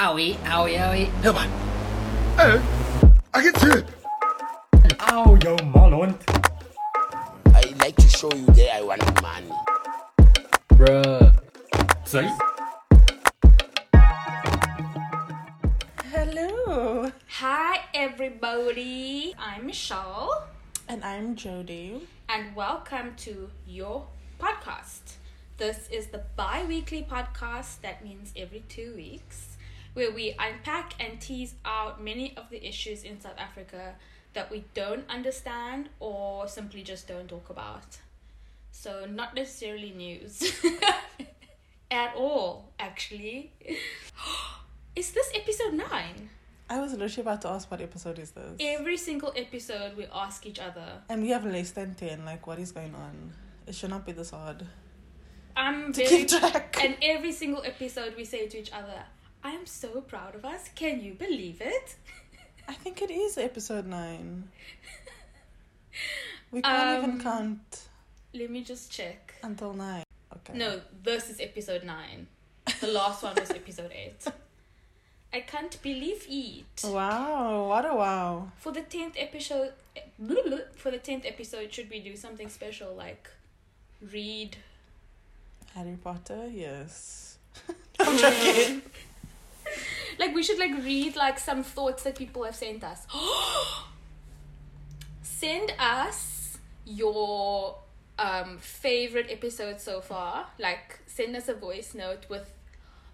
[0.00, 1.06] Owie, owie, owie.
[1.22, 1.46] Hör mal.
[2.38, 2.60] Äh,
[3.32, 3.84] Agent
[5.12, 6.16] Au, jou malhond.
[7.54, 9.52] I like to show you that I want money.
[10.68, 11.32] Bruh.
[12.04, 12.30] Sorry?
[16.12, 17.10] Hello,
[17.40, 19.34] Hi, everybody.
[19.38, 20.46] I'm Michelle,
[20.88, 22.06] and I'm Jody.
[22.28, 24.06] and welcome to your
[24.38, 25.16] podcast.
[25.56, 29.56] This is the bi weekly podcast, that means every two weeks,
[29.98, 33.96] where we unpack and tease out many of the issues in South Africa
[34.32, 37.98] that we don't understand or simply just don't talk about.
[38.70, 40.62] So, not necessarily news
[41.90, 43.52] at all, actually.
[44.94, 45.84] Is this episode 9?
[46.70, 50.46] I was literally about to ask what episode is this, Every single episode, we ask
[50.46, 50.86] each other.
[51.08, 52.24] and we have less than ten.
[52.26, 53.32] Like, what is going on?
[53.66, 54.66] It should not be this hard.
[55.56, 56.76] I'm To very keep track.
[56.84, 59.00] And every single episode, we say to each other,
[59.48, 60.62] "I am so proud of us.
[60.74, 61.96] Can you believe it?"
[62.72, 64.30] I think it is episode nine.
[66.50, 67.68] We can't even Um, count
[68.34, 69.34] Let me just check.
[69.42, 70.04] until nine.
[70.36, 70.54] Okay.
[70.62, 72.26] No, this is episode nine.
[72.80, 74.22] The last one was episode eight.
[75.32, 76.84] I can't believe it.
[76.84, 77.68] Wow!
[77.68, 78.50] What a wow!
[78.56, 79.72] For the tenth episode,
[80.82, 83.24] for the tenth episode, should we do something special like
[84.12, 84.56] read?
[85.74, 87.36] Harry Potter, yes.
[88.00, 88.82] I'm joking.
[90.18, 93.06] Like we should like read like some thoughts that people have sent us.
[95.22, 97.78] Send us your
[98.18, 100.46] um favorite episode so far.
[100.58, 102.52] Like send us a voice note with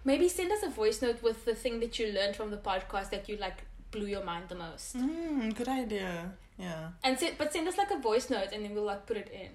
[0.03, 3.11] maybe send us a voice note with the thing that you learned from the podcast
[3.11, 4.93] that you like blew your mind the most.
[4.95, 6.31] Hmm, good idea.
[6.57, 6.89] Yeah.
[7.03, 9.29] And send, but send us like a voice note and then we'll like put it
[9.31, 9.49] in.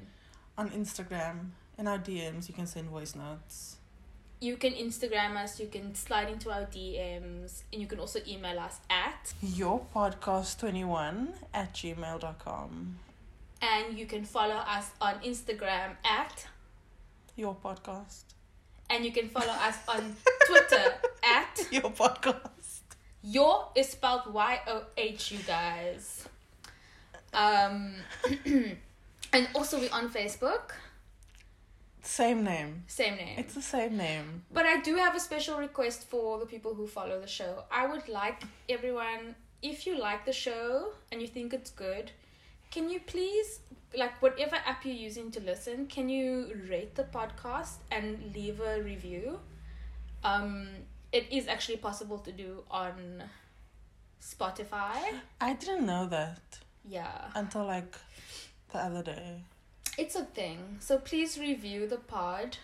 [0.57, 3.77] On Instagram, in our DMs, you can send voice notes.
[4.41, 8.59] You can Instagram us, you can slide into our DMs, and you can also email
[8.59, 12.97] us at Your podcast 21 at gmail.com.
[13.61, 16.47] and you can follow us on Instagram at
[17.37, 18.25] Your podcast.
[18.89, 20.17] and you can follow us on
[20.47, 22.81] Twitter at Your podcast.
[23.23, 26.25] your is spelled Y O H you guys.
[27.35, 27.95] Um
[29.35, 30.73] and also we're on Facebook,
[32.03, 32.85] Same name.
[32.87, 33.39] same name.
[33.39, 34.45] It's the same name.
[34.53, 37.65] But I do have a special request for the people who follow the show.
[37.71, 42.11] I would like everyone, if you like the show and you think it's good,
[42.71, 43.61] can you please,
[43.97, 48.81] like whatever app you're using to listen, can you rate the podcast and leave a
[48.83, 49.39] review?
[50.25, 50.69] Um,
[51.13, 53.25] it is actually possible to do on
[54.23, 54.99] Spotify.
[55.41, 56.41] I didn't know that
[56.85, 57.31] Yeah.
[57.35, 57.97] until like
[58.73, 59.43] the other day.
[60.01, 60.79] It's a thing.
[60.81, 62.57] So please review the pod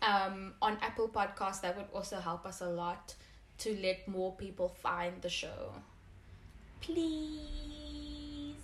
[0.00, 1.62] um, on Apple Podcasts.
[1.62, 3.16] That would also help us a lot
[3.58, 5.72] to let more people find the show.
[6.80, 8.54] Please.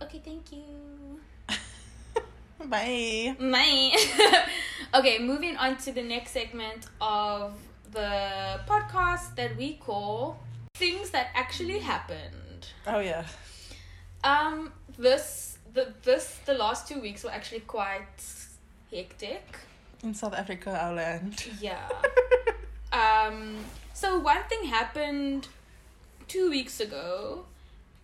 [0.00, 1.18] Okay, thank you.
[2.66, 3.34] Bye.
[3.40, 4.46] Bye.
[4.94, 7.54] okay, moving on to the next segment of
[7.90, 10.38] the podcast that we call
[10.76, 12.68] Things That Actually Happened.
[12.86, 13.26] Oh yeah.
[14.22, 18.22] Um, this the this the last two weeks were actually quite
[18.90, 19.58] hectic.
[20.02, 21.46] In South Africa, our land.
[21.60, 21.88] Yeah.
[22.92, 23.56] um.
[23.92, 25.48] So one thing happened
[26.28, 27.44] two weeks ago,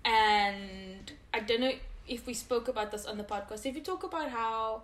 [0.04, 1.72] and I don't know
[2.08, 3.66] if we spoke about this on the podcast.
[3.66, 4.82] If you talk about how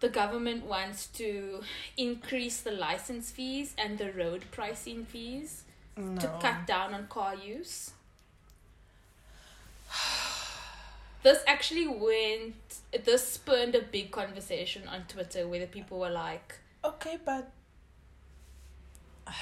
[0.00, 1.62] the government wants to
[1.96, 5.62] increase the license fees and the road pricing fees
[5.96, 6.20] No.
[6.20, 7.92] to cut down on car use.
[11.22, 12.54] This actually went.
[13.04, 17.52] This spurned a big conversation on Twitter where the people were like, Okay, but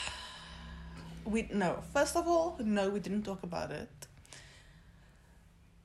[1.24, 1.82] we no.
[1.92, 3.88] First of all, no, we didn't talk about it.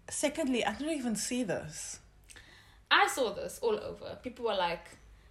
[0.10, 2.00] Secondly, I didn't even see this.
[2.92, 4.18] I saw this all over.
[4.22, 4.86] People were like,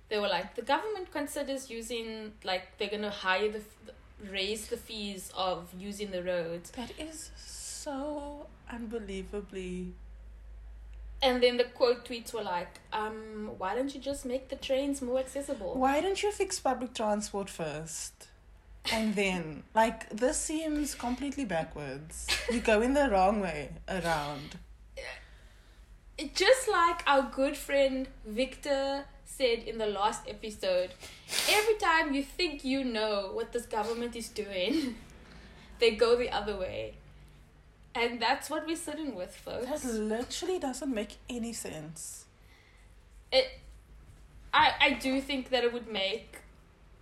[0.09, 3.63] they were like, the government considers using, like, they're gonna hire the,
[4.31, 6.71] raise the fees of using the roads.
[6.72, 9.93] That is so unbelievably.
[11.24, 15.00] And then the quote tweets were like, um, why don't you just make the trains
[15.00, 15.72] more accessible?
[15.74, 18.28] Why don't you fix public transport first?
[18.92, 22.26] And then, like, this seems completely backwards.
[22.53, 24.59] You go in the wrong way around.
[26.18, 30.91] It- Just like our good friend Victor said in the last episode,
[31.48, 34.97] every time you think you know what this government is doing,
[35.78, 36.97] they go the other way.
[37.95, 39.83] And that's what we're sitting with, folks.
[39.83, 42.25] That literally doesn't make any sense.
[43.33, 43.47] it
[44.53, 46.39] I I do think that it would make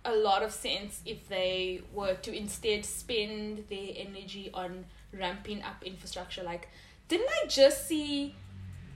[0.05, 5.83] a lot of sense if they were to instead spend their energy on ramping up
[5.83, 6.43] infrastructure.
[6.43, 6.67] Like,
[7.07, 8.35] didn't I just see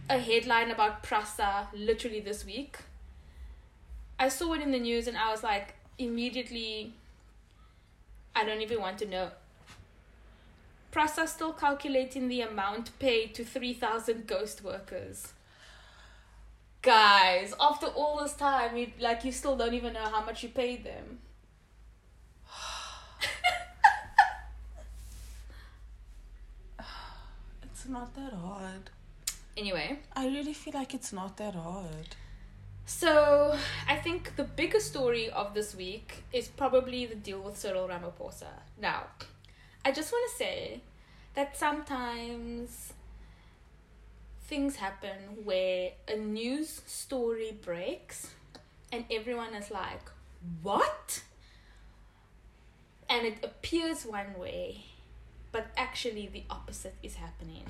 [0.10, 2.78] a headline about Prasa literally this week?
[4.20, 6.94] I saw it in the news and I was like, immediately,
[8.36, 9.32] I don't even want to know.
[10.92, 15.34] Prasa still calculating the amount paid to 3,000 ghost workers.
[16.82, 20.50] Guys, after all this time, you, like you still don't even know how much you
[20.50, 21.20] paid them.
[27.64, 28.90] It's not that hard.
[29.58, 32.16] Anyway, I really feel like it's not that hard.
[32.86, 33.58] so
[33.88, 38.54] I think the biggest story of this week is probably the deal with Cyril Ramaphosa.
[38.80, 39.04] Now,
[39.88, 40.82] I just want to say
[41.34, 42.92] that sometimes
[44.42, 48.32] things happen where a news story breaks
[48.92, 50.02] and everyone is like,
[50.62, 51.24] What?
[53.10, 54.84] And it appears one way,
[55.54, 57.64] but actually the opposite is happening.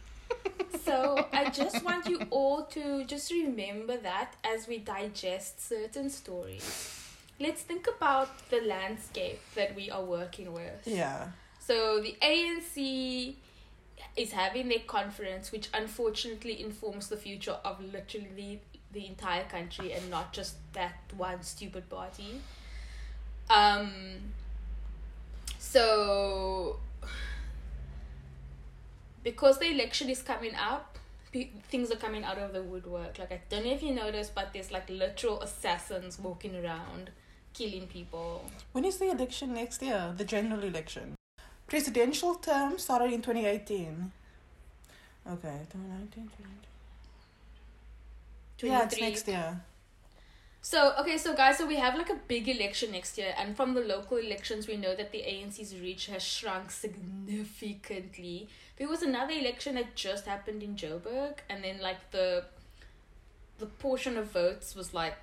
[0.84, 6.97] so I just want you all to just remember that as we digest certain stories.
[7.40, 10.86] Let's think about the landscape that we are working with.
[10.86, 11.28] Yeah.
[11.60, 13.34] So the ANC
[14.16, 18.60] is having their conference, which unfortunately informs the future of literally
[18.92, 22.40] the entire country and not just that one stupid party.
[23.50, 24.32] Um.
[25.58, 26.78] So
[29.22, 30.98] because the election is coming up,
[31.32, 33.18] pe- things are coming out of the woodwork.
[33.18, 37.10] Like I don't know if you noticed, but there's like literal assassins walking around,
[37.58, 38.44] killing people.
[38.72, 40.14] When is the election next year?
[40.16, 41.14] The general election.
[41.66, 44.12] Presidential term started in 2018.
[45.26, 46.30] Okay, 2019,
[48.58, 48.70] 2019.
[48.70, 49.60] Yeah, it's next year.
[50.60, 53.74] So okay, so guys, so we have like a big election next year, and from
[53.74, 58.48] the local elections, we know that the ANC's reach has shrunk significantly.
[58.76, 62.44] There was another election that just happened in Joburg, and then like the
[63.58, 65.16] the portion of votes was like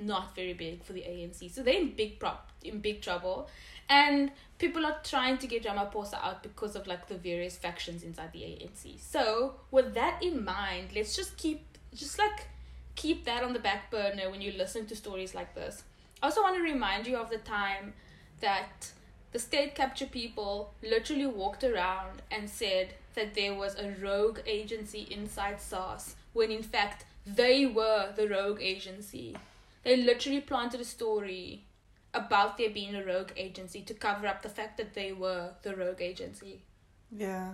[0.00, 3.48] not very big for the ANC, so they're in big prop in big trouble,
[3.88, 8.32] and people are trying to get Ramaphosa out because of like the various factions inside
[8.32, 9.00] the ANC.
[9.00, 11.64] So with that in mind, let's just keep
[11.94, 12.48] just like
[12.94, 15.82] keep that on the back burner when you listen to stories like this.
[16.22, 17.94] I also want to remind you of the time
[18.40, 18.90] that
[19.32, 25.06] the state capture people literally walked around and said that there was a rogue agency
[25.10, 29.36] inside SARS when in fact they were the rogue agency.
[29.82, 31.64] They literally planted a story
[32.12, 35.74] about there being a rogue agency to cover up the fact that they were the
[35.76, 36.62] rogue agency.
[37.10, 37.52] Yeah.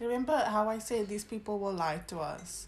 [0.00, 2.66] Remember how I said these people will lie to us?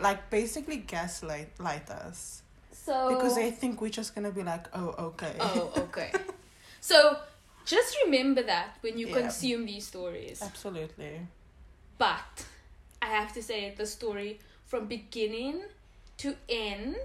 [0.00, 2.42] Like basically gaslight light us.
[2.72, 5.34] So Because they think we're just gonna be like, oh, okay.
[5.40, 6.12] Oh, okay.
[6.80, 7.16] so
[7.64, 9.20] just remember that when you Yeah.
[9.22, 10.40] consume these stories.
[10.42, 11.20] Absolutely.
[11.98, 12.46] But
[13.02, 15.62] I have to say, the story from beginning
[16.18, 16.96] to end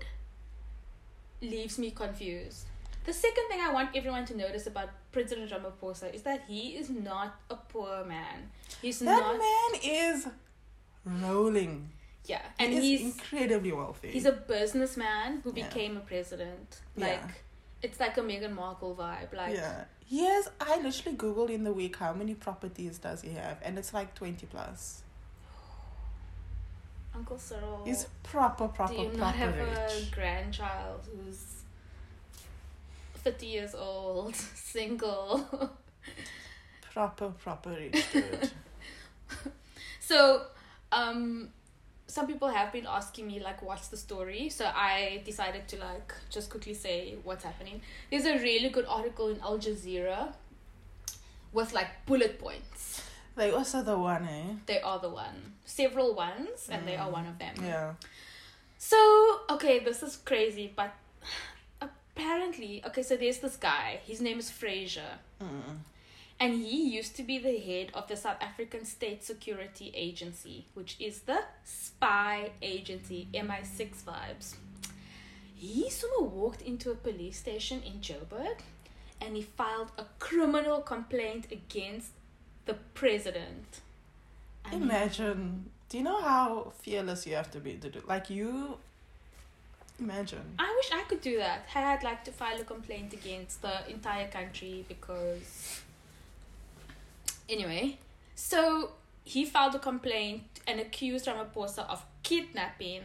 [1.41, 2.65] leaves me confused.
[3.05, 6.89] The second thing I want everyone to notice about President Ramaphosa is that he is
[6.89, 8.49] not a poor man.
[8.81, 9.37] He's That not.
[9.37, 10.27] man is
[11.05, 11.91] rolling.
[12.25, 14.09] Yeah, And and he's incredibly wealthy.
[14.09, 15.67] he's a businessman who Yeah.
[15.67, 16.81] became a president.
[16.97, 17.07] Yeah.
[17.07, 17.43] Like,
[17.83, 19.31] it's like a Meghan Markle vibe.
[19.33, 19.85] Like, yeah.
[20.07, 23.77] He has I literally Googled in the week how many properties does he have and
[23.77, 25.04] it's like twenty plus.
[27.16, 27.81] Uncle Cyril.
[27.86, 30.07] He's proper, proper, Do you proper not have rich.
[30.12, 31.44] a grandchild who's
[33.24, 34.36] fifty years old,
[34.76, 35.72] single?
[36.94, 38.52] Proper, proper rich dude.
[40.00, 40.44] so,
[40.92, 41.50] um,
[42.07, 44.48] some people have been asking me, like, what's the story?
[44.50, 47.81] So I decided to, like, just quickly say what's happening.
[48.10, 50.31] There's a really good article in Al Jazeera
[51.52, 53.02] with, like, bullet points.
[53.35, 54.54] They also the one, eh?
[54.65, 55.54] They are the one.
[55.65, 57.56] Several ones, and they are one of them.
[57.61, 57.94] Yeah.
[58.77, 60.94] So, okay, this is crazy, but
[61.81, 63.99] apparently, okay, so there's this guy.
[64.06, 65.19] His name is Fraser.
[65.42, 65.80] Mm.
[66.39, 70.97] And he used to be the head of the South African State Security Agency, which
[70.99, 74.56] is the spy agency, MI6 vibes.
[75.56, 78.59] He sort of walked into a police station in Joburg
[79.21, 82.11] and he filed a criminal complaint against
[82.66, 83.81] the president.
[84.66, 85.69] And he- Imagine.
[85.90, 88.02] Do you know how fearless you have to be to do?
[88.07, 88.78] Like you.
[90.00, 90.56] Imagine.
[90.60, 91.68] I wish I could do that.
[91.74, 95.81] I'd like to file a complaint against the entire country because.
[97.48, 97.98] Anyway,
[98.34, 98.92] so
[99.24, 103.02] he filed a complaint and accused Ramaphosa of kidnapping,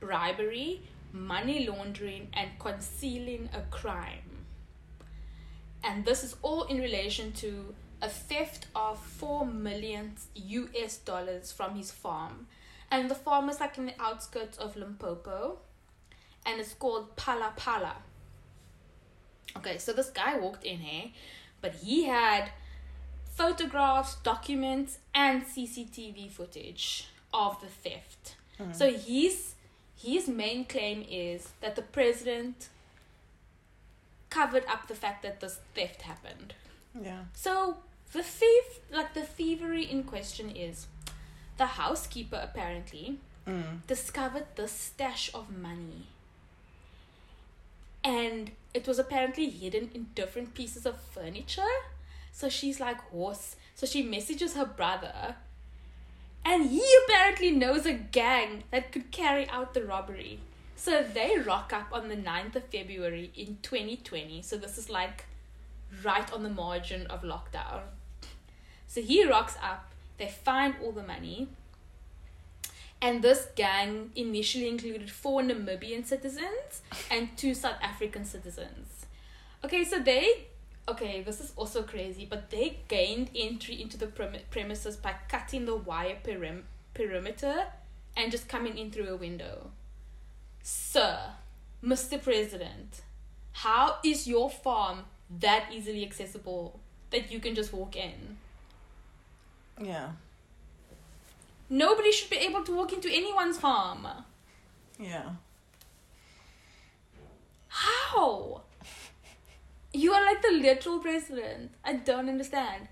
[0.00, 0.80] bribery,
[1.12, 4.30] money laundering, and concealing a crime.
[5.84, 11.74] And this is all in relation to a theft of 4 million US dollars from
[11.74, 12.46] his farm.
[12.90, 15.58] And the farm is like in the outskirts of Limpopo.
[16.44, 17.94] And it's called Phala Phala.
[19.56, 21.10] Okay, so this guy walked in here,
[21.60, 22.50] but he had
[23.30, 28.36] photographs, documents, and CCTV footage of the theft.
[28.60, 28.72] Uh-huh.
[28.72, 29.54] So his
[29.96, 32.68] his main claim is that the president
[34.28, 36.54] covered up the fact that this theft happened.
[37.00, 37.24] Yeah.
[37.32, 37.78] So
[38.14, 40.86] the thief, like the thievery in question, is
[41.58, 43.86] the housekeeper apparently Mm.
[43.86, 46.06] discovered the stash of money.
[48.02, 51.76] And it was apparently hidden in different pieces of furniture.
[52.32, 53.56] So she's like, horse.
[53.74, 55.36] So she messages her brother.
[56.44, 60.40] And he apparently knows a gang that could carry out the robbery.
[60.76, 64.42] So they rock up on the 9th of February in 2020.
[64.42, 65.26] So this is like
[66.02, 67.82] right on the margin of lockdown.
[68.94, 71.48] So he rocks up, they find all the money,
[73.02, 79.06] and this gang initially included four Namibian citizens and two South African citizens.
[79.64, 80.46] Okay, so they.
[80.88, 85.66] Okay, this is also crazy, but they gained entry into the prem- premises by cutting
[85.66, 86.62] the wire perim-
[86.94, 87.64] perimeter
[88.16, 89.72] and just coming in through a window.
[90.62, 91.18] Sir,
[91.82, 92.22] Mr.
[92.22, 93.02] President,
[93.54, 95.06] how is your farm
[95.40, 96.78] that easily accessible
[97.10, 98.36] that you can just walk in?
[99.80, 100.10] Yeah.
[101.68, 104.06] Nobody should be able to walk into anyone's home.
[104.98, 105.30] Yeah.
[107.68, 108.62] How?
[109.92, 111.72] You are like the literal president.
[111.84, 112.88] I don't understand.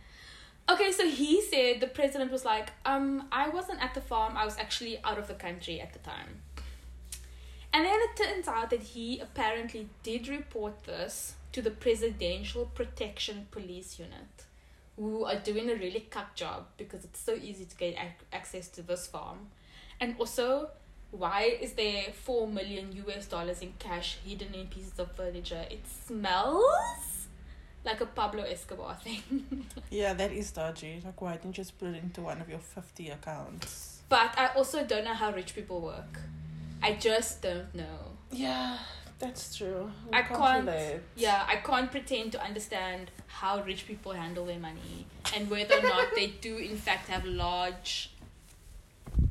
[0.69, 4.37] Okay, so he said the president was like, um, I wasn't at the farm.
[4.37, 6.43] I was actually out of the country at the time.
[7.73, 13.49] And then it turns out that he apparently did report this to the Presidential Protection
[13.51, 14.45] Police Unit,
[14.97, 18.69] who are doing a really cuck job because it's so easy to get ac- access
[18.69, 19.49] to this farm.
[20.01, 20.71] And also,
[21.11, 25.65] why is there 4 million US dollars in cash hidden in pieces of furniture?
[25.71, 27.27] It smells
[27.85, 29.67] like a Pablo Escobar thing.
[29.91, 31.03] Yeah, that is dodgy.
[31.05, 34.01] Like, why didn't you just put it into one of your 50 accounts?
[34.09, 36.19] but I also don't know how rich people work.
[36.83, 37.99] I just don't know.
[38.31, 38.77] Yeah,
[39.23, 39.89] that's true.
[40.11, 40.67] We I can't.
[40.67, 41.01] relate.
[41.15, 45.83] Yeah, I can't pretend to understand how rich people handle their money and whether or
[45.83, 48.11] not they do, in fact, have large,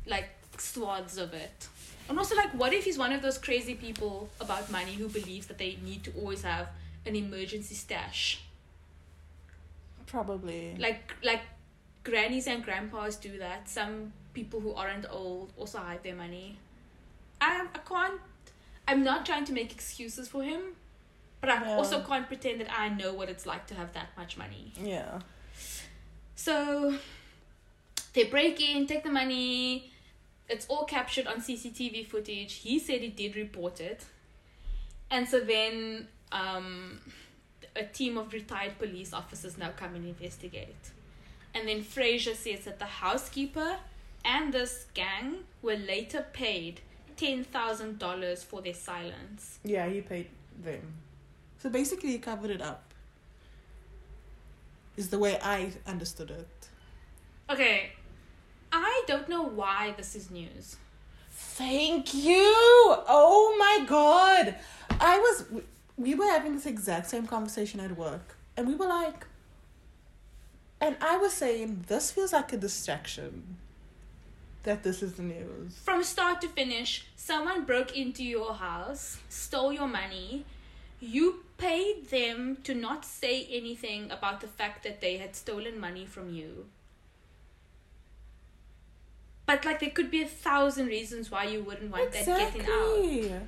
[0.06, 1.68] like, swaths of it.
[2.08, 5.46] And also, like, what if he's one of those crazy people about money who believes
[5.48, 6.68] that they need to always have
[7.04, 8.40] an emergency stash?
[10.06, 10.74] Probably.
[10.78, 11.42] Like, like,
[12.02, 13.68] grannies and grandpas do that.
[13.68, 16.56] Some people who aren't old also hide their money.
[17.42, 18.20] I, I can't.
[18.88, 20.60] I'm not trying to make excuses for him,
[21.40, 21.76] but I Yeah.
[21.76, 24.72] also can't pretend that I know what it's like to have that much money.
[24.80, 25.20] Yeah.
[26.34, 26.98] So
[28.14, 29.92] they break in, take the money.
[30.48, 32.54] It's all captured on CCTV footage.
[32.54, 34.04] He said he did report it.
[35.10, 37.00] And so then um,
[37.76, 40.90] a team of retired police officers now come and investigate.
[41.54, 43.76] And then Fraser says that the housekeeper
[44.24, 46.80] and this gang were later paid
[47.16, 49.58] $10,000 for their silence.
[49.64, 50.28] Yeah, he paid
[50.62, 50.94] them.
[51.58, 52.92] So basically, he covered it up.
[54.96, 56.48] Is the way I understood it.
[57.48, 57.92] Okay,
[58.70, 60.76] I don't know why this is news.
[61.30, 62.42] Thank you.
[62.44, 64.56] Oh my god.
[65.00, 65.44] I was
[65.96, 69.26] we were having this exact same conversation at work and we were like
[70.80, 73.56] and I was saying this feels like a distraction
[74.64, 75.78] that this is the news.
[75.84, 80.44] From start to finish, someone broke into your house, stole your money.
[81.00, 86.06] You paid them to not say anything about the fact that they had stolen money
[86.06, 86.66] from you.
[89.46, 93.42] But like there could be a thousand reasons why you wouldn't want that getting out.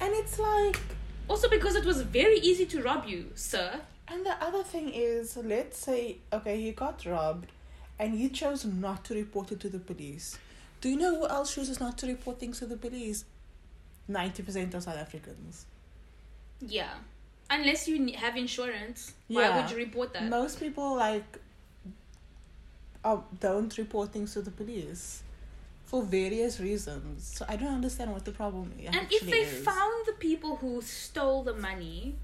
[0.00, 0.80] And it's like
[1.28, 3.80] Also because it was very easy to rob you, sir.
[4.08, 7.50] and the other thing is let's say okay, he got robbed
[8.02, 10.36] and he chose not to report it to the police.
[10.80, 13.24] Do you know who else chooses not to report things to the police?
[14.10, 15.66] 90% of South Africans.
[16.60, 16.94] Yeah.
[17.48, 19.56] Unless you have insurance, why Yeah.
[19.56, 20.28] would you report that?
[20.28, 21.38] Most people like
[23.04, 25.22] oh, don't report things to the police
[25.84, 27.24] for various reasons.
[27.36, 28.96] So I don't understand what the problem is.
[28.96, 32.16] And if they found the people who stole the money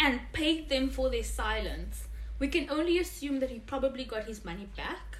[0.00, 2.08] and paid them for their silence,
[2.42, 5.18] we can only assume that he probably got his money back.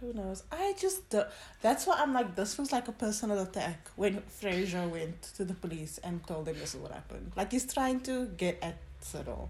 [0.00, 0.42] Who knows?
[0.52, 1.14] I just
[1.62, 5.54] that's why I'm like this was like a personal attack when Fraser went to the
[5.54, 7.32] police and told them this is what happened.
[7.36, 9.48] Like he's trying to get at Cyril.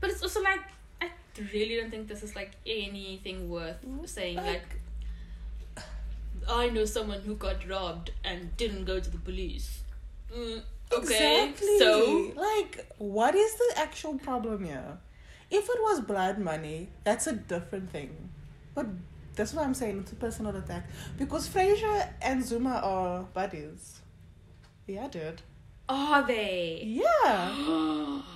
[0.00, 0.64] But it's also like
[1.00, 1.10] I
[1.54, 4.38] really don't think this is like anything worth saying.
[4.38, 4.70] Like,
[6.48, 9.82] I know someone who got robbed and didn't go to the police.
[10.34, 10.62] Mm,
[10.92, 11.78] okay, Exactly.
[11.78, 14.98] so like, what is the actual problem here?
[15.50, 18.30] If it was blood money, that's a different thing.
[18.74, 18.86] But
[19.34, 19.98] that's what I'm saying.
[20.00, 20.88] It's a personal attack
[21.18, 24.00] because Fraser and Zuma are buddies.
[24.86, 25.42] Yeah, dude.
[25.88, 26.82] are they?
[26.84, 28.22] Yeah.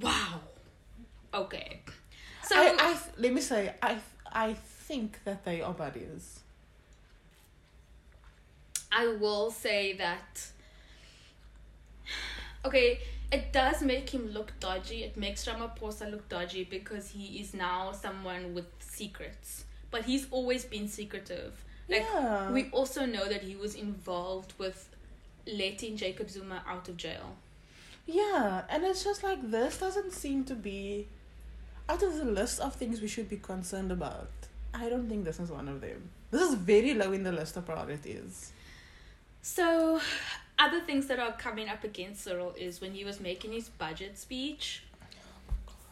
[0.00, 0.40] Wow.
[1.34, 1.82] Okay.
[2.44, 3.98] So I, I let me say I
[4.32, 6.40] I think that they are buddies.
[8.92, 10.46] I will say that.
[12.64, 13.00] Okay,
[13.32, 15.02] it does make him look dodgy.
[15.04, 19.64] It makes Ramaphosa look dodgy because he is now someone with secrets.
[19.90, 21.64] But he's always been secretive.
[21.88, 22.50] Like Yeah.
[22.50, 24.88] we also know that he was involved with
[25.46, 27.36] letting Jacob Zuma out of jail.
[28.06, 31.06] Yeah, and it's just like this doesn't seem to be
[31.88, 34.30] out of the list of things we should be concerned about.
[34.72, 36.10] I don't think this is one of them.
[36.30, 38.52] This is very low in the list of priorities.
[39.42, 40.00] So,
[40.60, 44.18] other things that are coming up against Cyril is when he was making his budget
[44.18, 44.84] speech.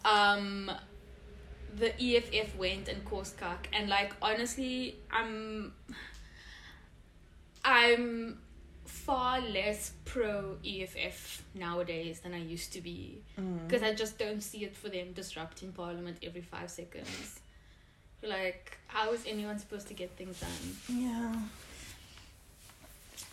[0.04, 0.70] Um,
[1.75, 5.72] the EFF went and caused cuck, and like honestly, I'm,
[7.64, 8.38] I'm
[8.84, 13.22] far less pro EFF nowadays than I used to be
[13.66, 17.40] because I just don't see it for them disrupting Parliament every five seconds.
[18.22, 20.98] Like, how is anyone supposed to get things done?
[20.98, 21.34] Yeah.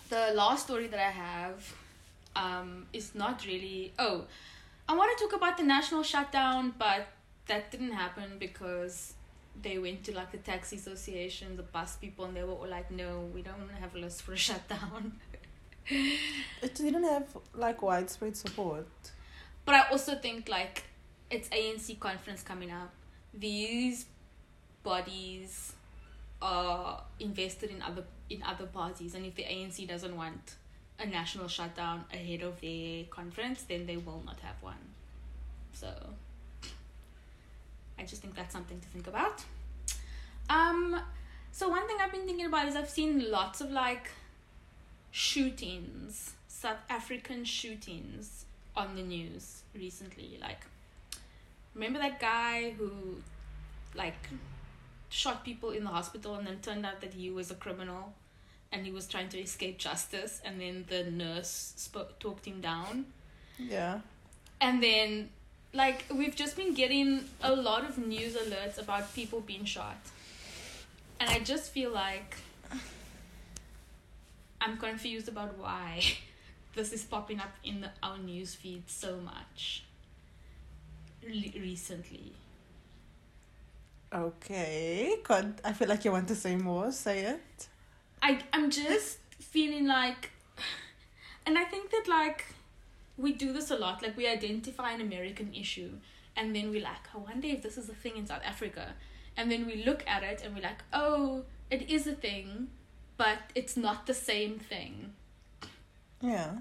[0.09, 1.73] The last story that I have
[2.35, 3.93] um, is not really.
[3.97, 4.25] Oh,
[4.87, 7.07] I want to talk about the national shutdown, but
[7.47, 9.13] that didn't happen because
[9.61, 12.91] they went to like the taxi association, the bus people, and they were all like,
[12.91, 15.19] "No, we don't have a list for a shutdown."
[15.87, 18.87] It didn't have like widespread support.
[19.65, 20.83] But I also think like
[21.29, 22.91] it's ANC conference coming up.
[23.33, 24.05] These
[24.83, 25.73] bodies
[26.41, 30.55] are invested in other in other parties, and if the ANC doesn't want
[30.99, 34.93] a national shutdown ahead of their conference, then they will not have one.
[35.73, 35.89] So
[37.99, 39.43] I just think that's something to think about.
[40.49, 40.99] Um,
[41.51, 44.09] so one thing I've been thinking about is I've seen lots of like
[45.11, 50.37] shootings, South African shootings on the news recently.
[50.41, 50.61] Like,
[51.73, 52.91] remember that guy who,
[53.95, 54.29] like,
[55.15, 58.13] shot people in the hospital and then turned out that he was a criminal
[58.71, 63.05] and he was trying to escape justice and then the nurse spoke talked him down.
[63.57, 63.99] Yeah.
[64.59, 65.29] and then
[65.73, 69.97] like we've just been getting a lot of news alerts about people being shot.
[71.21, 72.35] And i just feel like
[74.59, 76.03] i'm confused about why
[76.75, 79.83] this is popping up in the, our news feed so much
[81.25, 82.33] re- recently
[84.13, 85.15] Okay.
[85.23, 86.91] Con- I feel like you want to say more.
[86.91, 87.67] Say it.
[88.21, 90.31] I I'm just feeling like
[91.45, 92.45] and I think that like
[93.17, 95.91] we do this a lot like we identify an American issue
[96.35, 98.93] and then we like oh, I wonder if this is a thing in South Africa
[99.37, 102.67] and then we look at it and we're like oh it is a thing
[103.17, 105.13] but it's not the same thing
[106.21, 106.55] Yeah.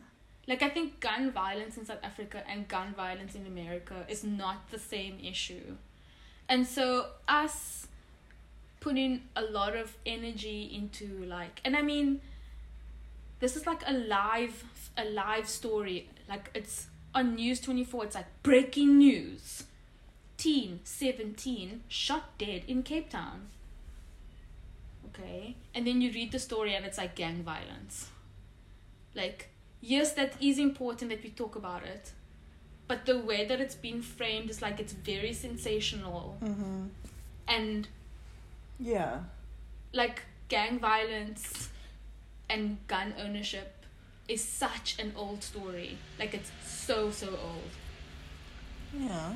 [0.46, 4.70] like I think gun violence in South Africa and gun violence in America is not
[4.70, 5.76] the same issue.
[6.48, 7.86] And so us
[8.80, 12.20] putting a lot of energy into like and I mean
[13.40, 14.64] this is like a live
[14.98, 16.10] a live story.
[16.28, 19.64] Like it's on News 24 it's like breaking news.
[20.36, 23.48] Teen 17 shot dead in Cape Town.
[25.08, 25.56] Okay?
[25.74, 28.10] And then you read the story and it's like gang violence.
[29.14, 29.48] Like
[29.80, 32.12] yes that is important that we talk about it
[32.88, 36.86] but the way that it's been framed is like it's very sensational Mm-hmm.
[37.48, 37.88] and
[38.78, 39.20] Yeah.
[39.92, 41.68] like gang violence
[42.50, 43.70] and gun ownership
[44.28, 47.72] is such an old story like it's so so old
[48.92, 49.32] Yeah.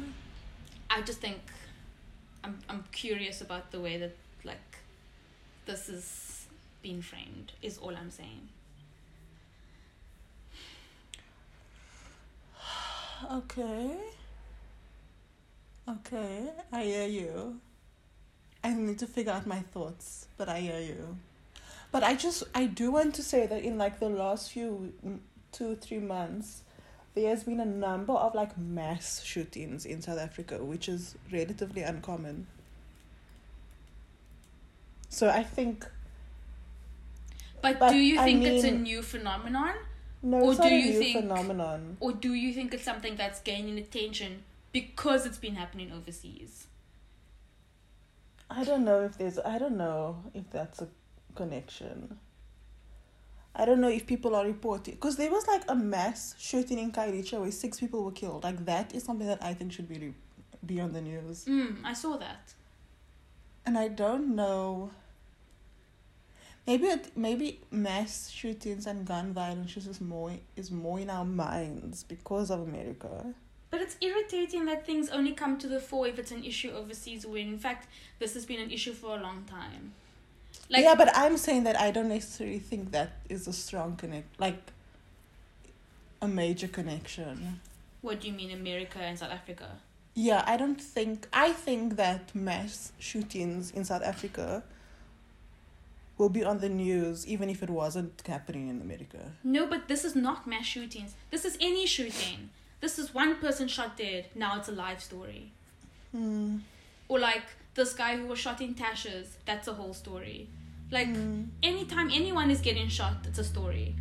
[0.90, 1.40] i just think
[2.44, 4.78] i'm i'm curious about the way that like
[5.66, 6.46] this is
[6.82, 8.48] being framed is all i'm saying
[13.24, 13.96] Okay.
[15.88, 17.61] Okay, I hear you.
[18.62, 21.16] I need to figure out my thoughts, but I hear you.
[21.90, 25.18] But I just, I do want to say that in like the last few mm,
[25.50, 26.62] two, three months,
[27.14, 31.83] there has been a number of like mass shootings in South Africa, which is relatively
[31.83, 32.46] uncommon.
[35.09, 35.87] So I think
[37.62, 39.74] But, But, do you I think it's a new phenomenon?
[40.22, 41.96] No, Or it's not do a you think- phenomenon.
[42.00, 46.66] Or do you think it's something that's gaining attention because it's been happening overseas?
[48.50, 49.38] I don't know if there's.
[49.38, 50.88] I don't know if that's a
[51.35, 52.18] connection.
[53.54, 56.92] I don't know if people are reporting because there was like a mass shooting in
[56.92, 58.44] Khayelitsha where six people were killed.
[58.44, 60.14] Like that is something that I think should be re-
[60.64, 61.44] be on the news.
[61.44, 62.54] Mm, I saw that.
[63.66, 64.90] And I don't know.
[66.68, 72.04] Maybe it, maybe mass shootings and gun violence is more is more in our minds
[72.04, 73.33] because of America.
[73.70, 77.24] But it's irritating that things only come to the fore if it's an issue overseas
[77.24, 79.94] when in fact this has been an issue for a long time.
[80.68, 84.38] Like yeah, but I'm saying that I don't necessarily think that is a strong connect,
[84.38, 84.61] like
[86.20, 87.61] a major connection.
[88.02, 89.78] what do you mean America and South Africa?
[90.14, 91.28] Yeah, I don't think.
[91.33, 94.64] I think that mass shootings in South Africa
[96.18, 99.33] will be on the news even if it wasn't happening in America.
[99.44, 101.14] No, but this is not mass shootings.
[101.31, 102.50] This is any shooting.
[102.81, 104.26] This is one person shot dead.
[104.35, 105.52] Now it's a live story.
[106.12, 106.59] Hmm.
[107.09, 109.28] Or like this guy who was shot in Tashes.
[109.46, 110.48] That's a whole story.
[110.90, 111.42] Like Hmm.
[111.62, 113.94] anytime anyone is getting shot, it's a story.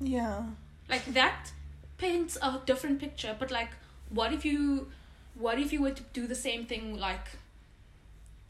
[0.00, 0.42] Yeah.
[0.88, 1.52] Like that
[1.98, 3.36] paints a different picture.
[3.38, 3.70] But like,
[4.10, 4.88] what if you,
[5.34, 7.26] what if you were to do the same thing like,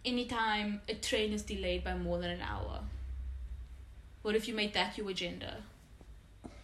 [0.05, 2.81] anytime a train is delayed by more than an hour?
[4.23, 5.59] What if you made that your agenda?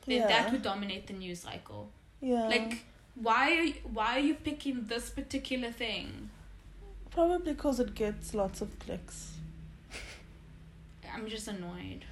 [0.07, 0.27] Then Yeah.
[0.29, 1.90] that would dominate the news cycle.
[2.20, 2.47] Yeah.
[2.49, 6.31] Like, why are you, why are you picking this particular thing?
[7.11, 9.35] probably because it gets lots of clicks.
[11.14, 12.05] I'm just annoyed.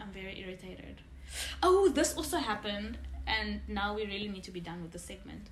[0.00, 0.96] I'm very irritated.
[1.62, 5.46] Oh, this also happened, and now we really need to be done with the segment.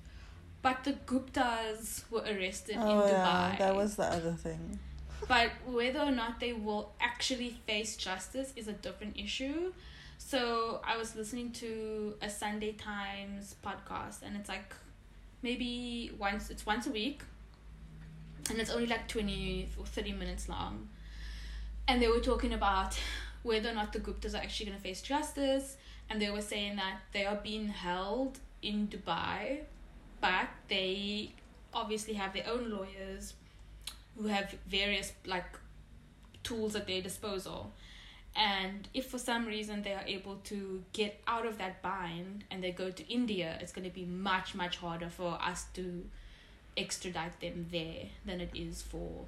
[0.61, 3.09] But the Guptas were arrested oh, in Oh Dubai.
[3.11, 4.79] yeah, that was the other thing.
[5.27, 9.73] But whether or not they will actually face justice is a different issue.
[10.17, 14.73] So I was listening to a Sunday Times podcast, and it's like
[15.41, 17.21] maybe once it's once a week,
[18.49, 20.89] and it's only like twenty or thirty minutes long.
[21.87, 22.97] And they were talking about
[23.43, 25.77] whether or not the Guptas are actually going to face justice,
[26.09, 29.59] and they were saying that they are being held in Dubai,
[30.21, 31.33] but they
[31.73, 33.33] obviously have their own lawyers
[34.21, 35.45] who have various like
[36.43, 37.73] tools at their disposal.
[38.35, 42.63] And if for some reason they are able to get out of that bind and
[42.63, 46.05] they go to India it's going to be much much harder for us to
[46.77, 49.25] extradite them there than it is for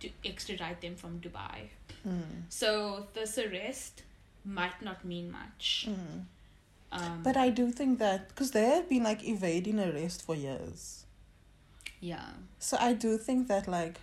[0.00, 1.68] to extradite them from Dubai.
[2.06, 2.44] Mm.
[2.48, 4.02] so this arrest
[4.44, 5.88] might not mean much.
[5.88, 6.24] Mm.
[6.92, 11.04] um But I do think that because they have been like evading arrest for years,
[12.00, 12.30] yeah.
[12.58, 14.00] So I do think that like,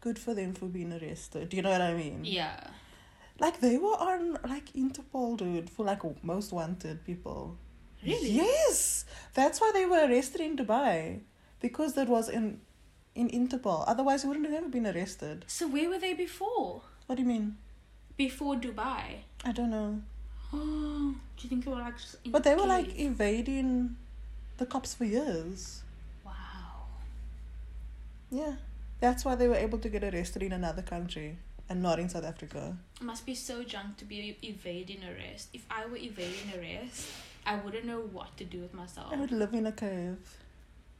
[0.00, 1.48] good for them for being arrested.
[1.50, 2.20] Do you know what I mean?
[2.24, 2.58] yeah
[3.38, 7.56] Like they were on like Interpol, dude, for like most wanted people.
[8.04, 8.30] Really?
[8.32, 11.20] Yes, that's why they were arrested in Dubai
[11.60, 12.60] because that was in
[13.14, 13.84] in Interpol.
[13.92, 15.44] Otherwise, they wouldn't have ever been arrested.
[15.46, 17.56] so where were they before What do you mean?
[18.16, 19.04] before Dubai
[19.44, 19.90] I don't know.
[20.52, 21.94] Oh, do you think they were like?
[22.36, 23.06] But they were like cave?
[23.12, 23.96] evading
[24.58, 25.82] the cops for years.
[26.24, 26.88] wow.
[28.30, 28.54] Yeah,
[29.00, 32.24] that's why they were able to get arrested in another country and not in South
[32.24, 32.76] Africa.
[33.00, 35.48] It must be so junk to be evading arrest.
[35.52, 37.08] If I were evading arrest,
[37.46, 39.12] I wouldn't know what to do with myself.
[39.12, 40.18] I would live in a cave.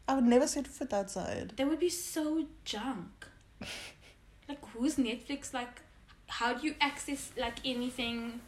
[0.08, 1.52] I would never set foot outside.
[1.56, 3.26] That would be so junk.
[4.48, 5.52] like, who's Netflix?
[5.52, 5.82] Like,
[6.26, 8.40] how do you access like anything?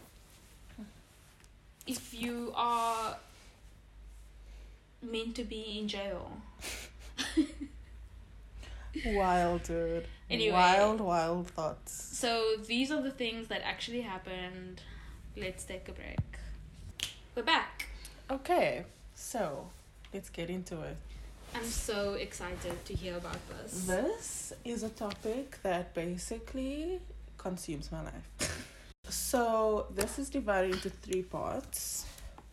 [1.86, 3.16] If you are
[5.02, 6.40] meant to be in jail.
[9.06, 10.06] Wild, dude.
[10.30, 10.52] Anyway.
[10.52, 11.92] Wild, wild thoughts.
[11.92, 14.82] So these are the things that actually happened.
[15.36, 16.18] Let's take a break.
[17.34, 17.88] We're back.
[18.30, 19.68] Okay, so
[20.12, 20.96] let's get into it.
[21.54, 23.84] I'm so excited to hear about this.
[23.84, 27.00] This is a topic that basically
[27.36, 28.68] consumes my life.
[29.08, 32.06] so, this is divided into three parts.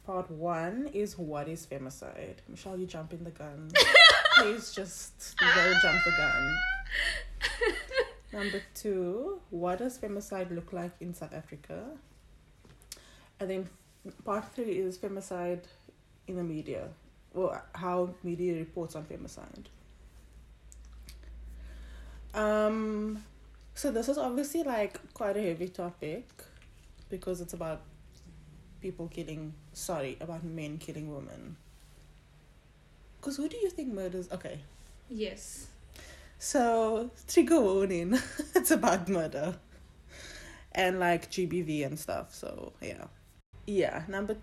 [0.05, 2.37] Part one is what is femicide?
[2.47, 3.71] Michelle, you jump in the gun.
[4.39, 6.57] Please just don't jump the gun.
[8.33, 11.83] Number two, what does femicide look like in South Africa?
[13.39, 13.69] And then
[14.23, 15.63] part three is femicide
[16.27, 16.89] in the media,
[17.33, 19.65] or how media reports on femicide.
[22.33, 23.23] Um,
[23.73, 26.27] so this is obviously like quite a heavy topic
[27.09, 27.81] because it's about
[28.81, 31.57] people killing, sorry, about men killing women.
[33.19, 34.29] Because who do you think murders?
[34.31, 34.59] Okay,
[35.09, 35.67] Yes.
[36.37, 38.17] so trigger warning,
[38.55, 39.55] it's about murder.
[40.73, 42.33] and like GBV and stuff.
[42.33, 43.05] So yeah,
[43.67, 44.03] yeah.
[44.07, 44.37] Number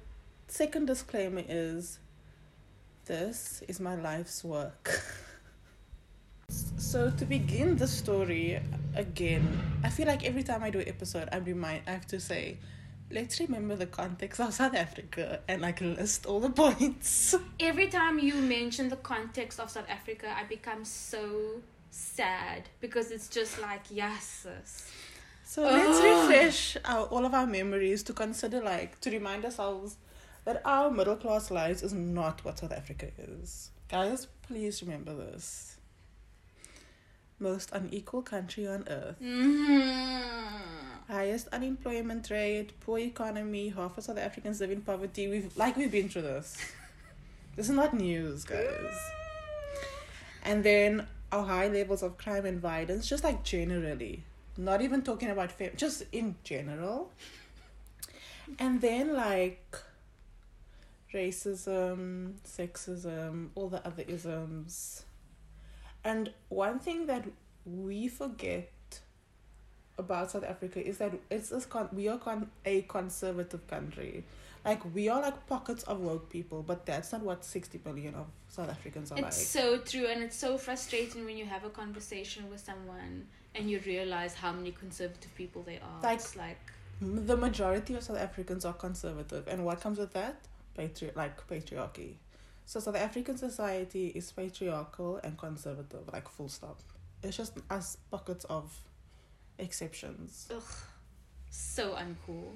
[0.48, 1.98] second disclaimer is
[3.06, 5.00] this is my life's work.
[6.48, 8.60] so to begin the story
[8.94, 9.46] again,
[9.84, 12.58] I feel like every time I do an episode, I remind I have to say,
[13.10, 17.34] let's remember the context of South Africa and like list all the points.
[17.60, 23.28] Every time you mention the context of South Africa, I become so sad because it's
[23.28, 24.90] just like, yes, sis.
[25.44, 29.96] So let's refresh our, all of our memories to consider, like, to remind ourselves
[30.44, 33.70] that our middle class lives is not what South Africa is.
[33.88, 35.75] Guys, please remember this.
[37.38, 39.16] Most unequal country on earth.
[39.22, 41.12] Mm-hmm.
[41.12, 45.28] Highest unemployment rate, poor economy, half of South Africans live in poverty.
[45.28, 46.56] We've like we've been through this.
[47.56, 48.98] This is not news, guys.
[50.44, 54.24] And then our high levels of crime and violence, just like generally.
[54.58, 57.12] Not even talking about fam just in general.
[58.58, 59.76] And then like
[61.14, 65.05] racism, sexism, all the other isms.
[66.06, 67.24] And one thing that
[67.64, 68.70] we forget
[69.98, 74.24] about South Africa is that it's this con- we are con- a conservative country.
[74.64, 78.26] Like we are like pockets of woke people, but that's not what sixty million of
[78.48, 79.32] South Africans are It's like.
[79.32, 83.80] so true, and it's so frustrating when you have a conversation with someone and you
[83.86, 86.02] realize how many conservative people they are.
[86.02, 86.58] Like- it's like
[87.00, 90.36] The majority of South Africans are conservative, and what comes with that?
[90.76, 92.10] Patri- like patriarchy.
[92.68, 96.80] So South African society is patriarchal and conservative, like full stop.
[97.22, 98.72] It's just us pockets of
[99.58, 100.48] exceptions.
[100.52, 100.62] ugh,
[101.48, 102.50] so uncool.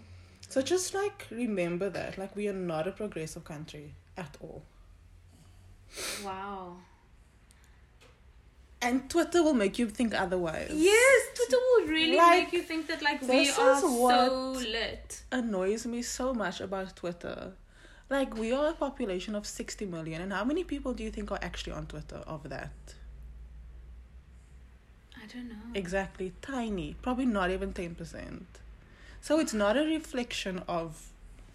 [0.49, 4.65] So just like remember that, like we are not a progressive country at all.
[6.25, 6.77] Wow.
[8.83, 10.73] And Twitter will make you think otherwise.
[10.75, 15.23] Yes, Twitter will really Like, make you think that like we are so lit.
[15.31, 17.53] annoys me so much about Twitter.
[18.11, 21.31] Like we are a population of sixty million, and how many people do you think
[21.31, 22.73] are actually on Twitter of that?
[25.17, 25.55] I don't know.
[25.75, 28.47] Exactly, tiny, probably not even ten percent.
[29.21, 31.07] So it's not a reflection of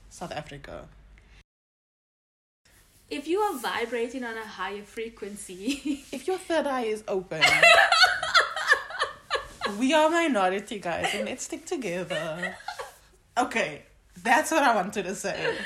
[0.10, 0.88] South Africa.
[3.10, 7.42] If you are vibrating on a higher frequency, If your third eye is open,
[9.78, 12.56] we are minority guys, and let's stick together.
[13.38, 13.84] Okay,
[14.24, 15.58] that's what I wanted to say.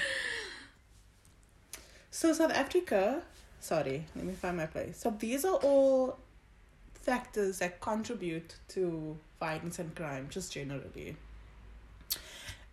[2.19, 3.21] So South Africa,
[3.61, 4.97] sorry, let me find my place.
[4.97, 6.19] So these are all
[6.93, 11.15] factors that contribute to violence and crime, just generally.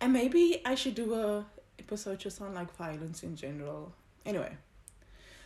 [0.01, 1.45] And maybe I should do a
[1.79, 3.93] episode just on like violence in general.
[4.25, 4.51] Anyway,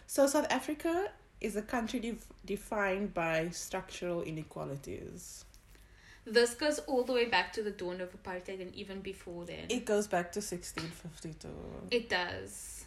[0.08, 5.46] so South Africa is a country def- defined by structural inequalities.
[6.26, 9.68] this goes all the way back to the dawn of apartheid and even before then.
[9.70, 11.48] It goes back to 1652.
[11.92, 12.81] It does.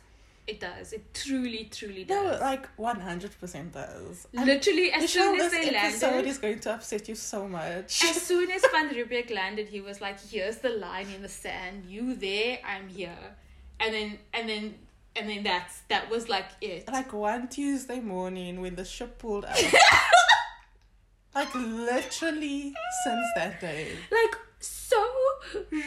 [0.46, 0.92] It does.
[0.92, 2.38] It truly, truly does.
[2.38, 4.28] No, like 100% does.
[4.34, 8.04] Literally, as soon as they episode landed, is going to upset you so much.
[8.04, 11.86] as soon as Van Riebeeck landed, he was like, "Here's the line in the sand.
[11.88, 13.36] You there, I'm here."
[13.80, 14.74] And then, and then,
[15.16, 16.88] and then that's that was like it.
[16.88, 19.56] like one Tuesday morning when the ship pulled out.
[21.34, 23.96] like literally since that day.
[24.12, 25.02] like so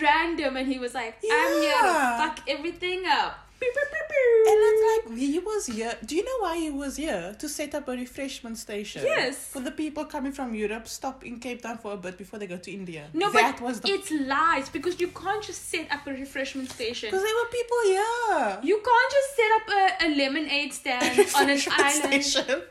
[0.02, 5.40] random, and he was like, "I'm here to fuck everything up." And it's like he
[5.40, 5.94] was here.
[6.06, 7.36] Do you know why he was here?
[7.40, 9.04] To set up a refreshment station.
[9.04, 9.38] Yes.
[9.38, 12.48] For the people coming from Europe, stop in Cape Town for a bit before they
[12.48, 13.08] go to India.
[13.14, 16.70] No, that but was the it's lies because you can't just set up a refreshment
[16.72, 17.10] station.
[17.10, 18.60] because there were people here.
[18.64, 19.68] You can't just set up
[20.02, 22.24] a, a lemonade stand on an island.
[22.24, 22.62] station.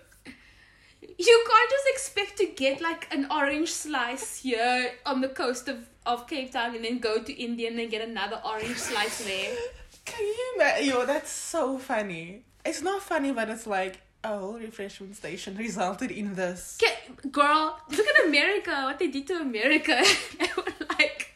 [1.19, 5.89] You can't just expect to get like an orange slice here on the coast of,
[6.05, 9.57] of Cape Town and then go to India and then get another orange slice there.
[10.07, 10.87] Can you imagine?
[10.89, 12.45] Yo, that's so funny.
[12.65, 16.79] It's not funny, but it's like a whole refreshment station resulted in this.
[16.81, 20.03] Get, girl, look at America, what they did to America.
[20.39, 21.35] they were like,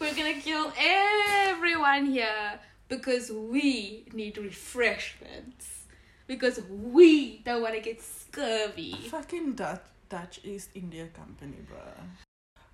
[0.00, 5.82] we're gonna kill everyone here because we need refreshments.
[6.26, 8.94] Because we don't want to get scurvy.
[9.10, 12.06] Fucking Dutch, Dutch East India Company, bruh.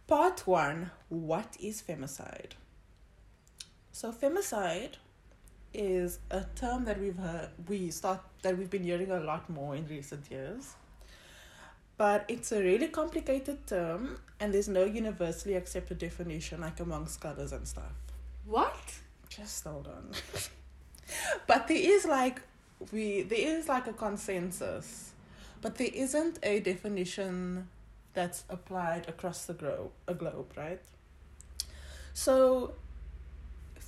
[0.06, 2.52] Part one What is femicide?
[4.00, 4.94] So, femicide
[5.74, 9.76] is a term that we've heard, we start, that we've been hearing a lot more
[9.76, 10.74] in recent years.
[11.98, 17.52] But it's a really complicated term, and there's no universally accepted definition, like among scholars
[17.52, 17.92] and stuff.
[18.46, 18.94] What?
[19.28, 20.12] Just hold on.
[21.46, 22.40] but there is like
[22.92, 25.12] we there is like a consensus,
[25.60, 27.68] but there isn't a definition
[28.14, 30.80] that's applied across the globe a globe, right?
[32.14, 32.72] So,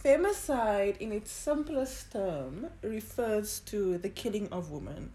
[0.05, 5.11] femicide, in its simplest term, refers to the killing of women.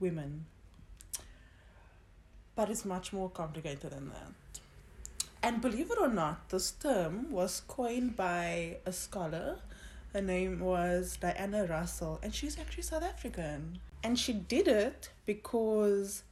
[0.00, 0.46] Women.
[2.54, 4.32] But it's much more complicated than that.
[5.42, 9.58] And believe it or not, this term was coined by a scholar.
[10.12, 13.78] Her name was Diana Russell, and she's actually South African.
[14.02, 16.22] And she did it because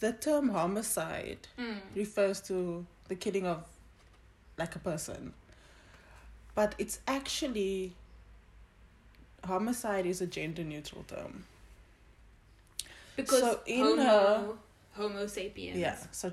[0.00, 1.80] the term homicide Mm.
[1.94, 3.64] refers to the killing of
[4.58, 5.32] like a person.
[6.56, 7.92] But it's actually
[9.44, 11.44] homicide is a gender neutral term.
[13.14, 14.52] Because So in homo, her-
[14.94, 16.32] homo sapiens Yeah, so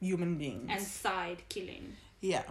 [0.00, 0.68] human beings.
[0.70, 1.96] and side killing.
[2.20, 2.44] Yeah.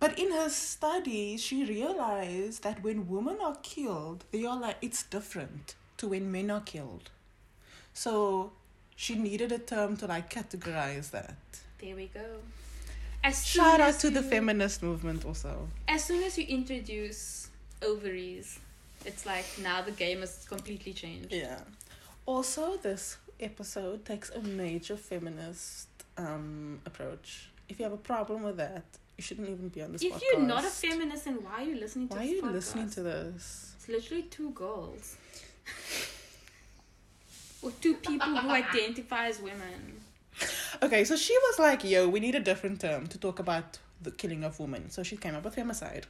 [0.00, 5.02] But in her study, she realized that when women are killed, they are like, it's
[5.02, 7.10] different to when men are killed.
[7.92, 8.52] So
[8.96, 11.36] she needed a term to like categorize that.
[11.78, 12.40] There we go.
[13.22, 15.68] As Shout out as to the feminist movement also.
[15.88, 17.48] As soon as you introduce
[17.82, 18.58] ovaries,
[19.04, 21.32] it's like now the game has completely changed.
[21.32, 21.60] Yeah.
[22.26, 27.50] Also, this episode takes a major feminist um, approach.
[27.68, 28.84] If you have a problem with that,
[29.18, 30.20] you shouldn't even be on this If podcast.
[30.32, 32.18] you're not a feminist, then why are you listening to this?
[32.24, 32.52] why are you podcast?
[32.52, 33.74] listening to this?
[33.76, 35.16] It's literally two girls.
[37.62, 39.99] or two people who identify as women.
[40.82, 44.10] Okay, so she was like, yo, we need a different term to talk about the
[44.10, 44.88] killing of women.
[44.88, 46.04] So she came up with femicide.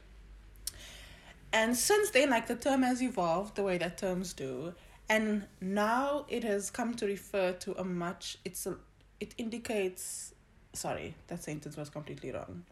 [1.51, 4.73] And since then, like, the term has evolved the way that terms do.
[5.09, 8.77] And now it has come to refer to a much, it's a,
[9.19, 10.33] it indicates,
[10.71, 12.63] sorry, that sentence was completely wrong.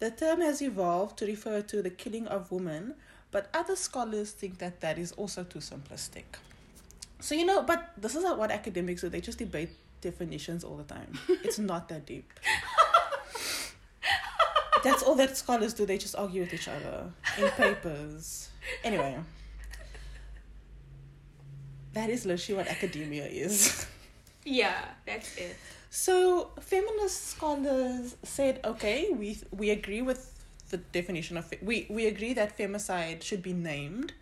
[0.00, 2.94] The term has evolved to refer to the killing of women,
[3.30, 6.24] but other scholars think that that is also too simplistic.
[7.20, 9.08] So, you know, but this is not what academics do.
[9.08, 9.70] They just debate
[10.02, 11.18] definitions all the time.
[11.44, 12.30] It's not that deep.
[14.84, 15.86] That's all that scholars do.
[15.86, 18.50] They just argue with each other in papers.
[18.82, 19.16] Anyway,
[21.92, 23.86] that is literally what academia is.
[24.44, 24.74] Yeah,
[25.06, 25.54] that's it.
[25.88, 30.32] So feminist scholars said, okay, we we agree with
[30.70, 34.14] the definition of we we agree that femicide should be named,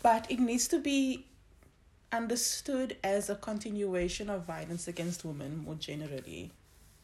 [0.00, 1.26] but it needs to be
[2.12, 6.50] understood as a continuation of violence against women more generally,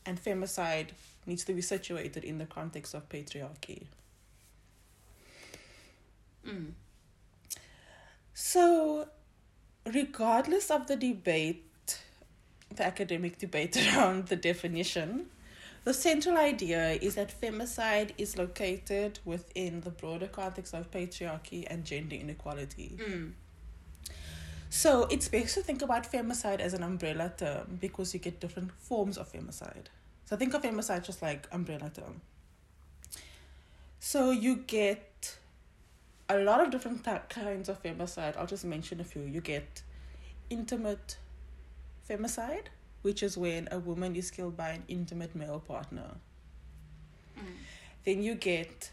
[0.06, 0.88] and femicide
[1.26, 3.84] needs to be situated in the context of patriarchy.
[6.46, 6.72] Mm.
[8.34, 9.08] So,
[9.86, 11.98] regardless of the debate,
[12.74, 15.26] the academic debate around the definition,
[15.84, 21.84] the central idea is that femicide is located within the broader context of patriarchy and
[21.84, 22.98] gender inequality.
[22.98, 23.32] Mm.
[24.74, 28.72] So, it's best to think about femicide as an umbrella term because you get different
[28.72, 29.88] forms of femicide.
[30.24, 32.22] So, think of femicide just like umbrella term.
[34.00, 35.36] So, you get
[36.30, 38.38] a lot of different kinds of femicide.
[38.38, 39.20] I'll just mention a few.
[39.20, 39.82] You get
[40.48, 41.18] intimate
[42.08, 42.68] femicide,
[43.02, 46.14] which is when a woman is killed by an intimate male partner.
[47.38, 47.42] Mm.
[48.06, 48.90] Then you get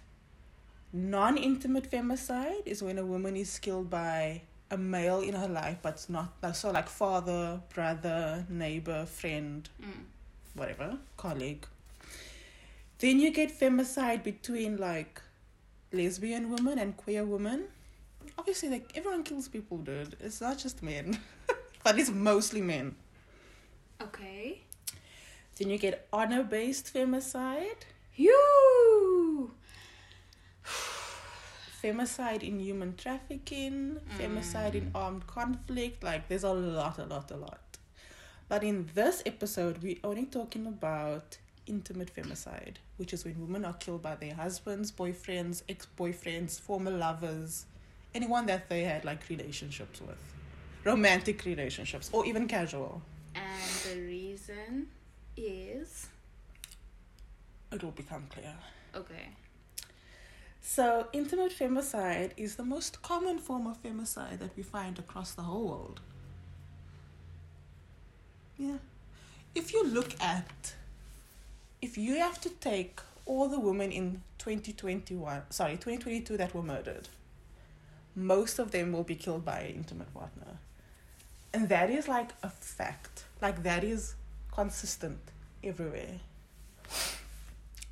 [0.92, 5.78] non intimate femicide, is when a woman is killed by a male in her life,
[5.82, 10.04] but not like so like father, brother, neighbor, friend, Mm.
[10.54, 11.66] whatever, colleague.
[13.00, 15.22] Then you get femicide between like
[15.92, 17.68] lesbian women and queer women.
[18.38, 20.16] Obviously, like everyone kills people, dude.
[20.20, 21.20] It's not just men,
[21.84, 22.96] but it's mostly men.
[24.02, 24.62] Okay.
[25.58, 27.84] Then you get honor based femicide,
[28.16, 29.52] You.
[31.84, 34.18] Femicide in human trafficking, mm.
[34.20, 36.04] femicide in armed conflict.
[36.04, 37.60] Like, there's a lot, a lot, a lot.
[38.48, 41.38] But in this episode, we're only talking about
[41.68, 46.92] intimate femicide, which is when women are killed by their husbands, boyfriends, ex boyfriends, former
[46.92, 47.66] lovers,
[48.16, 50.18] anyone that they had like relationships with,
[50.84, 53.02] romantic relationships, or even casual.
[53.36, 53.46] And
[53.88, 54.88] the reason
[55.38, 56.08] is
[57.72, 58.56] It will become clear.
[58.96, 59.28] okay.
[60.72, 65.42] So, intimate femicide is the most common form of femicide that we find across the
[65.42, 66.00] whole world.
[68.56, 68.78] Yeah.
[69.56, 70.76] If you look at,
[71.82, 77.10] if you have to take all the women in 2021, sorry, 2022 that were murdered,
[78.16, 80.60] most of them will be killed by an intimate partner.
[81.52, 83.24] And that is like a fact.
[83.42, 84.14] Like, that is
[84.52, 85.18] consistent
[85.64, 86.20] everywhere.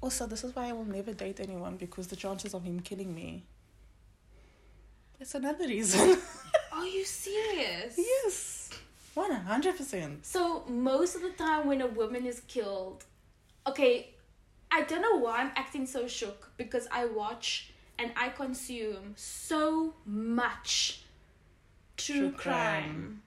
[0.07, 3.13] Also, this is why I will never date anyone because the chances of him killing
[3.13, 3.43] me.
[5.19, 6.17] That's another reason.
[6.71, 7.97] Are you serious?
[7.97, 8.69] yes,
[9.15, 10.25] one hundred percent.
[10.25, 13.03] So most of the time when a woman is killed,
[13.67, 14.11] okay,
[14.71, 19.93] I don't know why I'm acting so shook because I watch and I consume so
[20.05, 21.01] much
[21.97, 23.21] true, True crime.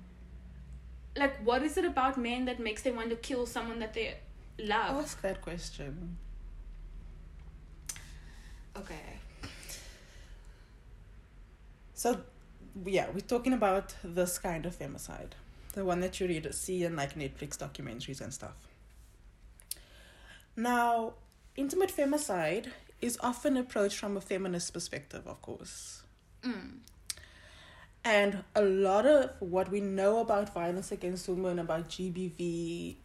[1.17, 4.15] like what is it about men that makes them want to kill someone that they
[4.59, 5.05] love?
[5.05, 6.17] Ask that question.
[8.77, 9.19] Okay.
[11.95, 12.21] So,
[12.85, 15.33] yeah, we're talking about this kind of femicide,
[15.73, 18.55] the one that you read see in like Netflix documentaries and stuff.
[20.57, 21.15] Now,
[21.57, 22.69] intimate femicide
[23.01, 26.03] is often approached from a feminist perspective, of course.
[26.43, 26.79] Mm.
[28.05, 32.97] And a lot of what we know about violence against women, about GBV,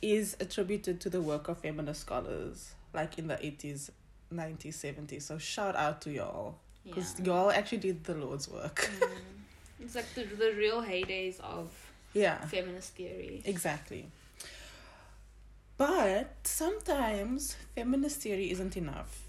[0.00, 3.90] is attributed to the work of feminist scholars, like in the 80s,
[4.32, 5.22] 90s, 70s.
[5.22, 6.58] So shout out to y'all.
[6.84, 7.26] Because Yeah.
[7.26, 8.90] y'all actually did the Lord's work.
[9.80, 11.70] It's like the the real heydays of
[12.14, 13.42] yeah, feminist theory.
[13.44, 14.06] exactly.
[15.76, 19.22] But sometimes feminist theory isn't enough.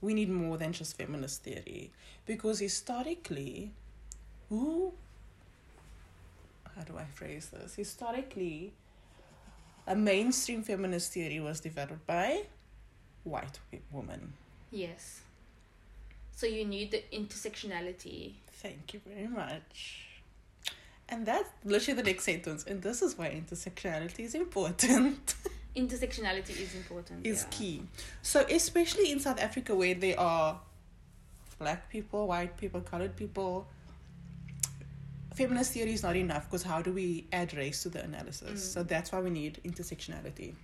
[0.00, 1.90] We need more than just feminist theory.
[2.24, 3.72] Because historically,
[4.48, 4.92] who.
[6.76, 7.74] How do I phrase this?
[7.74, 8.72] Historically,
[9.88, 12.42] a mainstream feminist theory was developed by
[13.24, 13.58] white
[13.90, 14.34] women.
[14.70, 15.22] Yes.
[16.36, 18.34] So you need the intersectionality.
[18.58, 20.04] Thank you very much.
[21.08, 22.64] And that's literally the next sentence.
[22.64, 25.34] And this is why intersectionality is important,
[25.76, 27.24] Intersectionality is important.
[27.24, 27.56] is yeah.
[27.56, 27.82] key.
[28.22, 30.60] So, especially in South Africa, where there are
[31.58, 33.68] black people, white people, colored people,
[35.34, 38.60] feminist theory is not enough because how do we add race to the analysis?
[38.60, 38.72] Mm.
[38.74, 40.54] So, that's why we need intersectionality.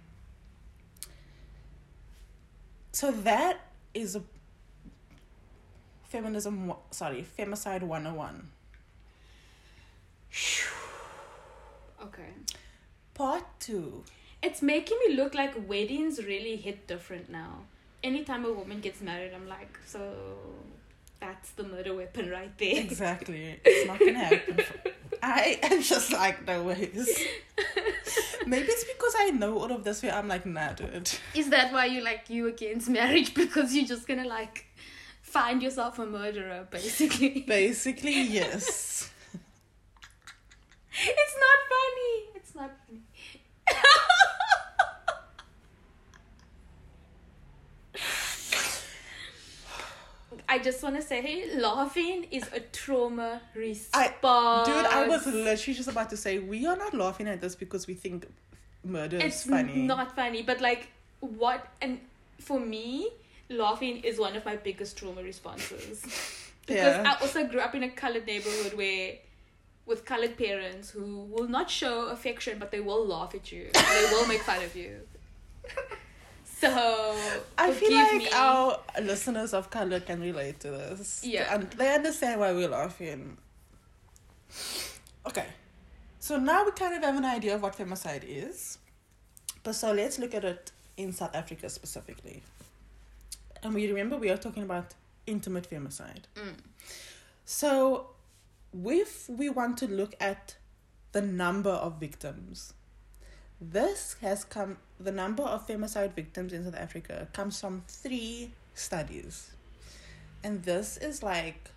[2.92, 3.60] So, that
[3.94, 4.22] is a
[6.14, 8.48] feminism, sorry, femicide 101.
[12.04, 12.30] Okay.
[13.14, 14.04] Part two.
[14.40, 17.52] It's making me look like weddings really hit different now.
[18.04, 20.00] Anytime a woman gets married, I'm like, so
[21.18, 22.78] that's the murder weapon right there.
[22.78, 23.58] Exactly.
[23.64, 24.56] It's not gonna happen.
[24.58, 24.90] For-
[25.22, 27.08] I am just like, no ways.
[28.46, 31.10] Maybe it's because I know all of this where I'm like, nah, dude.
[31.34, 33.34] Is that why you like you against marriage?
[33.42, 34.66] Because you're just gonna like
[35.34, 37.40] find yourself a murderer, basically.
[37.58, 39.10] Basically, yes.
[41.22, 42.14] It's not funny.
[42.36, 43.02] It's not funny.
[50.48, 54.18] I just want to say, hey, laughing is a trauma response.
[54.22, 57.56] I, dude, I was literally just about to say, we are not laughing at this
[57.56, 58.26] because we think
[58.84, 59.82] murder It's is funny.
[59.82, 60.88] not funny, but like
[61.20, 61.66] what?
[61.82, 61.98] And
[62.38, 63.08] for me,
[63.48, 66.02] laughing is one of my biggest trauma responses.
[66.66, 67.14] because Yeah.
[67.18, 69.14] I also grew up in a colored neighborhood where
[69.86, 74.08] with colored parents who will not show affection but they will laugh at you they
[74.10, 75.00] will make fun of you
[76.44, 77.14] so
[77.58, 78.28] I feel like me.
[78.32, 81.22] our listeners of color can relate to this.
[81.24, 81.54] Yeah.
[81.54, 83.36] And they understand why we're laughing.
[85.26, 85.46] Okay.
[86.20, 88.78] So now we kind of have an idea of what femicide is.
[89.62, 92.42] But so let's look at it in South Africa specifically.
[93.64, 94.94] And we remember we are talking about
[95.26, 96.24] intimate femicide.
[96.36, 96.56] Mm.
[97.46, 98.08] So
[98.74, 100.56] if we want to look at
[101.12, 102.74] the number of victims,
[103.60, 109.50] this has come, the number of femicide victims in South Africa comes from three studies.
[110.42, 111.70] And this is like,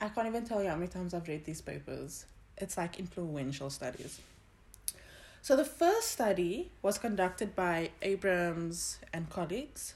[0.00, 2.26] I can't even tell you how many times I've read these papers.
[2.56, 4.18] It's like influential studies.
[5.42, 9.94] So the first study was conducted by Abrahams and colleagues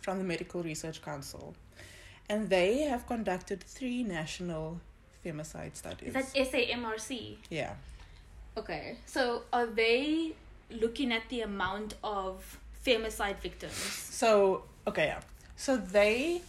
[0.00, 1.54] from the Medical Research Council.
[2.28, 4.80] And they have conducted three national
[5.24, 6.14] femicide studies.
[6.14, 7.72] is that samrc yeah.
[8.56, 10.32] okay so are they
[10.70, 15.20] looking at the amount of femicide victims So, okay, yeah.
[15.56, 16.40] So they,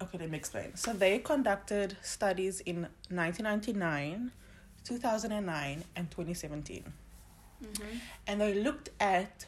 [0.00, 0.76] okay, let me explain.
[0.76, 4.30] So they conducted studies in 1999,
[4.84, 6.92] 2009, and 2017.
[7.62, 7.84] Mm-hmm.
[8.26, 9.46] And they looked at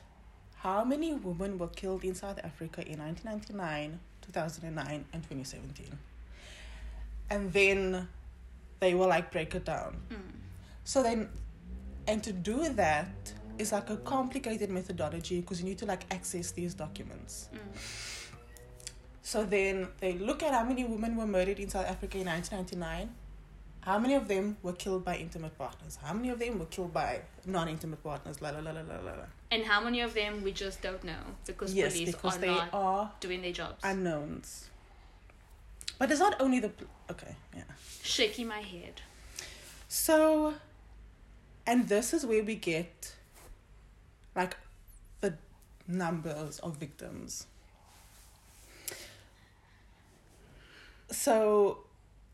[0.56, 5.98] how many women were killed in South Africa in 1999, 2009, and 2017.
[7.30, 8.08] And then
[8.80, 10.00] they will like break it down.
[10.10, 10.16] Mm.
[10.84, 11.28] So then,
[12.06, 16.50] and to do that is like a complicated methodology because you need to like access
[16.50, 17.48] these documents.
[17.54, 17.58] Mm.
[19.22, 23.10] So then they look at how many women were murdered in South Africa in 1999,
[23.84, 25.98] How many of them were killed by intimate partners?
[26.02, 28.40] How many of them were killed by non-intimate partners?
[28.40, 29.12] La la la la la la.
[29.12, 29.26] la.
[29.50, 32.46] And how many of them we just don't know because Yes, police because are they
[32.46, 33.80] not are doing their jobs.
[33.84, 34.70] unknowns.
[35.98, 36.72] But it's not only the
[37.10, 37.62] okay, yeah.
[38.02, 39.02] Shaking my head.
[39.88, 40.54] So,
[41.66, 43.14] and this is where we get
[44.34, 44.56] like
[45.20, 45.34] the
[45.86, 47.46] numbers of victims.
[51.10, 51.83] So,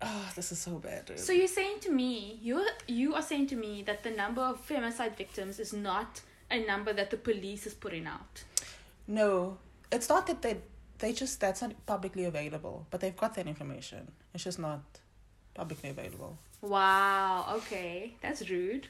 [0.03, 1.07] oh, this is so bad.
[1.07, 1.19] dude.
[1.19, 4.67] So you're saying to me, you you are saying to me that the number of
[4.67, 6.21] femicide victims is not
[6.51, 8.45] a number that the police is putting out.
[9.07, 9.59] no,
[9.93, 10.57] it's not that they
[10.99, 14.11] they just that's not publicly available, but they've got that information.
[14.35, 14.83] It's just not
[15.55, 16.39] publicly available.
[16.63, 17.47] Wow.
[17.59, 18.89] Okay, that's rude.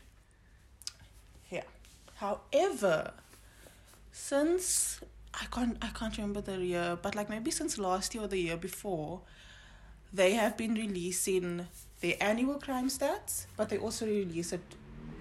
[1.51, 1.63] Yeah.
[2.17, 3.13] However,
[4.13, 5.01] since
[5.35, 8.39] I can't I can't remember the year, but like maybe since last year or the
[8.39, 9.21] year before,
[10.13, 11.67] they have been releasing
[12.01, 14.63] their annual crime stats, but they also release it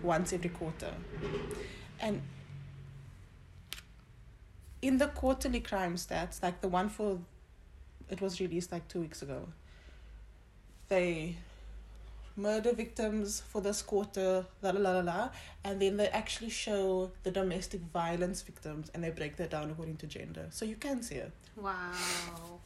[0.01, 0.93] once every quarter.
[1.99, 2.21] And
[4.81, 7.19] in the quarterly crime stats, like the one for
[8.09, 9.47] it was released like two weeks ago.
[10.87, 11.35] They
[12.35, 15.29] murder victims for this quarter, la la la la la,
[15.63, 19.97] and then they actually show the domestic violence victims and they break that down according
[19.97, 20.47] to gender.
[20.49, 21.33] So you can see it.
[21.55, 22.59] Wow.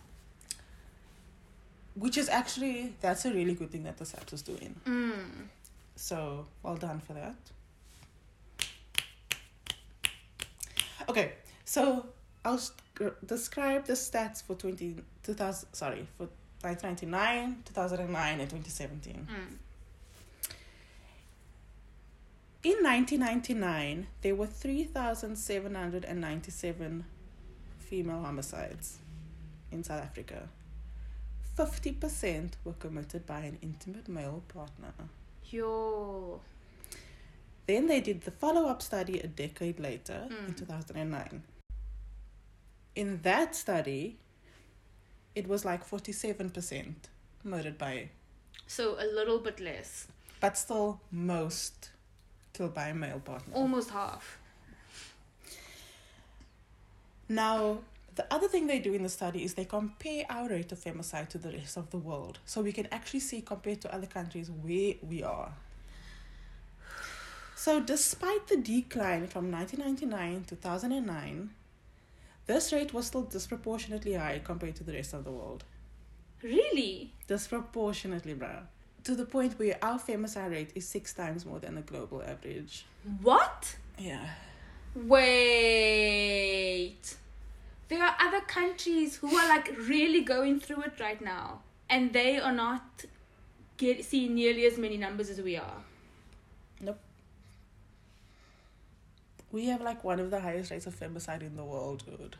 [1.95, 4.75] Which is actually that's a really good thing that the SAPS is doing.
[4.85, 5.47] Mm.
[5.95, 7.35] So well done for that.
[11.09, 11.33] Okay,
[11.65, 12.05] so
[12.45, 12.61] I'll
[13.25, 16.29] describe the stats for 20, 2000, sorry, for
[16.61, 19.27] 1999, 2009, and 2017.
[19.29, 19.57] Mm.
[22.63, 27.05] In 1999, there were 3,797
[27.79, 28.99] female homicides
[29.71, 30.47] in South Africa.
[31.57, 34.93] 50% were committed by an intimate male partner.
[35.49, 36.41] Yo.
[37.67, 40.57] Then they did the follow up study a decade later in Mm.
[40.57, 41.43] 2009.
[42.95, 44.17] In that study,
[45.35, 47.09] it was like 47%
[47.43, 48.09] murdered by,
[48.67, 50.07] So a little bit less.
[50.39, 51.91] but still most
[52.53, 53.53] killed by a male partner.
[53.55, 54.39] Almost half.
[57.29, 57.79] Now,
[58.15, 61.29] the other thing they do in the study is they compare our rate of femicide
[61.29, 62.39] to the rest of the world.
[62.45, 65.53] So we can actually see compared to other countries where we are.
[67.55, 71.51] So, despite the decline from 1999 to 2009,
[72.45, 75.63] this rate was still disproportionately high compared to the rest of the world.
[76.41, 77.13] Really?
[77.27, 78.63] Disproportionately, bruh.
[79.05, 82.85] To the point where our femicide rate is six times more than the global average.
[83.21, 83.77] What?
[83.97, 84.27] Yeah.
[84.93, 86.03] Wait.
[87.89, 92.39] There are other countries who are like really going through it right now, and they
[92.39, 93.05] are not
[93.77, 95.83] get seeing nearly as many numbers as we are.
[96.79, 96.99] Nope.
[99.51, 102.35] We have like one of the highest rates of femicide in the world, dude.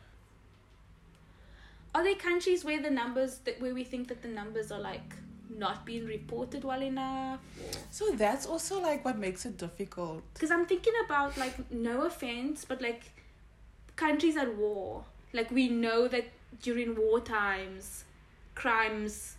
[1.94, 5.14] Are there countries where the numbers that where we think that the numbers are like
[5.48, 7.38] not being reported well enough?
[7.90, 10.22] So that's also like what makes it difficult.
[10.34, 13.02] Because I'm thinking about like no offense, but like
[13.94, 15.04] countries at war.
[15.34, 16.24] Like we know that
[16.62, 18.04] during war times,
[18.54, 19.36] crimes,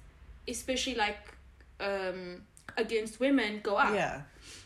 [0.48, 1.24] especially like
[1.80, 2.44] um
[2.78, 3.94] against women, go up.
[3.96, 4.22] Yeah.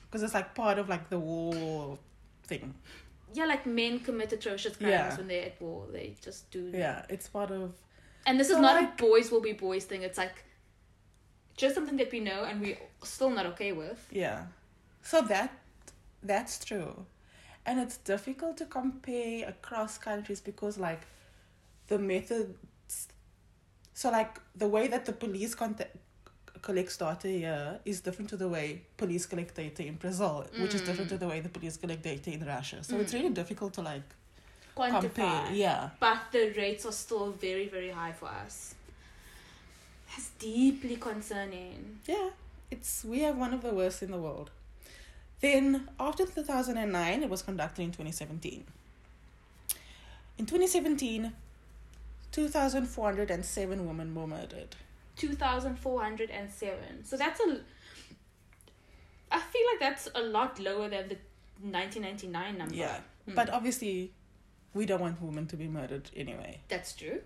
[0.06, 1.98] Because it's like part of like the war
[2.46, 2.74] thing.
[3.34, 5.16] Yeah, like men commit atrocious crimes Yeah.
[5.18, 5.86] when they're at war.
[5.94, 6.72] They just do.
[6.74, 7.74] Yeah, it's part of
[8.26, 10.02] And this is not like- a boys will be boys thing.
[10.02, 10.44] It's like
[11.56, 14.00] just something that we know and we're still not okay with.
[14.12, 14.46] yeah.
[15.02, 15.52] So that
[16.24, 17.06] that's true.
[17.70, 21.02] And it's difficult to compare across countries because like
[21.88, 22.56] the methods
[23.94, 25.94] so like the way that the police contact
[26.62, 30.82] collects data here is different to the way police collect data in Brazil, which is
[30.82, 31.20] different to mm.
[31.20, 32.78] the way the police collect data in Russia.
[32.82, 33.18] So it's mm.
[33.18, 34.10] really difficult to like
[34.76, 35.02] Quantify.
[35.02, 35.52] compare.
[35.52, 35.90] Yeah.
[36.00, 38.76] But the rates are still very, very high for us.
[40.08, 42.00] That's deeply concerning.
[42.06, 42.30] Yeah,
[42.72, 44.50] it's we have one of the worst in the world.
[45.42, 48.66] Then after 2009, it was conducted in 2017.
[50.38, 51.32] In 2017,
[52.32, 54.76] 2,407 women were murdered.
[55.18, 57.06] 2,407.
[57.06, 57.60] So that's a.
[59.32, 61.18] I feel like that's a lot lower than the
[61.62, 62.76] 1999 number.
[62.76, 63.36] Yeah, Hmm.
[63.36, 64.12] but obviously,
[64.74, 66.62] we don't want women to be murdered anyway.
[66.68, 67.22] That's true.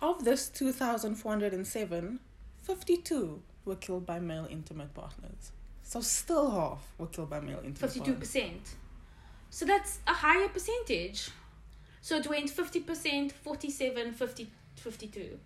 [0.00, 2.18] Of this 2,407,
[2.62, 5.52] 52 were killed by male intimate partners.
[5.92, 8.50] So still half were killed by male intimate 52%.
[9.50, 11.28] So that's a higher percentage.
[12.00, 15.38] So it went 50%, 47, 50, 52.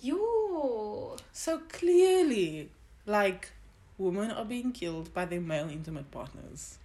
[0.00, 1.16] Yo.
[1.32, 2.68] So clearly,
[3.06, 3.52] Like,
[3.96, 6.78] women are being killed by their male intimate partners.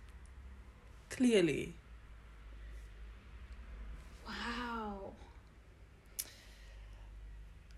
[1.10, 1.74] Clearly.
[4.28, 5.14] Wow.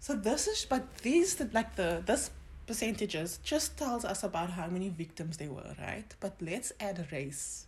[0.02, 2.32] So this is, but these, like the, this
[2.72, 6.10] percentages just tells us about how many victims there were, right?
[6.22, 7.66] But let's add race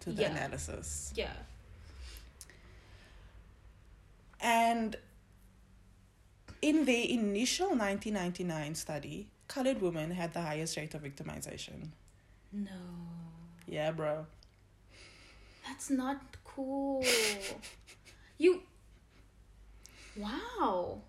[0.00, 0.30] to the Yeah.
[0.30, 1.12] analysis.
[1.14, 1.36] Yeah.
[4.40, 4.96] And
[6.62, 11.90] in their initial 1999 study, colored women had the highest rate of victimization.
[12.50, 12.80] No.
[13.66, 14.26] Yeah, bro.
[15.66, 17.04] That's not cool.
[18.38, 18.62] you.
[20.16, 21.02] Wow.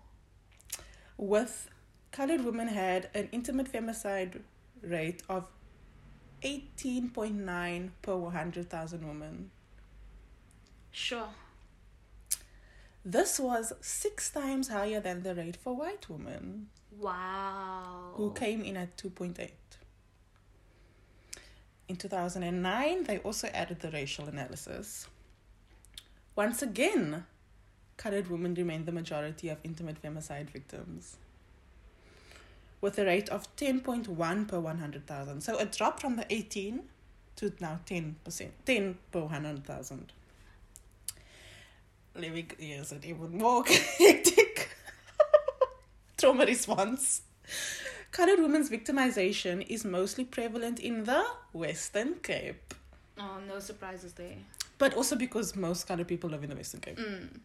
[1.16, 1.70] With
[2.12, 4.40] colored women had an intimate femicide
[4.82, 5.46] rate of
[6.42, 9.50] 18.9 per 100,000 women.
[10.90, 11.28] Sure.
[13.04, 18.12] This was six times higher than the rate for white women, Wow.
[18.14, 19.50] who came in at 2.8.
[21.88, 25.06] In 2009, they also added the racial analysis.
[26.36, 27.26] Once again,
[27.96, 31.16] colored women remained the majority of intimate femicide victims,
[32.80, 35.40] with a rate of 10.1 per 100,000.
[35.40, 36.80] So it dropped from the 18
[37.36, 38.14] to now 10%,
[38.64, 40.12] 10 per 100,000.
[42.16, 43.64] Let me use it even more
[43.98, 44.68] hectic.
[46.16, 47.22] Trauma response.
[48.12, 52.74] Colored women's victimization is mostly prevalent in the Western Cape,
[53.18, 54.36] Oh, no surprises there.
[54.78, 56.98] but also because most colored people live in the Western Cape.
[56.98, 57.38] Mm.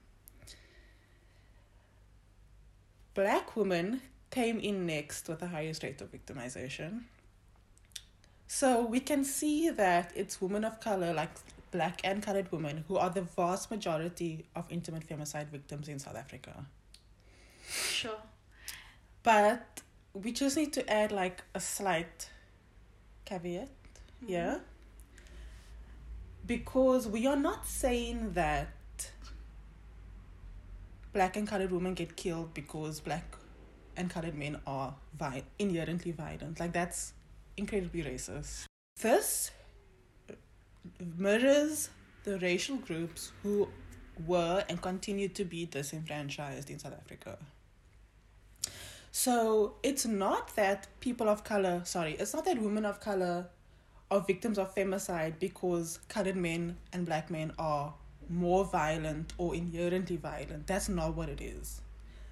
[3.14, 4.02] Black women
[4.32, 7.04] came in next with the highest rate of victimization.
[8.48, 11.32] So we can see that it's women of color, like
[11.72, 16.16] black and colored women, who are the vast majority of intimate femicide victims in South
[16.16, 16.66] Africa.
[17.68, 18.22] Sure.
[19.24, 19.82] But
[20.14, 22.30] we just need to add like a slight
[23.26, 24.32] caveat mm-hmm.
[24.32, 24.60] yeah.
[26.46, 28.70] Because we are not saying that
[31.12, 33.36] black and colored women get killed because black
[33.98, 36.60] and colored men are vi- inherently violent.
[36.60, 37.14] Like that's
[37.58, 38.66] incredibly racist.
[39.02, 39.52] This
[41.18, 41.90] mirrors
[42.24, 43.68] the racial groups who
[44.26, 47.38] were and continue to be disenfranchised in South Africa.
[49.12, 53.48] So it's not that people of color, sorry, it's not that women of color
[54.12, 57.94] are victims of femicide because colored men and black men are
[58.30, 60.68] more violent or inherently violent.
[60.68, 61.82] That's not what it is.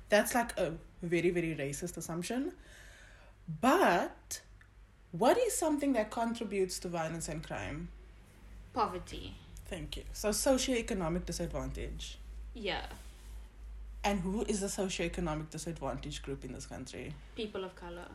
[0.09, 2.53] That's like a very, very racist assumption.
[3.61, 4.41] But
[5.11, 7.89] what is something that contributes to violence and crime?
[8.73, 9.35] Poverty.
[9.67, 10.03] Thank you.
[10.13, 12.17] So, socioeconomic disadvantage.
[12.53, 12.85] Yeah.
[14.03, 17.13] And who is the socioeconomic disadvantaged group in this country?
[17.35, 18.07] People of color.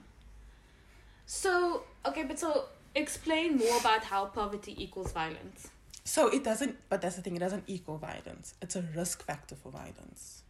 [1.26, 5.68] So, okay, but so explain more about how poverty equals violence.
[6.04, 8.54] So it doesn't, but that's the thing, it doesn't equal violence.
[8.62, 10.42] It's a risk factor for violence.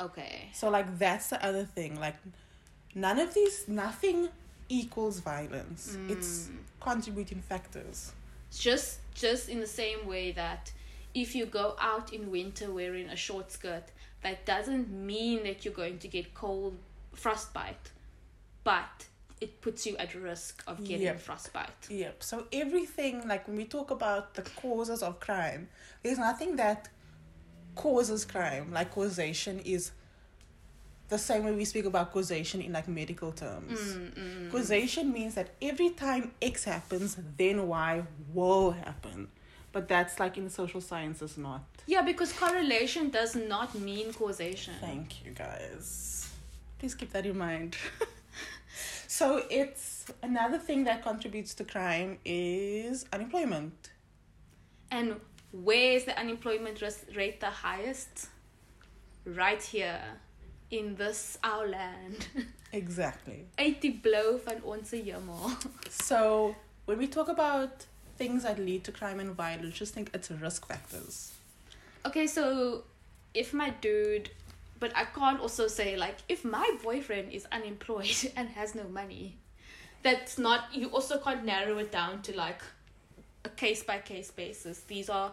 [0.00, 0.48] Okay.
[0.52, 1.98] So, like, that's the other thing.
[1.98, 2.16] Like,
[2.94, 4.28] none of these, nothing
[4.68, 5.96] equals violence.
[6.08, 6.56] It's mm.
[6.80, 8.12] contributing factors.
[8.50, 10.72] Just just in the same way that
[11.14, 13.84] if you go out in winter wearing a short skirt,
[14.22, 16.76] that doesn't mean that you're going to get cold
[17.14, 17.90] frostbite,
[18.64, 19.06] but
[19.40, 21.20] it puts you at risk of getting Yep.
[21.20, 21.88] frostbite.
[21.88, 22.22] Yep.
[22.22, 25.68] So, everything, like, when we talk about the causes of crime,
[26.02, 26.88] there's nothing that
[27.76, 28.72] causes crime.
[28.72, 29.92] Like, causation is
[31.08, 33.78] the same way we speak about causation in like medical terms.
[33.78, 34.50] Mm, mm.
[34.50, 38.02] Causation means that every time X happens, then Y
[38.34, 39.28] will happen.
[39.72, 41.62] But that's like in the social sciences, not.
[41.86, 44.74] Yeah, because correlation does not mean causation.
[44.80, 46.28] Thank you guys.
[46.78, 47.76] Please keep that in mind.
[49.06, 53.90] so it's another thing that contributes to crime is unemployment.
[54.90, 55.20] And
[55.64, 56.82] where is the unemployment
[57.14, 58.28] rate the highest?
[59.24, 60.00] Right here,
[60.70, 62.28] in this our land.
[62.72, 63.46] Exactly.
[63.58, 65.56] 80 blow van ons hemel.
[65.90, 67.86] So when we talk about
[68.18, 71.32] things that lead to crime and violence, just think it's risk factors.
[72.04, 72.82] Okay, so
[73.34, 74.30] if my dude,
[74.78, 79.36] but I can't also say like if my boyfriend is unemployed and has no money,
[80.02, 80.64] that's not.
[80.72, 82.62] You also can't narrow it down to like
[83.44, 84.80] a case by case basis.
[84.80, 85.32] These are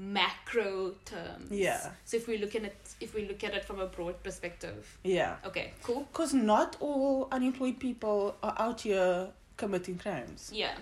[0.00, 1.50] macro terms.
[1.50, 1.90] Yeah.
[2.06, 4.98] So if we look at it, if we look at it from a broad perspective,
[5.04, 5.36] Yeah.
[5.44, 6.04] okay, cool.
[6.10, 9.28] Because not all unemployed people are out here
[9.58, 10.50] committing crimes.
[10.54, 10.74] Yeah.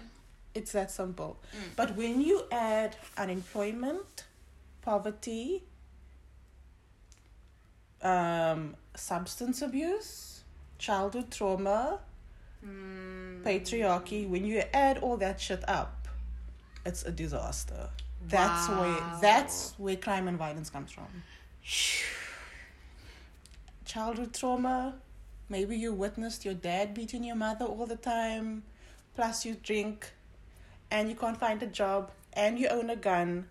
[0.54, 1.36] It's that simple.
[1.74, 4.24] But when you add unemployment,
[4.82, 5.64] poverty,
[8.02, 10.42] um, substance abuse,
[10.78, 12.00] childhood trauma,
[12.62, 13.42] Hmm.
[13.44, 16.08] patriarchy, when you add all that shit up,
[16.86, 17.90] it's a disaster.
[18.26, 18.80] That's Wow.
[18.80, 21.06] where that's where crime and violence comes from.
[23.84, 24.96] Childhood trauma,
[25.48, 28.64] maybe you witnessed your dad beating your mother all the time,
[29.14, 30.12] plus you drink
[30.90, 33.48] and you can't find a job and you own a gun.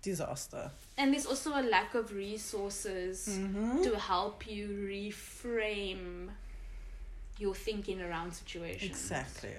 [0.00, 0.70] Disaster.
[0.98, 3.82] And there's also a lack of resources Mm-hmm.
[3.82, 6.30] to help you reframe
[7.38, 8.90] your thinking around situations.
[8.90, 9.54] Exactly.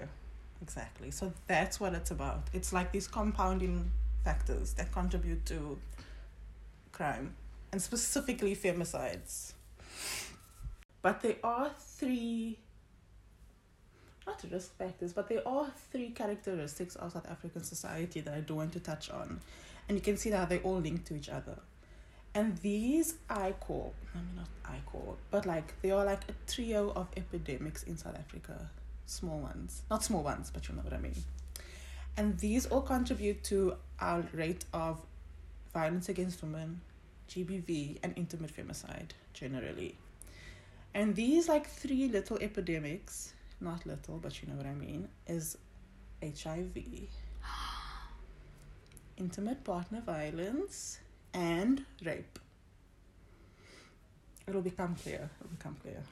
[0.64, 1.12] Exactly.
[1.12, 2.48] So that's what it's about.
[2.54, 3.92] It's like these compounding
[4.24, 5.78] factors that contribute to
[6.94, 7.36] crime
[7.74, 9.54] and specifically femicides.
[11.02, 12.58] But there are three
[14.26, 18.56] not risk factors, but there are three characteristics of South African society that I do
[18.56, 19.42] want to touch on.
[19.90, 21.58] And you can see that they all link to each other.
[22.34, 26.34] And these I call, I mean, not I call, but like they are like a
[26.50, 28.70] trio of epidemics in South Africa.
[29.06, 29.82] Small ones.
[29.90, 31.16] Not small ones, but you know what I mean.
[32.16, 35.02] And these all contribute to our rate of
[35.74, 36.82] violence against women,
[37.30, 39.96] GBV, and intimate femicide generally.
[40.94, 45.58] And these like three little epidemics, not little, but you know what I mean, is
[46.22, 46.78] HIV,
[49.18, 51.00] intimate partner violence,
[51.34, 52.38] and rape.
[54.48, 55.30] It'll become clear.
[55.40, 56.04] It'll become clear.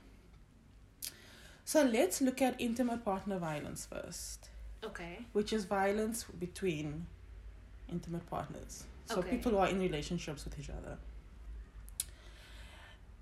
[1.72, 4.50] So let's look at intimate partner violence first,
[4.84, 5.26] Okay.
[5.32, 7.08] which is violence between
[7.88, 8.84] intimate partners.
[9.06, 9.30] So Okay.
[9.30, 10.98] people who are in relationships with each other.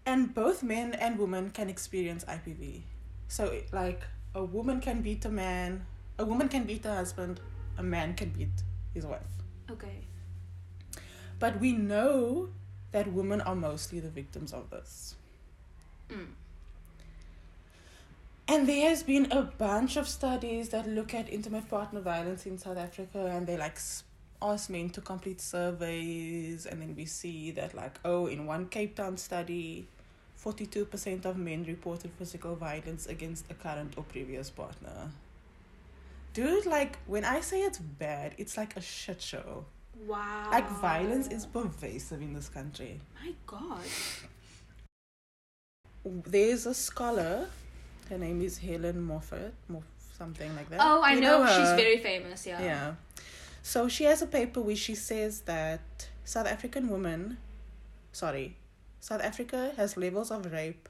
[0.03, 2.85] And both men and women can experience IPV.
[3.27, 4.01] So, like,
[4.33, 5.85] a woman can beat a man,
[6.17, 7.39] a woman can beat a husband,
[7.77, 8.63] a man can beat
[8.95, 9.43] his wife.
[9.69, 10.07] Okay.
[11.37, 12.49] But we know
[12.93, 15.13] that women are mostly the victims of this.
[16.09, 16.29] Mm.
[18.51, 22.57] And there has been a bunch of studies that look at intimate partner violence in
[22.57, 23.77] South Africa, and they like
[24.41, 28.95] ask men to complete surveys, and then we see that like oh, in one Cape
[28.95, 29.87] Town study,
[30.35, 35.11] forty two percent of men reported physical violence against a current or previous partner.
[36.33, 39.65] Dude, like when I say it's bad, it's like a shit show.
[40.07, 40.49] Wow.
[40.49, 42.99] Like violence is pervasive in this country.
[43.23, 43.83] My God.
[46.03, 47.47] There's a scholar,
[48.09, 49.83] her name is Helen Moffett, Moff,
[50.17, 50.79] something like that.
[50.81, 51.45] Oh, I You know.
[51.45, 51.75] She's her?
[51.75, 52.45] very famous.
[52.45, 52.61] Yeah.
[52.61, 52.93] Yeah.
[53.61, 57.37] So she has a paper where she says that South African women,
[58.11, 58.55] sorry,
[58.99, 60.89] South Africa has levels of rape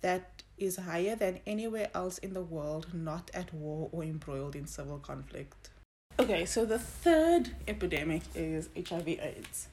[0.00, 4.66] that is higher than anywhere else in the world not at war or embroiled in
[4.66, 5.70] civil conflict.
[6.18, 9.68] Okay, so the third epidemic is HIV AIDS.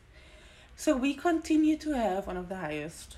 [0.76, 3.16] So we continue to have one of the highest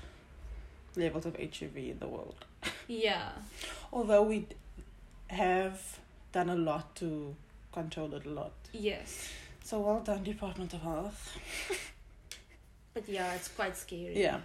[0.94, 2.44] levels of HIV in the world.
[2.88, 3.30] Yeah.
[3.92, 4.46] Although we
[5.28, 5.98] have
[6.32, 7.34] done a lot to
[7.72, 8.52] control it a lot.
[8.72, 9.28] Yes.
[9.64, 11.38] So well done, Department of Health.
[12.96, 14.18] But yeah, it's quite scary.
[14.18, 14.40] Yeah.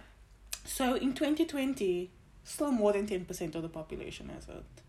[0.66, 2.10] So in 2020,
[2.44, 4.82] still more than 10% of the population has it.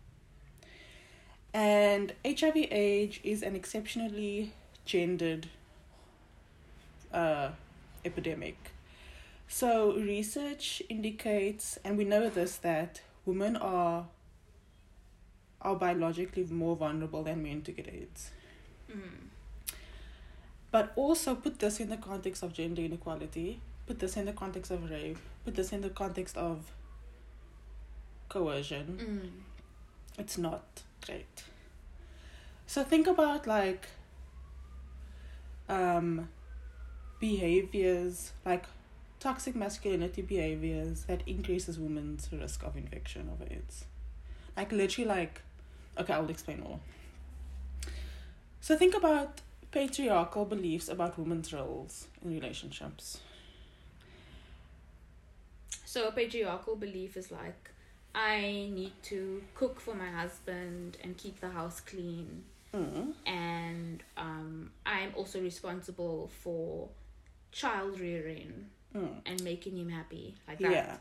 [1.54, 4.52] And HIV AIDS is an exceptionally
[4.84, 5.48] gendered
[7.10, 7.52] uh,
[8.04, 8.72] epidemic.
[9.48, 14.06] So research indicates, and we know this, that women are
[15.60, 18.30] are biologically more vulnerable than men to get AIDS.
[18.90, 19.28] Mm.
[20.70, 24.70] But also put this in the context of gender inequality, put this in the context
[24.70, 26.70] of rape, put this in the context of
[28.28, 28.98] coercion.
[29.00, 30.20] Mm.
[30.20, 31.44] It's not great.
[32.66, 33.88] So think about like
[35.66, 36.28] um
[37.20, 38.64] behaviors like
[39.24, 43.84] toxic masculinity behaviors that increases women's risk of infection of AIDS.
[44.56, 45.40] Like literally like
[45.98, 46.80] okay, I'll explain more.
[48.60, 53.20] So think about patriarchal beliefs about women's roles in relationships.
[55.84, 57.70] So a patriarchal belief is like,
[58.14, 58.40] I
[58.78, 62.44] need to cook for my husband and keep the house clean,
[62.74, 63.12] Mm.
[63.24, 66.88] and um, I'm also responsible for
[67.52, 69.20] child rearing Mm.
[69.26, 70.70] and making him happy, like that.
[70.72, 70.96] Yeah.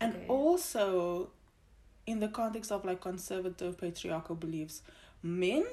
[0.00, 0.26] And Okay.
[0.28, 1.30] also,
[2.06, 4.82] in the context of like conservative patriarchal beliefs,
[5.22, 5.64] men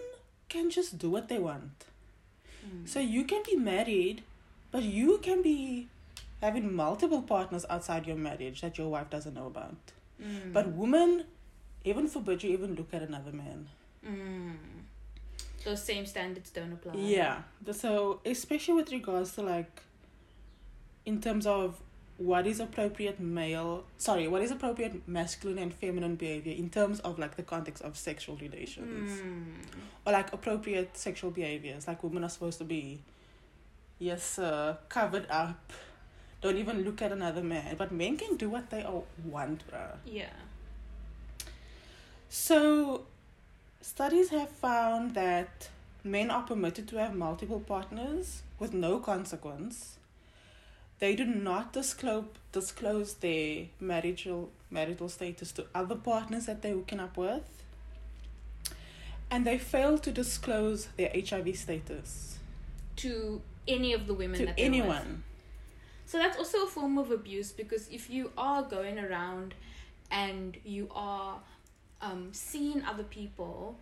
[0.47, 1.85] can just do what they want.
[2.65, 2.87] Mm.
[2.87, 4.23] So you can be married,
[4.71, 5.87] but you can be
[6.41, 9.75] having multiple partners outside your marriage that your wife doesn't know about.
[10.21, 10.53] Mm.
[10.53, 11.25] But women,
[11.83, 13.67] even forbid you even look at another man.
[14.05, 14.55] Mm.
[15.65, 16.93] Those same standards don't apply.
[16.95, 17.41] Yeah.
[17.71, 19.81] So especially with regards to like,
[21.05, 21.81] in terms of
[22.17, 27.17] what is appropriate male sorry what is appropriate masculine and feminine behavior in terms of
[27.17, 29.45] like the context of sexual relations Mm.
[30.05, 32.99] or like appropriate sexual behaviors like women are supposed to be
[33.99, 35.71] yes uh, covered up
[36.41, 39.95] don't even look at another man but men can do what they all want bruh.
[40.05, 40.27] Yeah.
[42.27, 43.05] so
[43.81, 45.69] studies have found that
[46.03, 49.98] men are permitted to have multiple partners with no consequence
[50.99, 56.99] they do not disclose disclose their marital marital status to other partners that they're hooking
[56.99, 57.43] up with
[59.31, 62.39] and they fail to disclose their hiv status
[62.97, 64.81] To any of the women to that they're with.
[64.81, 65.23] anyone
[66.05, 69.53] So that's also a form of abuse because if you are going around
[70.09, 71.39] and you are
[72.01, 73.75] um, seeing other people,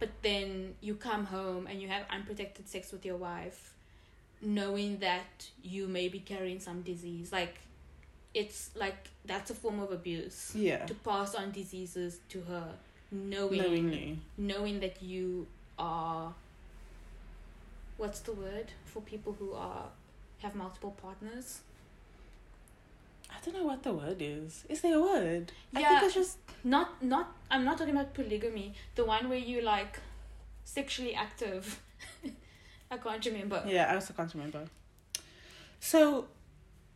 [0.00, 3.74] but then you come home and you have unprotected sex with your wife,
[4.40, 7.56] knowing that you may be carrying some disease, like
[8.34, 10.52] it's like that's a form of abuse.
[10.54, 10.84] Yeah.
[10.86, 12.68] To pass on diseases to her,
[13.10, 14.18] knowing knowingly.
[14.36, 15.46] knowing that you
[15.78, 16.32] are.
[17.96, 19.86] What's the word for people who are
[20.42, 21.60] have multiple partners?
[23.30, 24.64] i don't know what the word is.
[24.68, 25.52] Is there a word?
[25.72, 28.74] Yeah, i think it's just not not i'm not talking about polygamy.
[28.94, 29.98] The one where you like
[30.64, 31.80] sexually active
[32.90, 34.64] i can't remember Yeah, I also can't remember.
[35.80, 36.26] So,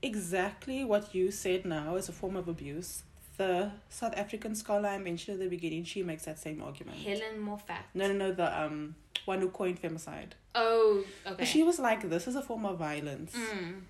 [0.03, 3.03] exactly what you said now is a form of abuse.
[3.36, 6.99] The South African scholar I mentioned at the beginning, she makes that same argument.
[6.99, 10.32] helen moffett No, no, no, the um one who coined femicide.
[10.55, 13.80] oh okay But She was like, this is a form of violence mm,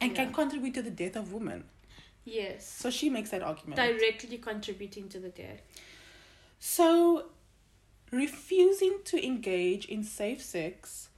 [0.00, 1.64] and can contribute to the death of women.
[2.24, 3.76] yes So she makes that argument.
[3.76, 5.62] directly contributing to the death
[6.58, 7.26] So,
[8.10, 11.08] refusing to engage in safe sex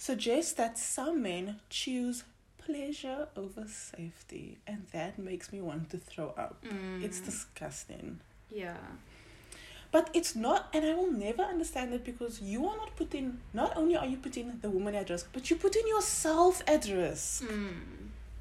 [0.00, 2.24] suggests that some men choose
[2.58, 6.64] pleasure over safety, and that makes me want to throw up.
[6.64, 8.20] mm, It's disgusting.
[8.50, 8.80] yeah
[9.92, 13.76] But it's not, and I will never understand it because you are not putting, not
[13.76, 17.44] only are you putting the woman at risk, but you putting yourself at risk.
[17.44, 17.74] mm,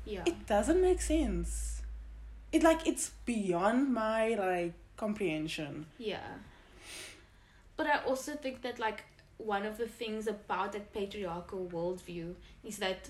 [0.05, 1.82] yeah It doesn't make sense.
[2.51, 5.86] It like it's beyond my like comprehension.
[5.97, 6.30] Yeah.
[7.78, 9.03] But I also think that like
[9.40, 13.10] one of the things about that patriarchal worldview is that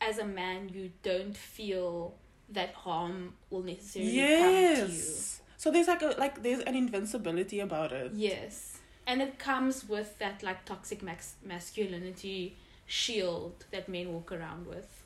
[0.00, 2.14] as a man you don't feel
[2.48, 4.86] that harm will necessarily come to you.
[4.86, 5.40] Yes.
[5.56, 8.12] So there's like a like there's an invincibility about it.
[8.14, 8.78] Yes.
[9.06, 12.56] And it comes with that like toxic max- masculinity
[12.86, 15.02] shield that men walk around with.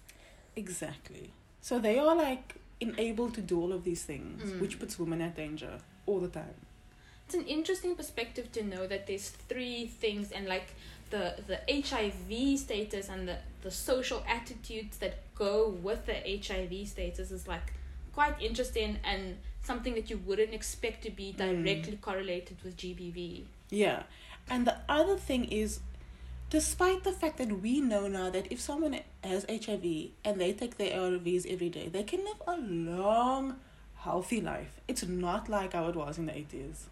[0.57, 1.33] Exactly.
[1.61, 4.61] So they are like enabled to do all of these things, Mm.
[4.61, 6.55] which puts women at danger all the time.
[7.27, 10.75] It's an interesting perspective to know that there's three things and like
[11.11, 17.31] the the HIV status and the, the social attitudes that go with the HIV status
[17.31, 17.72] is like
[18.12, 21.39] quite interesting and something that you wouldn't expect to be hmm.
[21.39, 23.45] directly correlated with GBV.
[23.70, 24.03] Yeah.
[24.49, 25.81] And the other thing is
[26.51, 30.77] despite the fact that we know now that if someone has HIV and they take
[30.77, 33.57] their ARVs every day, they can live a long,
[33.97, 34.81] healthy life.
[34.87, 36.85] It's not like how it was in the 80s.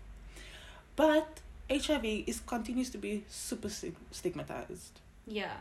[0.97, 1.41] But
[1.71, 3.69] HIV is continues to be super
[4.11, 5.01] stigmatized.
[5.27, 5.57] Yeah.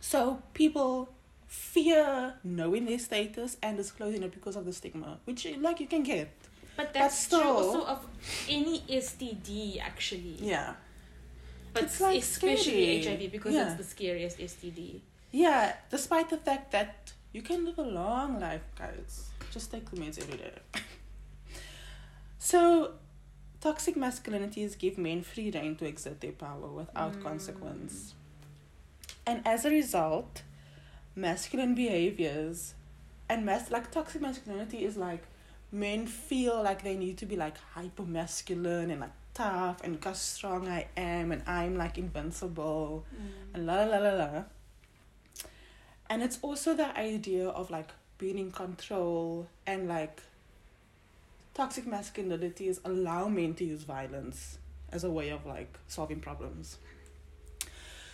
[0.00, 1.08] So people
[1.46, 6.02] fear knowing their status and disclosing it because of the stigma, which like you can
[6.02, 6.30] get.
[6.76, 8.06] But that's still- true also of
[8.48, 10.36] any STD actually.
[10.40, 10.74] Yeah.
[11.74, 13.18] But It's, like, especially scary.
[13.18, 13.68] HIV because Yeah.
[13.68, 15.00] it's the scariest STD.
[15.30, 19.28] Yeah, despite the fact that you can live a long life, guys.
[19.52, 20.52] Just take the meds every day.
[22.38, 22.94] so,
[23.60, 27.22] toxic masculinities give men free reign to exert their power without Mm.
[27.22, 28.14] consequence.
[29.26, 30.42] And as a result,
[31.14, 32.74] masculine behaviors
[33.28, 35.24] and mas- like toxic masculinity is like
[35.70, 40.04] men feel like they need to be like hyper masculine and like tough and look
[40.04, 43.04] how strong I am and I'm like invincible
[43.52, 44.44] and la la la la la.
[46.10, 50.22] And it's also the idea of like being in control and like
[51.58, 54.58] toxic masculinities allow men to use violence
[54.92, 56.78] as a way of like solving problems.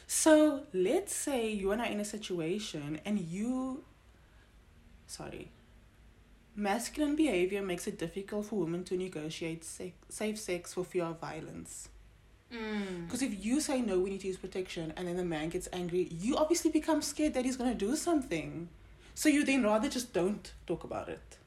[0.07, 3.85] So let's say you and I in a situation and you
[5.07, 5.51] sorry.
[6.57, 11.21] Masculine behavior makes it difficult for women to negotiate sex, safe sex for fear of
[11.21, 11.91] violence.
[12.51, 13.05] Mm.
[13.05, 15.69] Because if you say no, we need to use protection, and then the man gets
[15.73, 18.69] angry, you obviously become scared that he's gonna do something.
[19.15, 21.39] So you then rather just don't talk about it.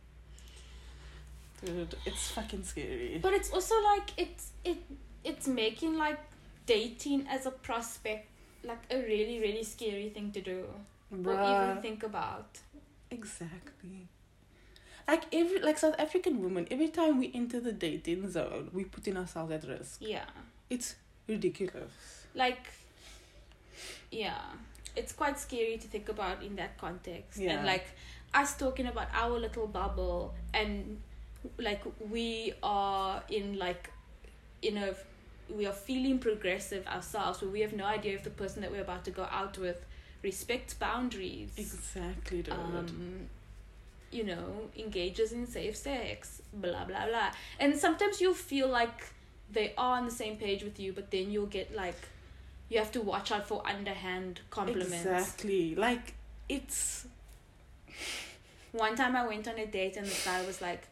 [1.64, 3.20] Dude, it's fucking scary.
[3.22, 4.78] But it's also like it's it
[5.24, 6.20] it's making like
[6.66, 8.28] dating as a prospect
[8.64, 10.66] like a really really scary thing to do
[11.12, 12.60] or even think about.
[13.10, 14.08] Exactly.
[15.08, 19.16] Like every like South African woman, every time we enter the dating zone, we're putting
[19.18, 20.02] ourselves at risk.
[20.02, 20.26] Yeah.
[20.70, 20.96] It's
[21.28, 22.26] ridiculous.
[22.36, 22.68] Like,
[24.12, 24.42] yeah.
[24.96, 27.40] It's quite scary to think about in that context.
[27.40, 27.52] Yeah.
[27.52, 27.86] And like
[28.34, 31.00] us talking about our little bubble and
[31.58, 33.90] like we are in like
[34.62, 34.94] in a
[35.50, 38.82] we are feeling progressive ourselves but we have no idea if the person that we're
[38.82, 39.78] about to go out with
[40.24, 42.54] respects boundaries Exactly, dude.
[42.54, 43.28] um,
[44.12, 47.32] you know, engages in safe sex, blah blah blah.
[47.60, 49.04] And sometimes you'll feel like
[49.52, 52.00] they are on the same page with you, but then you'll get like
[52.70, 54.94] you have to watch out for underhand compliments.
[55.06, 55.76] exactly.
[55.76, 56.14] Like
[56.50, 57.06] it's
[58.72, 60.84] One time I went on a date and the guy was like,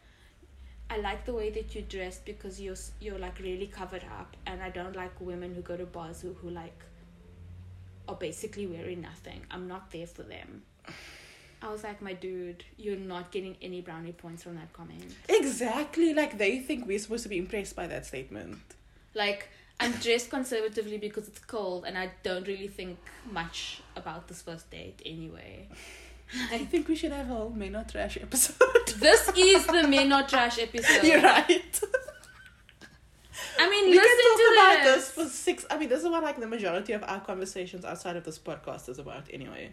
[0.90, 4.62] "I like the way that you dress because you're you're like really covered up, and
[4.62, 6.84] I don't like women who go to bars who who like
[8.08, 9.42] are basically wearing nothing.
[9.52, 10.64] I'm not there for them."
[11.62, 16.14] I was like, "My dude, you're not getting any brownie points from that comment." exactly
[16.14, 18.60] like they think we're supposed to be impressed by that statement.
[19.14, 22.98] Like I'm dressed conservatively because it's cold and I don't really think
[23.32, 25.68] much about this first date anyway.
[26.52, 28.56] I think we should have a whole men not trash episode.
[28.98, 31.04] This is the men not trash episode.
[31.04, 31.82] You're right.
[33.60, 35.08] I mean, we listen can talk to about this.
[35.08, 35.66] this for six.
[35.70, 38.90] I mean, this is what like the majority of our conversations outside of this podcast
[38.90, 39.72] is about, anyway.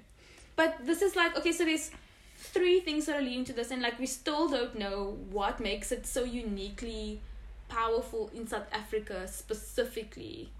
[0.57, 1.91] But this is like okay, so there's
[2.39, 5.93] three things that are leading to this, and like we still don't know what makes
[5.93, 7.21] it so uniquely
[7.69, 10.51] powerful in South Africa specifically.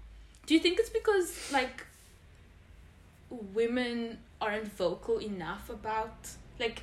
[0.45, 1.85] Do you think it's because like
[3.29, 6.17] women aren't vocal enough about
[6.59, 6.77] like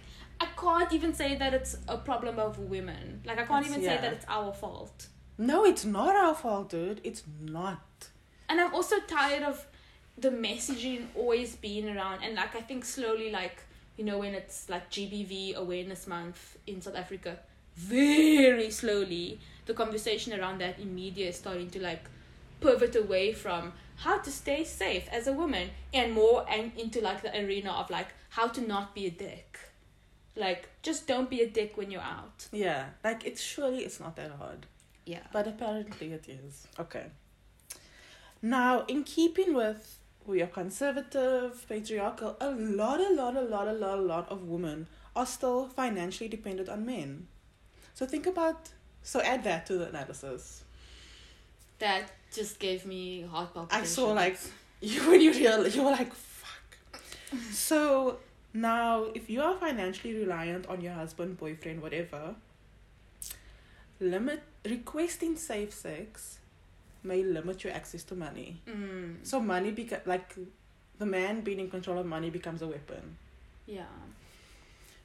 [0.45, 3.21] I can't even say that it's a problem of women.
[3.29, 5.09] Like I can't It's- even say that it's our fault.
[5.51, 7.01] No, it's not our fault, dude.
[7.11, 7.23] It's
[7.59, 7.87] not.
[8.49, 9.57] and I'm also tired of
[10.25, 13.59] the messaging always being around and like I think slowly like
[13.97, 17.33] you know when it's like GBV awareness month in South Africa
[17.77, 22.05] very slowly the conversation around that in media is starting to like
[22.61, 23.73] pivot away from
[24.05, 27.90] how to stay safe as a woman and more and into like the arena of
[27.90, 29.59] like how to not be a dick
[30.36, 34.16] like just don't be a dick when you're out Yeah, like it's surely it's not
[34.16, 34.66] that hard.
[35.05, 36.66] yeah But apparently it is.
[36.78, 37.07] Okay.
[38.42, 43.72] Now, in keeping with we are conservative, patriarchal, a lot, a lot, a lot, a
[43.72, 44.86] lot, a lot of women
[45.16, 47.26] are still financially dependent on men.
[47.94, 48.70] So think about
[49.03, 50.62] so add that to the analysis.
[51.78, 54.39] that just gave me heart I saw like
[54.81, 56.78] you when you real you were like fuck.
[57.53, 58.18] So
[58.55, 62.35] now if you are financially reliant on your husband, boyfriend, whatever,
[64.01, 66.39] limit requesting safe sex
[67.03, 68.61] may limit your access to money.
[68.66, 69.16] mm.
[69.22, 70.35] So money beca- like
[70.99, 73.16] the man being in control of money becomes a weapon.
[73.66, 73.85] yeah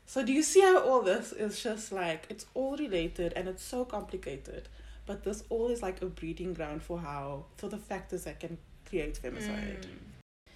[0.08, 3.64] So do you see how all this is just like it's all related and it's
[3.64, 4.68] so complicated,
[5.06, 8.58] but this all is like a breeding ground for how for the factors that can
[8.88, 9.86] create femicide.
[9.86, 10.50] Mm.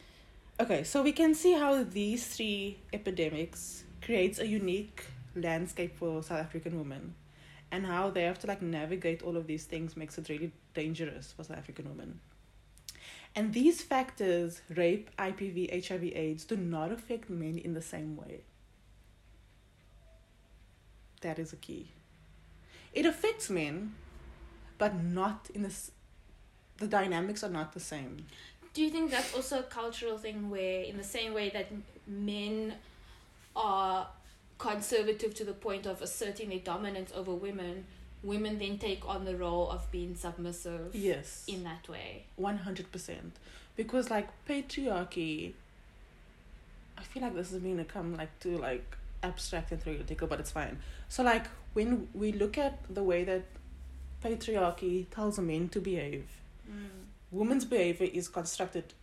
[0.61, 6.39] Okay, so we can see how these three epidemics creates a unique landscape for South
[6.39, 7.15] African women
[7.71, 11.31] and how they have to like navigate all of these things makes it really dangerous
[11.31, 12.19] for South African women.
[13.35, 18.41] And these factors, rape, IPV, HIV, AIDS, do not affect men in the same way.
[21.21, 21.91] That is a key.
[22.91, 23.93] It affects men,
[24.79, 25.91] but not in this.
[26.77, 28.25] The dynamics are not the same.
[28.73, 31.67] Do you think that's also a cultural thing where, in the same way that
[32.07, 32.73] men
[33.55, 34.07] are
[34.57, 37.85] conservative to the point of asserting their dominance over women,
[38.23, 41.45] women then take on the role of being submissive Yes.
[41.47, 42.23] in that way?
[42.35, 43.33] One hundred percent,
[43.75, 45.53] because like patriarchy.
[46.97, 50.39] I feel like this is going to come like to like abstract and theoretical, but
[50.39, 50.79] it's fine.
[51.07, 53.43] So like when we look at the way that
[54.23, 56.25] patriarchy tells men to behave,
[56.69, 57.05] Mm.
[57.31, 58.93] women's behavior is constructed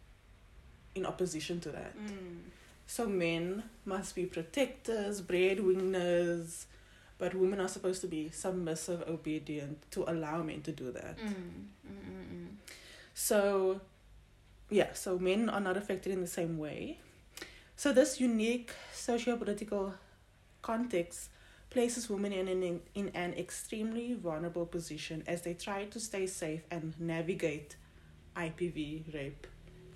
[0.94, 1.96] in opposition to that.
[1.98, 2.40] Mm.
[2.86, 6.66] So men must be protectors, breadwinners,
[7.18, 11.18] but women are supposed to be submissive, obedient to allow men to do that.
[11.18, 12.56] Mm.
[13.14, 13.80] So,
[14.70, 16.98] yeah, so men are not affected in the same way.
[17.76, 19.94] So, this unique socio political
[20.62, 21.30] context
[21.76, 26.62] places women in an, in an extremely vulnerable position as they try to stay safe
[26.70, 27.76] and navigate
[28.34, 29.46] IPV, rape,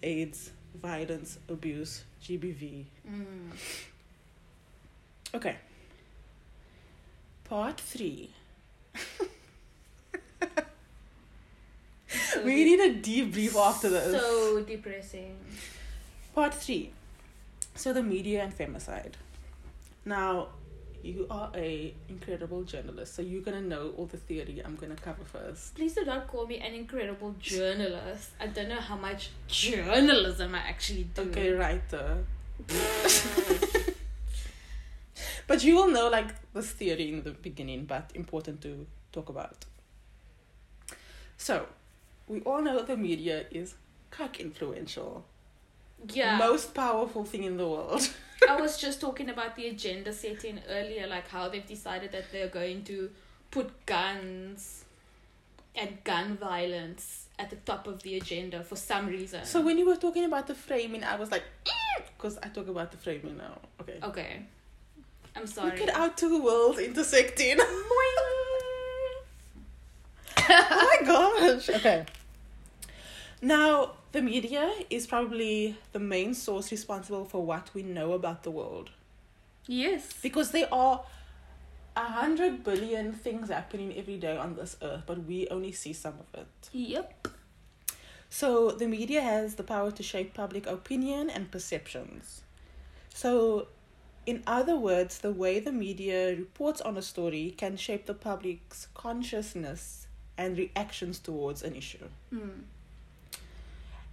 [0.03, 2.85] AIDS, violence, abuse, GBV.
[3.09, 3.51] Mm.
[5.35, 5.57] Okay.
[7.45, 8.28] Part three.
[12.12, 14.20] So We need a debrief after this.
[14.20, 15.37] So depressing.
[16.35, 16.93] Part three.
[17.74, 19.14] So the media and femicide.
[20.05, 20.49] Now,
[21.03, 25.25] you are a incredible journalist, so you're gonna know all the theory I'm gonna cover
[25.25, 25.75] first.
[25.75, 28.31] Please do not call me an incredible journalist.
[28.41, 31.23] I don't know how much journalism I actually do.
[31.23, 32.25] Okay, writer.
[35.47, 39.65] but you will know like this theory in the beginning, but important to talk about.
[41.37, 41.67] So,
[42.29, 43.75] we all know the media is
[44.11, 45.25] cuck influential.
[46.09, 46.39] Yeah.
[46.39, 48.09] Most powerful thing in the world.
[48.49, 52.49] I was just talking about the agenda setting earlier, like how they've decided that they're
[52.49, 53.11] going to
[53.51, 54.85] put guns
[55.75, 59.45] and gun violence at the top of the agenda for some reason.
[59.45, 62.69] So when you were talking about the framing, I was like, eh, because I talk
[62.69, 63.59] about the framing now.
[63.81, 63.99] Okay.
[64.03, 64.43] okay.
[65.37, 65.79] I'm sorry.
[65.79, 67.57] Look at our two worlds intersecting.
[70.39, 71.71] oh my gosh.
[71.71, 72.05] Okay.
[73.43, 78.51] Now, the media is probably the main source responsible for what we know about the
[78.51, 78.91] world.
[79.67, 80.13] Yes.
[80.21, 81.03] Because there are
[81.97, 86.15] a hundred billion things happening every day on this earth, but we only see some
[86.15, 86.71] of it.
[86.73, 87.29] Yep.
[88.29, 92.43] So the media has the power to shape public opinion and perceptions.
[93.13, 93.67] So,
[94.25, 98.87] in other words, the way the media reports on a story can shape the public's
[98.95, 100.07] consciousness
[100.39, 102.09] and reactions towards an issue.
[102.33, 102.63] Mm.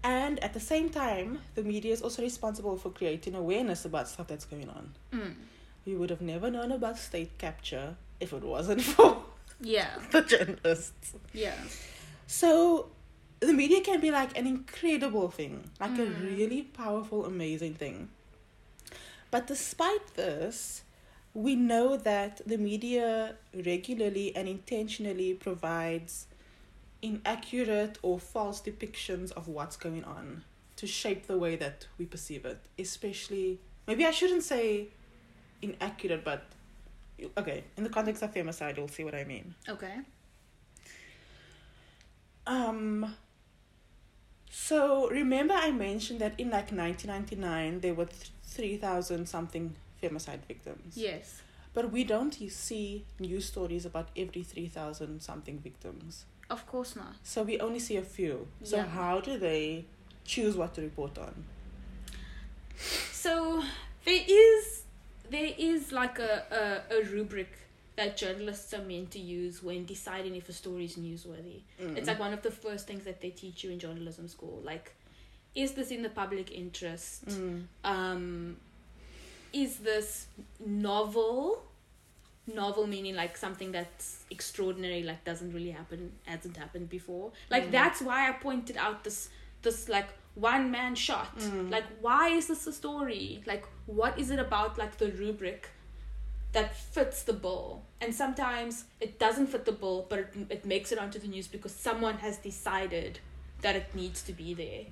[0.03, 4.27] And at the same time, the media is also responsible for creating awareness about stuff
[4.27, 4.93] that's going on.
[5.11, 5.33] Mm.
[5.85, 9.23] We would have never known about state capture if it wasn't for
[9.59, 9.89] Yeah.
[10.11, 11.13] the journalists.
[11.33, 11.55] Yeah.
[12.27, 12.89] So
[13.39, 18.09] the media can be like an incredible thing, like a really powerful, amazing thing.
[19.31, 20.83] But despite this,
[21.33, 26.26] we know that the media regularly and intentionally provides
[27.07, 30.43] inaccurate or false depictions of what's going on
[30.77, 34.87] to shape the way that we perceive it, especially maybe I shouldn't say
[35.61, 36.43] inaccurate, but
[37.37, 39.55] okay, in the context of femicide, you'll see what I mean.
[39.67, 39.95] Okay.
[42.45, 43.15] Um.
[44.49, 50.95] So remember, I mentioned that in like 1999 there were th- 3,000 something femicide victims.
[50.95, 51.41] Yes.
[51.73, 56.25] But we don't see news stories about every 3,000 something victims.
[56.49, 57.15] Of course not.
[57.23, 58.47] So we only see a few.
[58.63, 58.85] So Yeah.
[58.85, 59.85] how do they
[60.25, 61.43] choose what to report on?
[63.11, 63.63] So
[64.05, 64.83] there is
[65.29, 67.49] there is like a, a, a rubric
[67.97, 71.61] that journalists are meant to use when deciding if a story is newsworthy.
[71.79, 74.61] It's like one of the first things that they teach you in journalism school.
[74.63, 74.93] Like,
[75.55, 77.25] is this in the public interest?
[77.25, 77.63] Mm.
[77.83, 78.57] Um,
[79.51, 80.27] is this
[80.63, 81.63] novel?
[82.47, 87.31] Novel meaning like something that's extraordinary, like doesn't really happen, hasn't happened before.
[87.49, 87.71] Like mm.
[87.71, 89.29] that's why I pointed out this
[89.61, 91.37] this like one man shot.
[91.39, 91.71] Mm.
[91.71, 93.43] Like why is this a story?
[93.45, 95.69] Like what is it about like the rubric
[96.53, 97.83] that fits the bill?
[97.99, 101.47] And sometimes it doesn't fit the bill, but it, it makes it onto the news
[101.47, 103.19] because someone has decided
[103.61, 104.85] that it needs to be there.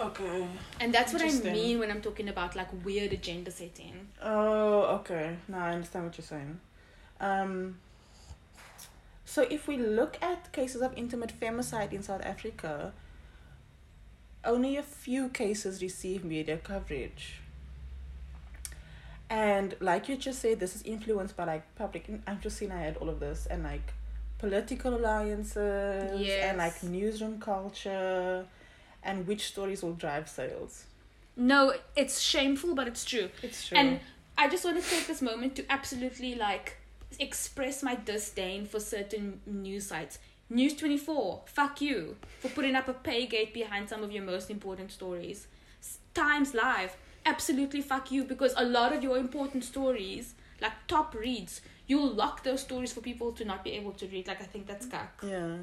[0.00, 0.46] Okay.
[0.80, 4.08] And that's what I mean when I'm talking about like weird agenda setting.
[4.22, 5.36] Oh, okay.
[5.48, 6.58] Now I understand what you're saying.
[7.20, 7.76] Um,
[9.24, 12.92] so if we look at cases of intimate femicide in South Africa,
[14.44, 17.40] only a few cases receive media coverage.
[19.28, 22.10] And like you just said, this is influenced by like public.
[22.26, 23.92] I'm just seeing I had all of this and like
[24.38, 28.46] political alliances and like newsroom culture,
[29.02, 30.84] and which stories will drive sales.
[31.36, 33.30] No, it's shameful, but it's true.
[33.42, 33.78] It's true.
[33.78, 34.00] And
[34.36, 36.76] I just want to take this moment to absolutely like
[37.18, 40.18] express my disdain for certain news sites.
[40.48, 44.50] News 24, fuck you for putting up a pay gate behind some of your most
[44.50, 45.46] important stories.
[46.12, 51.60] Times Live, absolutely fuck you because a lot of your important stories, like top reads,
[51.86, 54.26] you'll lock those stories for people to not be able to read.
[54.26, 55.22] Like, I think that's cuck.
[55.22, 55.56] Yeah.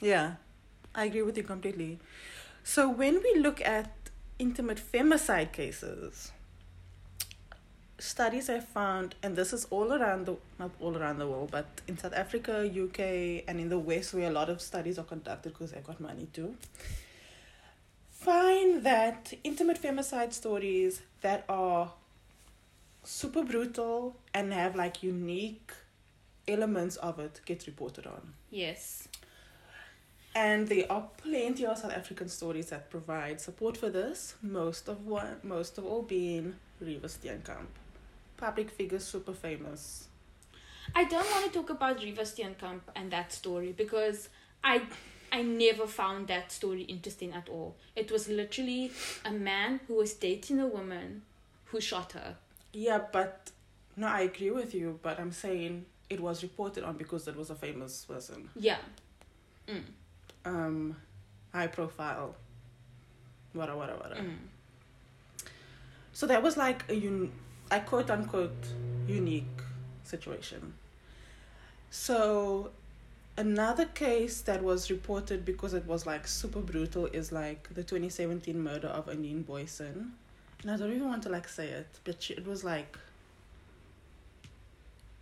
[0.00, 0.34] Yeah.
[0.94, 1.98] I agree with you completely.
[2.68, 3.92] So when we look at
[4.40, 6.32] intimate femicide cases,
[7.96, 11.80] studies have found and this is all around the not all around the world, but
[11.86, 15.52] in South Africa, UK and in the West where a lot of studies are conducted
[15.52, 16.56] because they've got money too.
[18.10, 21.92] Find that intimate femicide stories that are
[23.04, 25.70] super brutal and have like unique
[26.48, 28.34] elements of it get reported on.
[28.50, 29.06] Yes.
[30.36, 34.34] And there are plenty of South African stories that provide support for this.
[34.42, 37.68] Most of one, most of all being Reeva Steenkamp,
[38.36, 40.08] public figure, super famous.
[40.94, 44.28] I don't want to talk about Reeva Steenkamp and that story because
[44.62, 44.82] I
[45.32, 47.74] I never found that story interesting at all.
[47.96, 48.92] It was literally
[49.24, 51.22] a man who was dating a woman
[51.64, 52.36] who shot her.
[52.74, 53.52] Yeah, but
[53.96, 57.48] no, I agree with you, but I'm saying it was reported on because it was
[57.48, 58.50] a famous person.
[58.54, 58.76] Yeah.
[59.66, 59.82] Mm.
[60.46, 60.96] Um
[61.52, 62.34] high profile.
[63.52, 64.20] Whatever, whatever, whatever.
[64.20, 64.36] Mm.
[66.12, 67.32] So that was like a un-
[67.70, 68.56] I quote unquote
[69.08, 69.60] unique
[70.04, 70.74] situation.
[71.90, 72.70] So
[73.36, 78.62] another case that was reported because it was like super brutal is like the 2017
[78.62, 80.10] murder of Anene Booysen.
[80.62, 82.96] And I don't even want to like say it, but she, it was like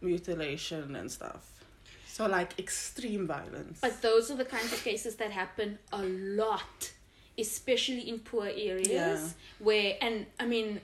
[0.00, 1.53] mutilation and stuff.
[2.14, 3.80] So like extreme violence.
[3.80, 6.92] But those are the kinds of cases that happen a lot,
[7.36, 9.28] especially in poor areas Yeah.
[9.58, 10.80] where, and I mean,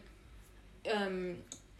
[0.92, 1.36] um,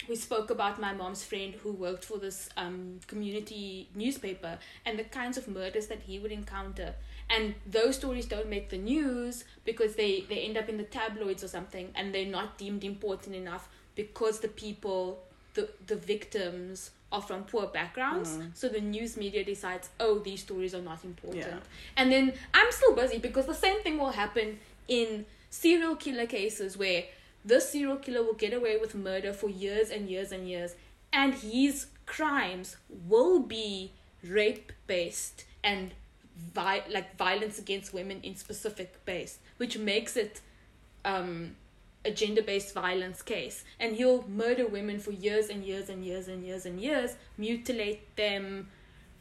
[0.09, 4.57] we spoke about my mom's friend who worked for this um, community newspaper
[4.87, 6.95] and the kinds of murders that he would encounter.
[7.29, 11.43] And those stories don't make the news because they, they end up in the tabloids
[11.43, 15.25] or something and they're not deemed important enough because the people,
[15.55, 18.39] the, the victims, are from poor backgrounds.
[18.55, 21.45] So the news media decides, oh, these stories are not important.
[21.45, 21.59] Yeah.
[21.97, 26.77] And then I'm still busy because the same thing will happen in serial killer cases
[26.77, 27.05] where
[27.45, 30.75] this serial killer will get away with murder for years and years and years,
[31.13, 32.77] and his crimes
[33.09, 33.93] will be
[34.23, 35.93] rape based and
[36.37, 40.41] vi- like violence against women in specific based, which makes it
[41.05, 41.57] um,
[42.05, 43.65] a gender based violence case.
[43.79, 48.17] And he'll murder women for years and years and years and years and years, mutilate
[48.17, 48.69] them,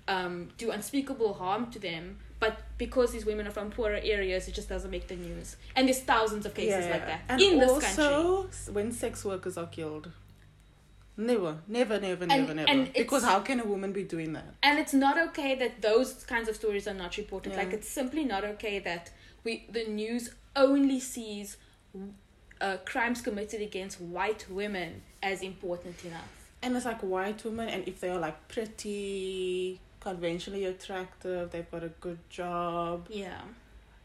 [0.08, 2.18] um, do unspeakable harm to them.
[2.40, 5.58] But because these women are from poorer areas, it just doesn't make the news.
[5.76, 8.74] And there's thousands of cases like that And in this country.
[8.74, 10.10] when sex workers are killed.
[11.18, 12.70] Never, never, never, And- never, never.
[12.70, 14.54] and Because how can a woman be doing that?
[14.64, 17.52] And it's not okay that those kinds of stories are not reported.
[17.52, 17.60] Yeah.
[17.60, 19.12] Like it's simply not okay that
[19.44, 21.58] we the news only sees
[22.62, 26.52] uh, crimes committed against white women as important enough.
[26.62, 31.84] And it's like white women, and if they are like pretty, conventionally attractive, they've got
[31.84, 33.08] a good job.
[33.10, 33.42] Yeah.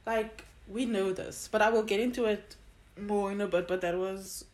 [0.06, 2.56] Like, we know this, but I will get into it
[3.00, 3.68] more in a bit.
[3.68, 4.44] But that was,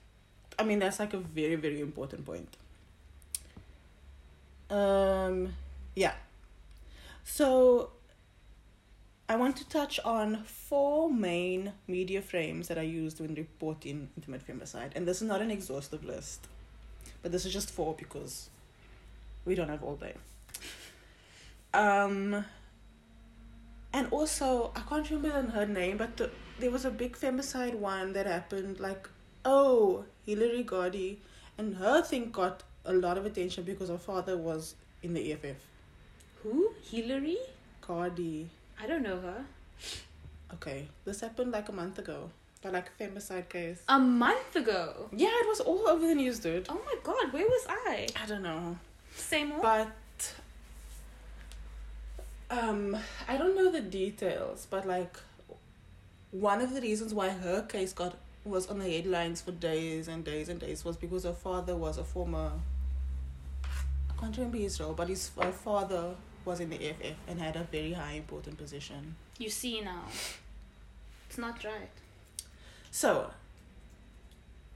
[0.59, 2.57] I mean, that's like a very, very important point.
[4.71, 5.55] Um,
[5.95, 6.15] yeah.
[7.25, 7.91] So,
[9.31, 14.45] I want to touch on four main media frames that I used when reporting intimate
[14.45, 16.49] femicide, and this is not an exhaustive list,
[17.23, 18.51] but this is just four because
[19.45, 20.15] we don't have all day.
[21.73, 22.45] Um,
[23.93, 26.29] and also, I can't remember her name, but the,
[26.59, 28.81] there was a big femicide one that happened.
[28.81, 29.09] Like,
[29.45, 31.19] oh, Hillary Gardee,
[31.57, 34.75] and her thing got a lot of attention because her father was
[35.05, 35.59] in the EFF.
[36.43, 36.73] Who?
[36.91, 37.39] Hillary?
[37.81, 38.49] Gardee.
[38.83, 39.45] I don't know her.
[40.55, 42.31] Okay, this happened like a month ago.
[42.63, 43.83] But like a femicide case.
[43.89, 45.09] A month ago.
[45.13, 46.67] Yeah, it was all over the news, dude.
[46.69, 48.07] Oh my god, where was I?
[48.23, 48.79] I don't know.
[49.15, 49.61] Same more.
[49.61, 50.35] But
[52.51, 52.97] um
[53.29, 55.17] I don't know the details, but like
[56.33, 60.25] one of the reasons why her case got was on the headlines for days and
[60.25, 62.53] days and days was because her father was a former
[63.65, 67.57] I can't remember his role, but his her father was in the EFF and had
[67.57, 69.17] a very high important position.
[69.39, 70.05] you see now.
[71.29, 71.91] It's not right.
[72.91, 73.31] So,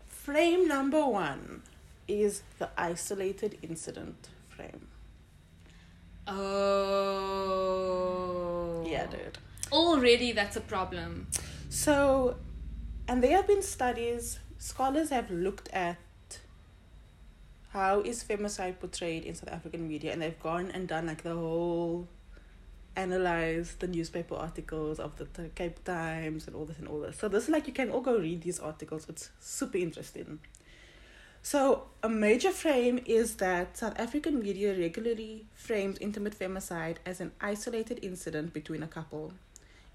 [0.07, 1.62] frame number one
[2.07, 4.89] is the isolated incident frame.
[7.57, 8.85] Oh.
[8.86, 9.39] Yeah, dude.
[9.73, 11.27] Already that's a problem.
[11.69, 12.36] So,
[13.09, 15.97] and there have been studies, scholars have looked at
[17.75, 21.35] how is femicide portrayed in South African media, and they've gone and done like the
[21.35, 22.09] whole
[22.97, 25.27] analyze the newspaper articles of the
[25.57, 27.19] Cape Times and all this and all this.
[27.19, 29.07] So this is like you can all go read these articles.
[29.09, 30.39] It's super interesting.
[31.43, 37.33] So a major frame is that South African media regularly frames intimate femicide as an
[37.41, 39.33] isolated incident between a couple.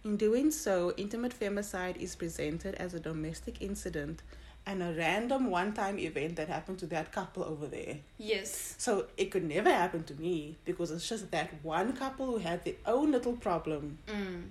[0.03, 4.21] In doing so, intimate femicide is presented as a domestic incident
[4.69, 7.95] and a random one time event that happened to that couple over there.
[8.17, 8.75] Yes.
[8.77, 12.63] So it could never happen to me because it's just that one couple who had
[12.65, 13.97] their own little problem.
[14.07, 14.41] Mm.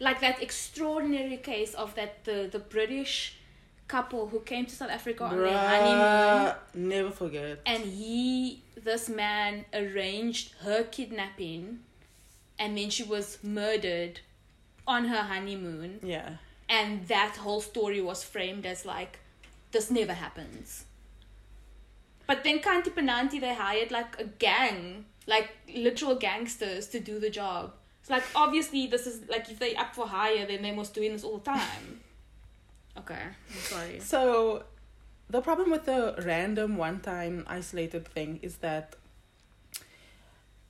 [0.00, 3.36] Like that extraordinary case of that the the British
[3.88, 6.54] couple who came to South Africa on their honeymoon
[6.90, 7.58] never forget.
[7.66, 11.80] and he this man arranged her kidnapping
[12.58, 14.20] and then she was murdered
[14.86, 16.30] on her honeymoon Yeah.
[16.68, 19.18] and that whole story was framed as like
[19.74, 20.86] this never happens.
[22.26, 27.28] But then Kanti Penanti they hired like a gang like literal gangsters to do the
[27.28, 27.74] job.
[28.00, 31.12] It's like obviously this is like if they up for hire then they must doing
[31.12, 32.00] this all the time.
[32.96, 33.98] Okay i'm sorry.
[33.98, 34.62] So
[35.28, 38.94] the problem with the random one time isolated thing is that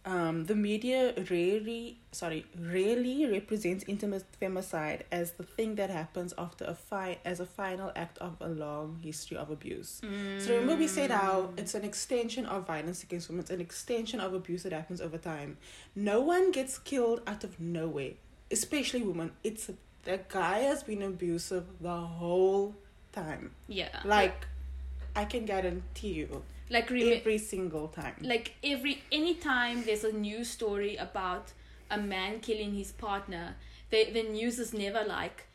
[0.06, 6.64] um, the media rarely sorry rarely represents intimate femicide as the thing that happens after
[6.66, 10.02] a fi- as a final act of a long history of abuse.
[10.39, 14.20] So remember we said how it's an extension of violence against women, it's an extension
[14.20, 15.56] of abuse that happens over time.
[15.97, 18.12] No one gets killed out of nowhere,
[18.51, 19.32] especially women.
[19.43, 19.70] It's
[20.05, 22.74] the guy has been abusive the whole
[23.12, 23.52] time.
[23.68, 24.01] Yeah.
[24.05, 24.47] Like
[25.16, 28.16] I can guarantee you like every single time.
[28.23, 31.53] like every anytime there's a news story about
[31.91, 33.57] a man killing his partner
[33.91, 35.47] the the news is never like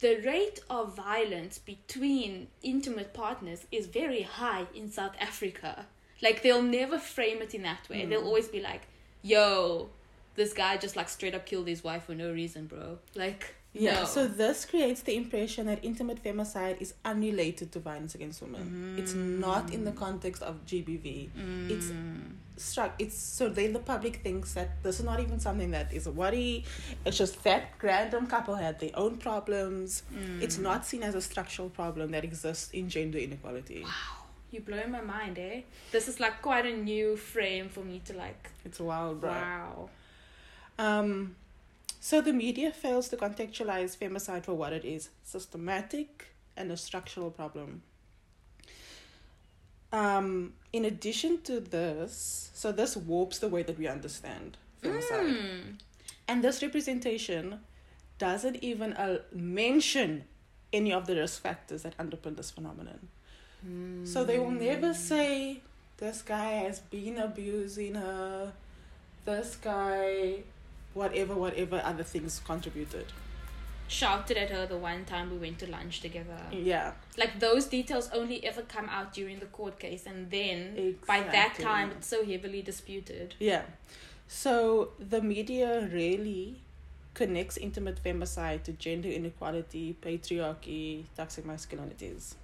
[0.00, 5.86] the rate of violence between intimate partners is very high in South Africa.
[6.20, 8.02] Like they'll never frame it in that way.
[8.02, 8.10] Mm.
[8.10, 8.82] They'll always be like,
[9.22, 9.88] "Yo,
[10.34, 14.00] this guy just like straight up killed his wife for no reason, bro." Like, Yeah,
[14.00, 14.04] no.
[14.04, 18.94] so this creates the impression that intimate femicide is unrelated to violence against women.
[18.96, 21.28] It's not in the context of GBV.
[21.68, 21.90] It's
[22.56, 22.94] struck.
[23.00, 26.12] It's so then the public thinks that this is not even something that is a
[26.12, 26.64] worry.
[27.04, 30.04] It's just that random couple had their own problems.
[30.40, 33.82] It's not seen as a structural problem that exists in gender inequality.
[33.82, 33.90] Wow.
[34.52, 35.62] You blow my mind, eh?
[35.90, 38.50] This is like quite a new frame for me to like.
[38.64, 39.30] It's wild, bro.
[39.30, 39.90] Wow.
[40.78, 41.34] Um,
[42.04, 47.30] so the media fails to contextualize femicide for what it is systematic and a structural
[47.30, 47.80] problem.
[49.90, 55.34] Um, in addition to this, so this warps the way that we understand femicide.
[55.34, 55.70] Hmm.
[56.28, 57.60] And this representation
[58.18, 60.24] doesn't even uh, mention
[60.74, 63.08] any of the risk factors that underpin this phenomenon.
[64.04, 65.62] So they will never say,
[65.96, 68.52] this guy has been abusing her,
[69.24, 70.42] this guy,
[70.94, 73.06] whatever, whatever other things contributed.
[73.86, 76.40] Shouted at her the one time we went to lunch together.
[76.50, 76.92] Yeah.
[77.18, 81.58] Like those details only ever come out during the court case, and then by that
[81.60, 83.34] time it's so heavily disputed.
[83.38, 83.62] Yeah.
[84.26, 86.62] So the media really
[87.12, 92.34] connects intimate femicide to gender inequality, patriarchy, toxic masculinities.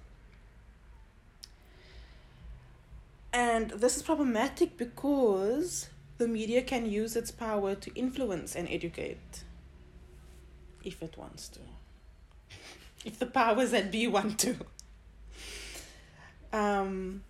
[3.33, 5.89] And this is problematic because
[6.21, 9.43] the media can use its power to influence and educate
[10.83, 11.59] if it wants to.
[13.03, 14.55] If the powers that be want to.
[16.53, 17.23] Um,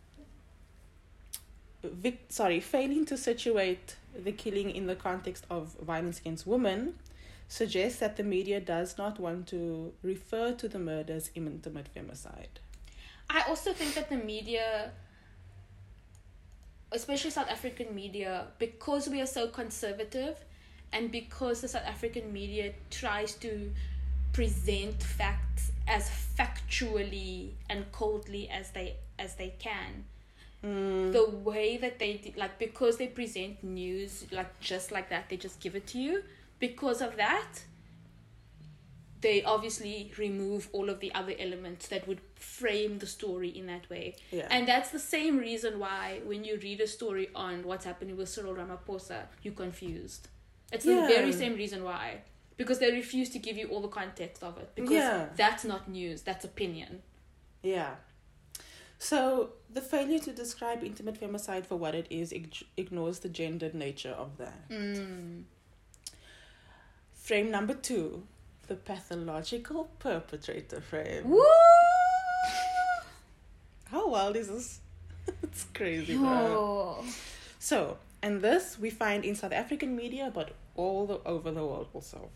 [1.82, 6.96] vic- sorry, failing to situate the killing in the context of violence against women
[7.48, 12.60] suggests that the media does not want to refer to the murder as intimate femicide.
[13.30, 14.92] I also think that the media,
[16.92, 20.38] especially South African media, because we are so conservative
[20.94, 23.72] and because the South African media tries to
[24.34, 30.06] present facts as factually and coldly as they as they can.
[30.64, 31.12] Mm.
[31.12, 35.60] The way that they like because they present news like just like that they just
[35.60, 36.24] give it to you.
[36.60, 37.64] Because of that
[39.22, 43.90] they obviously remove all of the other elements that would frame the story in that
[43.90, 44.16] way.
[44.32, 44.48] Yeah.
[44.50, 48.30] And that's the same reason why when you read a story on what's happening with
[48.30, 50.28] Cyril Ramaphosa, you're confused.
[50.72, 51.02] It's Yeah.
[51.02, 52.22] the very same reason why.
[52.58, 54.70] Because they refuse to give you all the context of it.
[54.76, 55.30] Because Yeah.
[55.36, 57.02] that's not news, that's opinion.
[57.64, 57.96] Yeah.
[58.98, 63.74] So the failure to describe intimate femicide for what it is ig- ignores the gendered
[63.74, 64.70] nature of that.
[64.70, 65.44] Mm.
[67.14, 68.28] Frame number two,
[68.68, 71.30] the pathological perpetrator frame.
[71.30, 71.44] Woo!
[73.86, 74.80] How wild is this?
[75.44, 76.28] it's crazy, bro.
[76.30, 77.06] Oh.
[77.60, 81.88] So, and this we find in South African media, but all the, over the world
[81.94, 82.30] also.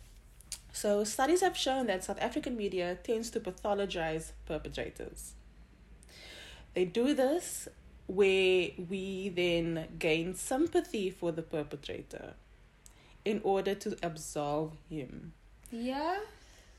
[0.74, 5.34] So, studies have shown that South African media tends to pathologize perpetrators.
[6.74, 7.70] They do this
[8.08, 12.34] where we then gain sympathy for the perpetrator
[13.24, 15.34] in order to absolve him.
[15.76, 16.20] Yeah?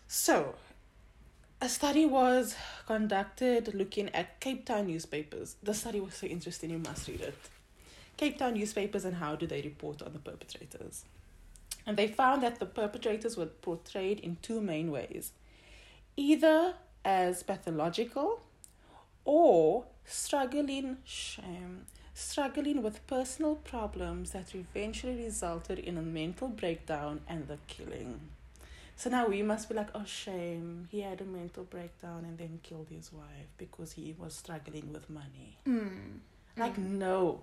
[0.08, 0.54] So,
[1.60, 2.56] a study was
[2.86, 5.56] conducted looking at Cape Town newspapers.
[5.62, 7.34] The study was so interesting, you must read it.
[8.16, 11.04] Cape Town newspapers and how do they report on the perpetrators.
[11.86, 15.32] And they found that the perpetrators were portrayed in two main ways
[16.16, 16.72] either
[17.04, 18.40] as pathological
[19.26, 27.46] or struggling shame struggling with personal problems that eventually resulted in a mental breakdown and
[27.48, 28.18] the killing
[28.96, 32.58] so now we must be like oh shame he had a mental breakdown and then
[32.62, 36.18] killed his wife because he was struggling with money Mm.
[36.56, 36.98] like hmm.
[36.98, 37.40] no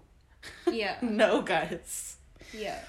[0.72, 0.98] Yeah.
[1.02, 2.18] no guys
[2.52, 2.80] Yeah.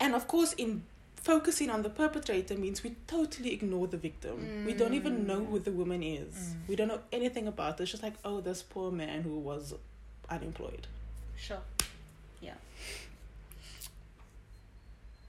[0.00, 0.82] and of course in
[1.16, 4.64] focusing on the perpetrator means we totally ignore the victim.
[4.64, 5.26] We don't even hmm.
[5.26, 6.34] know who the woman is.
[6.34, 6.58] Hmm.
[6.68, 7.82] We don't know anything about it.
[7.82, 9.74] It's just like, oh, this poor man who was
[10.30, 10.86] unemployed.
[11.36, 11.58] Sure.
[12.40, 12.54] Yeah.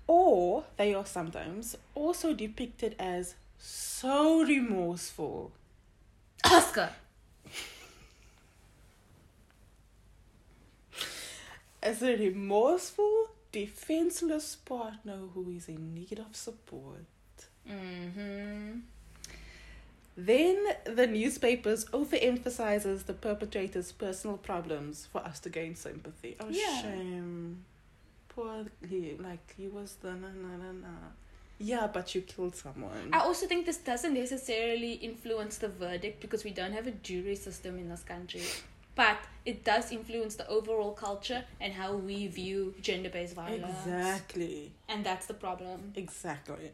[0.09, 5.51] Or they are sometimes also depicted as so remorseful.
[6.45, 6.89] Oscar.
[11.83, 17.05] As a remorseful, defenseless partner who is in need of support.
[17.69, 18.79] Mm-hmm.
[20.17, 26.35] Then the newspapers overemphasizes the perpetrator's personal problems for us to gain sympathy.
[26.39, 26.81] Oh Yeah.
[26.81, 27.63] shame.
[28.39, 30.93] Poor he like he was the na na na na.
[31.57, 33.09] Yeah, but you killed someone.
[33.11, 37.35] I also think this doesn't necessarily influence the verdict because we don't have a jury
[37.35, 38.43] system in this country.
[38.95, 43.85] But it does influence the overall culture and how we view gender based violence.
[43.85, 44.71] Exactly.
[44.87, 45.91] And that's the problem.
[45.95, 46.71] Exactly.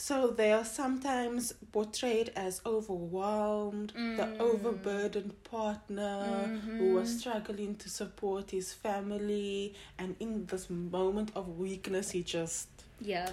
[0.00, 4.40] So they are sometimes portrayed as overwhelmed, the Mm.
[4.40, 6.46] overburdened partner
[6.78, 7.18] who was Mhm.
[7.18, 12.68] struggling to support his family, and in this moment of weakness, he just.
[13.00, 13.32] Yeah.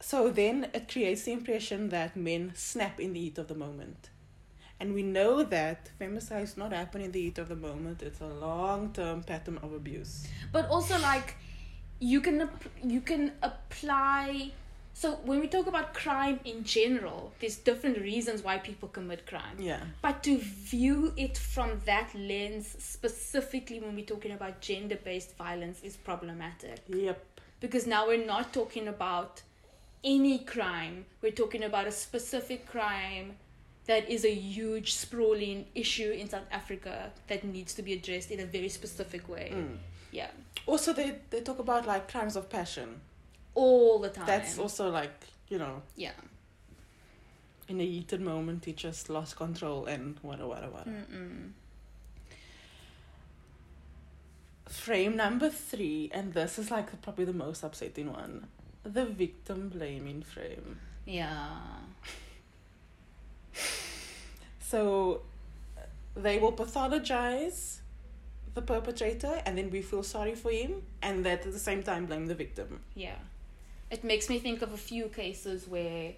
[0.00, 4.10] So then it creates the impression that men snap in the heat of the moment.
[4.80, 8.20] And we know that femicide is not happening in the heat of the moment, it's
[8.20, 10.26] a long term pattern of abuse.
[10.50, 11.36] But also like
[12.02, 12.48] you can
[12.82, 14.50] you can apply
[14.94, 19.56] so when we talk about crime in general, there's different reasons why people commit crime.
[19.58, 19.80] Yeah.
[20.02, 25.80] But to view it from that lens, specifically when we're talking about gender based violence,
[25.82, 26.80] is problematic.
[26.88, 27.24] Yep.
[27.58, 29.42] Because now we're not talking about
[30.04, 33.36] any crime, we're talking about a specific crime
[33.86, 38.40] that is a huge, sprawling issue in South Africa that needs to be addressed in
[38.40, 39.52] a very specific way.
[39.54, 39.78] Mm.
[40.12, 40.28] Yeah.
[40.66, 43.00] Also, they, they talk about like crimes of passion.
[43.54, 44.26] All the time.
[44.26, 45.12] That's also like,
[45.48, 46.12] you know, yeah.
[47.68, 50.84] in a heated moment, he just lost control and whatever, whatever.
[50.86, 51.50] Mm-mm.
[54.68, 58.46] Frame number three, and this is like probably the most upsetting one
[58.84, 60.78] the victim blaming frame.
[61.06, 61.48] Yeah.
[64.60, 65.20] So
[66.16, 67.80] they will pathologize
[68.54, 72.06] the perpetrator, and then we feel sorry for him, and that at the same time
[72.06, 72.80] blame the victim.
[72.94, 73.16] Yeah.
[73.90, 76.12] It makes me think of a few cases where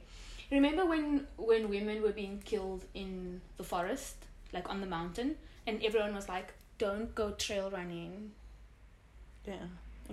[0.50, 4.16] remember when when women were being killed in the forest,
[4.52, 5.36] like on the mountain,
[5.66, 8.32] and everyone was like, Don't go trail running.
[9.46, 9.66] Yeah.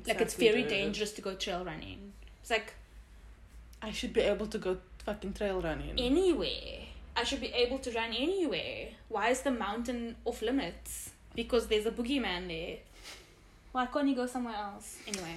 [0.07, 2.14] Like it's very dangerous to go trail running.
[2.41, 2.73] It's like
[3.81, 5.99] I should be able to go fucking trail running.
[5.99, 6.88] anywhere.
[7.15, 8.88] I should be able to run anywhere.
[9.10, 11.11] Why is the mountain off limits?
[11.36, 12.78] Because there's a boogeyman there.
[13.72, 14.98] Why can't you go somewhere else?
[15.08, 15.36] Anyway.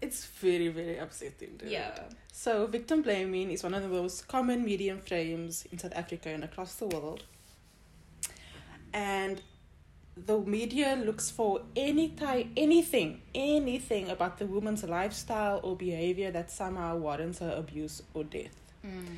[0.00, 1.56] It's very, very upsetting.
[1.58, 1.70] Dude.
[1.70, 1.98] Yeah.
[2.32, 6.44] So, victim blaming is one of the most common medium frames in South Africa and
[6.44, 7.24] across the world.
[8.92, 9.42] And
[10.26, 16.50] the media looks for any type, anything, anything about the woman's lifestyle or behavior that
[16.50, 18.56] somehow warrants her abuse or death.
[18.86, 19.16] Mm.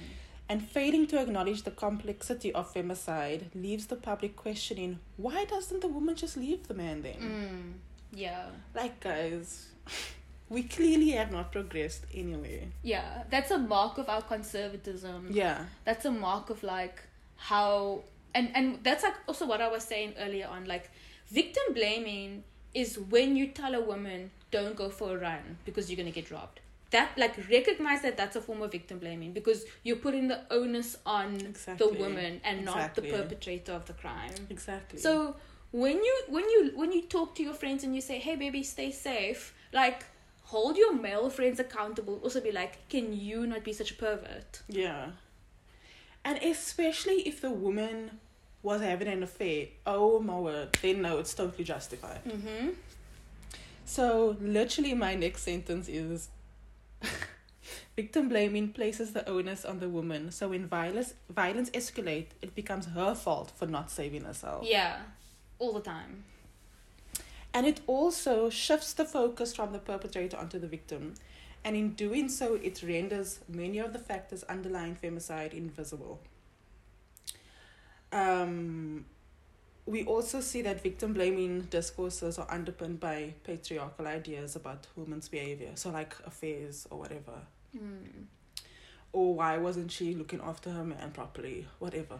[0.51, 5.87] And failing to acknowledge the complexity of femicide leaves the public questioning why doesn't the
[5.87, 7.21] woman just leave the man then?
[7.21, 8.19] Mm.
[8.19, 8.47] Yeah.
[8.75, 9.69] Like, guys,
[10.49, 12.65] we clearly have not progressed anywhere.
[12.83, 13.23] Yeah.
[13.31, 15.29] That's a mark of our conservatism.
[15.31, 15.67] Yeah.
[15.85, 17.01] That's a mark of like
[17.37, 18.03] how
[18.35, 20.91] and and that's like also what I was saying earlier on like
[21.29, 22.43] victim blaming
[22.75, 26.21] is when you tell a woman don't go for a run because you're going to
[26.21, 26.59] get robbed.
[26.91, 30.97] That like recognize that that's a form of victim blaming because you're putting the onus
[31.07, 31.87] on Exactly.
[31.87, 34.35] the woman and not the perpetrator of the crime.
[34.51, 34.99] Exactly.
[34.99, 35.37] So
[35.71, 38.63] when you when you when you talk to your friends and you say, "Hey, baby,
[38.65, 40.05] stay safe," like
[40.43, 42.19] hold your male friends accountable.
[42.25, 45.11] Also, be like, "Can you not be such a pervert?" yeah.
[46.25, 48.19] And especially if the woman
[48.63, 52.23] was having an affair, oh my word, then no, it's totally justified.
[52.27, 52.71] Mm-hmm.
[53.87, 56.29] So literally, my next sentence is.
[57.97, 60.31] Victim blaming places the onus on the woman.
[60.31, 64.67] So when violence violence escalate, it becomes her fault for not saving herself.
[64.67, 65.01] Yeah,
[65.59, 66.25] all the time.
[67.53, 71.15] And it also shifts the focus from the perpetrator onto the victim.
[71.65, 76.21] And in doing so, it renders many of the factors underlying femicide invisible.
[78.13, 79.05] Um,
[79.87, 85.71] we also see that victim blaming discourses are underpinned by patriarchal ideas about women's behavior.
[85.75, 87.41] So, like affairs or whatever.
[87.77, 88.27] Mm.
[89.13, 91.67] Or why wasn't she looking after her man properly?
[91.79, 92.19] Whatever.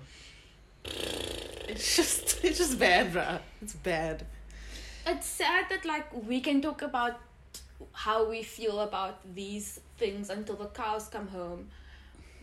[0.85, 3.41] It's just, it's just bad, bruh.
[3.63, 4.27] It's bad.
[5.07, 7.21] it's sad that like we can talk about
[7.93, 11.69] how we feel about these things until the cows come home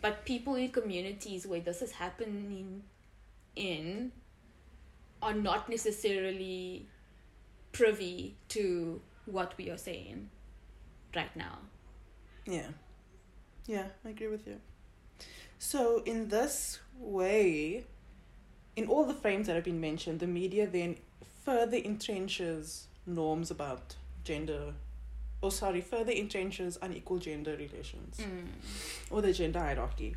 [0.02, 2.84] but people in communities where this is happening
[3.56, 4.11] in
[5.22, 6.88] are not necessarily
[7.72, 10.30] privy to what we are saying
[11.15, 11.60] right now
[12.45, 12.69] Yeah.
[13.65, 14.61] Yeah, I agree with you.
[15.60, 17.84] So, in this way,
[18.77, 20.95] in all the frames that have been mentioned, the media then
[21.44, 24.73] further entrenches norms about gender,
[25.41, 28.48] or sorry, further entrenches unequal gender relations mm.
[29.11, 30.15] or the gender hierarchy.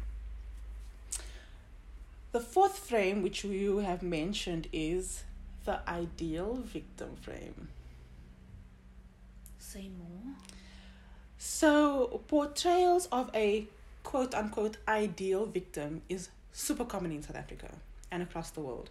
[2.32, 5.24] The fourth frame, which you have mentioned, is
[5.64, 7.68] the ideal victim frame.
[9.58, 10.34] say more
[11.38, 13.66] So, portrayals of a
[14.04, 17.70] quote unquote ideal victim is super common in South Africa
[18.10, 18.90] and across the world.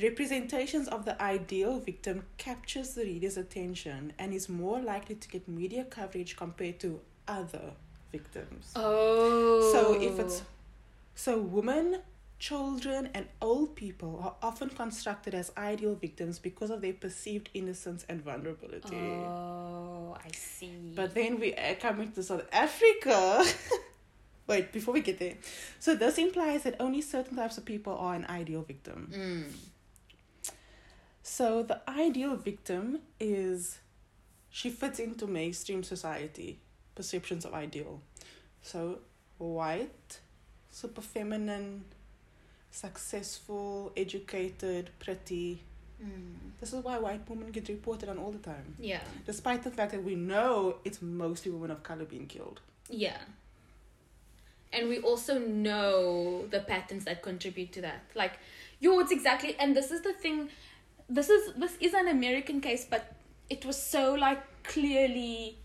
[0.00, 5.46] Representations of the ideal victim captures the reader's attention and is more likely to get
[5.48, 7.72] media coverage compared to other
[8.12, 8.72] victims.
[8.76, 10.42] oh So if it's
[11.14, 11.98] so women,
[12.40, 18.04] children and old people are often constructed as ideal victims because of their perceived innocence
[18.08, 18.96] and vulnerability.
[18.96, 23.44] oh i see But then we are coming to South Africa.
[24.48, 25.36] Wait, before we get there.
[25.78, 29.12] So this implies that only certain types of people are an ideal victim.
[29.14, 30.52] Mm.
[31.22, 33.78] So the ideal victim is
[34.48, 36.58] she fits into mainstream society
[36.96, 38.00] perceptions of ideal.
[38.62, 38.98] So
[39.38, 40.18] white,
[40.70, 41.84] super feminine,
[42.70, 45.62] successful, educated, pretty.
[46.02, 46.34] Mm.
[46.60, 48.74] This is why white women get reported on all the time.
[48.78, 52.60] yeah Despite the fact that we know it's mostly women of color being killed.
[52.88, 53.18] Yeah.
[54.72, 58.02] And we also know the patterns that contribute to that.
[58.14, 58.38] Like,
[58.78, 60.48] yo, it's exactly, and this is the thing.
[61.08, 63.16] This is this is an American case, but
[63.48, 65.58] it was so like clearly,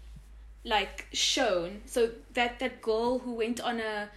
[0.63, 1.81] like shown.
[1.85, 4.09] So that that girl who went on a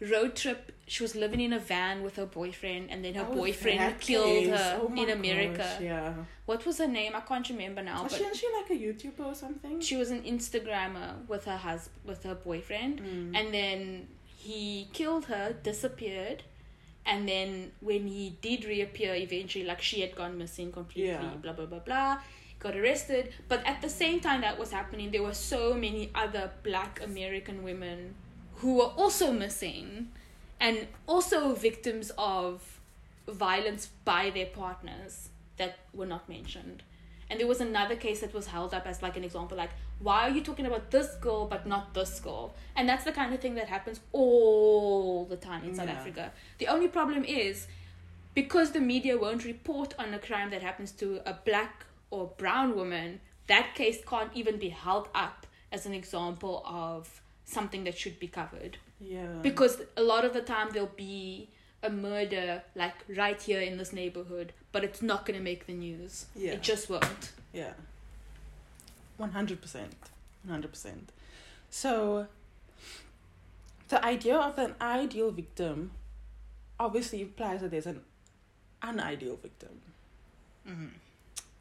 [0.00, 3.34] road trip, she was living in a van with her boyfriend, and then her Oh,
[3.34, 4.48] boyfriend killed case.
[4.50, 5.58] her Oh in America.
[5.58, 6.14] gosh, yeah.
[6.46, 7.12] What was her name?
[7.14, 8.04] I can't remember now.
[8.04, 9.80] Was but she, she like a YouTuber or something?
[9.80, 13.36] she was an Instagrammer with her husband, with her boyfriend, Mm.
[13.36, 16.44] and then he killed her, disappeared,
[17.04, 21.34] and then when he did reappear, eventually, like she had gone missing completely, Yeah.
[21.42, 22.18] blah blah blah blah,
[22.60, 23.32] got arrested.
[23.48, 27.62] But at the same time that was happening, there were so many other Black American
[27.64, 28.14] women
[28.56, 30.12] who were also missing,
[30.60, 32.80] and also victims of
[33.28, 36.82] violence by their partners that were not mentioned.
[37.28, 40.28] And there was another case that was held up as like an example, like, why
[40.28, 42.54] are you talking about this girl but not this girl?
[42.76, 46.32] And that's the kind of thing that happens all the time in South Africa.
[46.58, 47.66] The only problem is
[48.34, 52.76] because the media won't report on a crime that happens to a black or brown
[52.76, 58.20] woman, that case can't even be held up as an example of something that should
[58.20, 59.26] be covered Yeah.
[59.42, 61.48] because a lot of the time there'll be
[61.82, 65.74] a murder like right here in this neighborhood but it's not going to make the
[65.74, 66.52] news Yeah.
[66.52, 67.72] it just won't Yeah.
[69.20, 69.58] 100%.
[70.48, 70.94] 100%.
[71.70, 72.26] So,
[73.88, 75.92] the idea of an ideal victim
[76.78, 78.00] obviously implies that there's an
[78.84, 79.80] unideal victim.
[80.68, 80.86] Mm-hmm.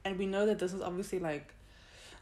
[0.03, 1.53] And we know that this is obviously like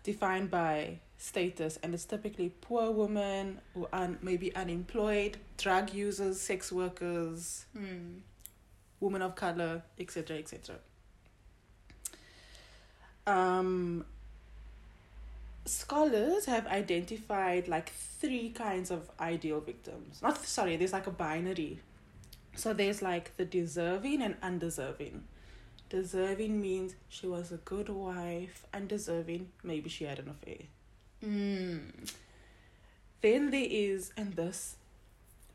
[0.04, 6.72] defined by status, and it's typically poor women who are maybe unemployed, drug users, sex
[6.72, 8.20] workers, mm.
[9.00, 10.76] women of color, etc., etc.
[13.26, 14.06] Um,
[15.66, 20.22] scholars have identified like three kinds of ideal victims.
[20.22, 21.80] Not sorry, there's like a binary.
[22.56, 25.24] So there's like the deserving and undeserving.
[25.90, 30.68] Deserving means she was a good wife, undeserving, maybe she had an affair.
[31.24, 31.80] Mm.
[33.22, 34.76] Then there is, and this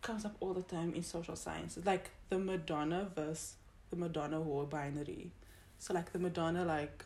[0.01, 3.55] comes up all the time in social science, like the Madonna versus
[3.91, 5.31] the Madonna whore binary.
[5.79, 7.05] So like the Madonna, like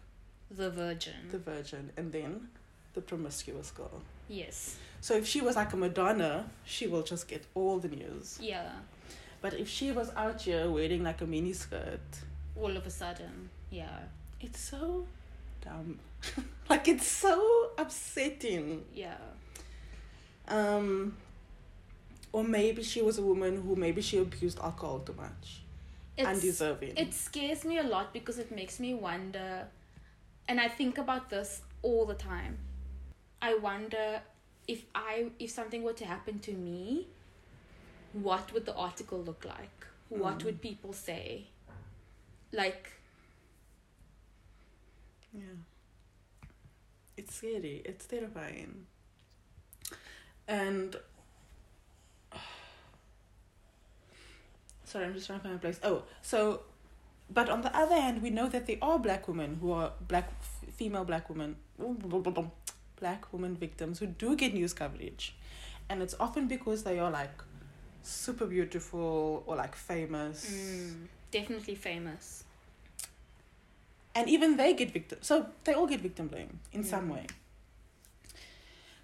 [0.50, 2.48] the virgin the virgin, and then
[2.94, 4.02] the promiscuous girl.
[4.28, 8.38] yes So if she was like a Madonna, she will just get all the news.
[8.40, 8.70] yeah
[9.40, 12.00] But if she was out here wearing like a mini skirt,
[12.54, 13.98] all of a sudden yeah
[14.40, 15.06] it's so
[15.64, 15.98] dumb.
[16.70, 18.84] like it's so upsetting.
[18.94, 19.16] yeah
[20.48, 21.16] Um,
[22.32, 25.62] or maybe she was a woman who maybe she abused alcohol too much.
[26.16, 26.92] it's, Undeserving.
[26.96, 29.66] it scares me a lot because it makes me wonder
[30.48, 32.58] and i think about this all the time
[33.40, 34.20] i wonder
[34.68, 37.06] if i if something were to happen to me
[38.12, 40.44] what would the article look like what Mm.
[40.44, 41.46] would people say
[42.52, 42.92] like
[45.32, 45.42] Yeah.
[47.16, 47.82] It's scary.
[47.84, 48.86] It's terrifying.
[50.48, 50.96] And
[54.84, 55.80] sorry, I'm just trying to find a place.
[55.82, 56.62] Oh, so
[57.32, 60.30] but on the other hand, we know that there are black women who are black
[60.40, 61.56] f- female black women
[62.96, 65.34] black women victims who do get news coverage.
[65.88, 67.42] And it's often because they are like
[68.02, 70.50] super beautiful or like famous.
[70.50, 72.44] Mm, definitely famous.
[74.14, 77.14] And even they get victim so they all get victim blame in some Mm.
[77.14, 77.26] way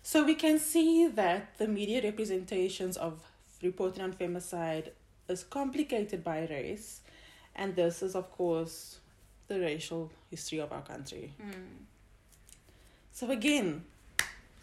[0.03, 3.21] so we can see that the media representations of
[3.63, 4.91] reporting on femicide
[5.29, 7.01] is complicated by race
[7.57, 8.99] and this is of course
[9.49, 11.87] the racial history of our country Mm.
[13.13, 13.85] so again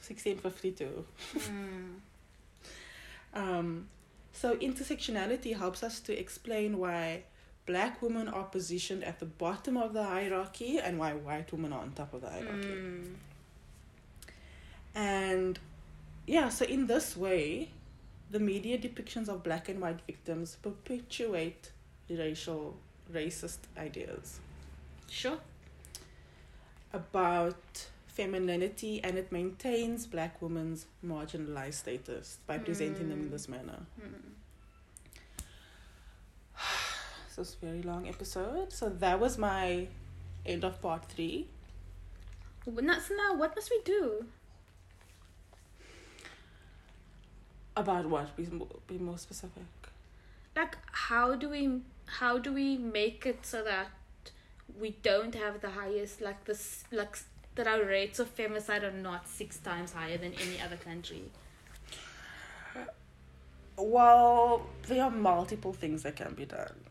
[0.01, 1.05] 1652
[1.35, 1.95] Mm.
[3.33, 3.89] Um,
[4.31, 7.23] so intersectionality helps us to explain why
[7.65, 11.81] black women are positioned at the bottom of the hierarchy and why white women are
[11.81, 12.67] on top of the hierarchy.
[12.67, 13.13] Mm.
[14.93, 15.59] And
[16.27, 17.69] yeah, so in this way,
[18.31, 21.71] the media depictions of black and white victims perpetuate
[22.09, 22.77] racial
[23.13, 24.39] racist ideas
[25.09, 25.37] Sure.
[26.93, 33.31] about femininity and it maintains black women's marginalized status by presenting them in Mm.
[33.31, 33.85] this manner.
[33.99, 34.34] Mm.
[37.35, 38.71] So it's a very long episode.
[38.71, 39.87] So that was my
[40.45, 41.49] end of part three.
[42.65, 44.25] Now- So now, what must we do?
[47.75, 48.33] About what?
[48.37, 48.47] Be,
[48.87, 49.65] be more specific.
[50.55, 50.77] Like,
[51.09, 53.87] how do we how do we make it so that
[54.79, 57.17] we don't have the highest like this like
[57.55, 61.23] that our rates of femicide are not six times higher than any other country?
[63.77, 66.85] Well, there are multiple things that can be done.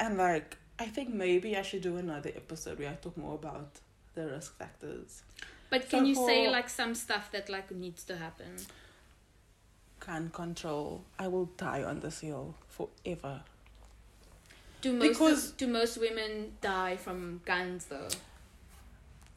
[0.00, 3.70] And like, I think maybe I should do another episode where I talk more about
[4.14, 5.22] the risk factors.
[5.70, 8.56] But can So you say like some stuff that like needs to happen?
[10.00, 11.04] Gun control.
[11.18, 13.42] I will die on this hill forever.
[14.82, 18.08] Do most Because- of, do most women die from guns though?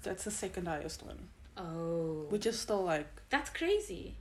[0.04, 1.30] That's the second highest one.
[1.56, 4.16] Oh, Which is still like that's crazy.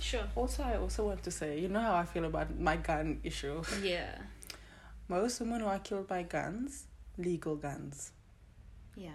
[0.00, 0.24] Sure.
[0.36, 3.62] also I also want to say, you know how I feel about my gun issue.
[3.82, 4.16] Yeah.
[5.08, 6.84] Most women who are killed by guns,
[7.16, 8.12] legal guns.
[8.96, 9.10] Yeah.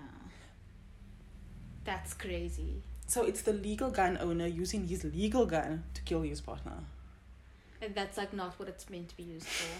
[1.85, 2.81] That's crazy.
[3.07, 6.77] So it's the legal gun owner using his legal gun to kill his partner.
[7.81, 9.77] And that's like not what it's meant to be used for.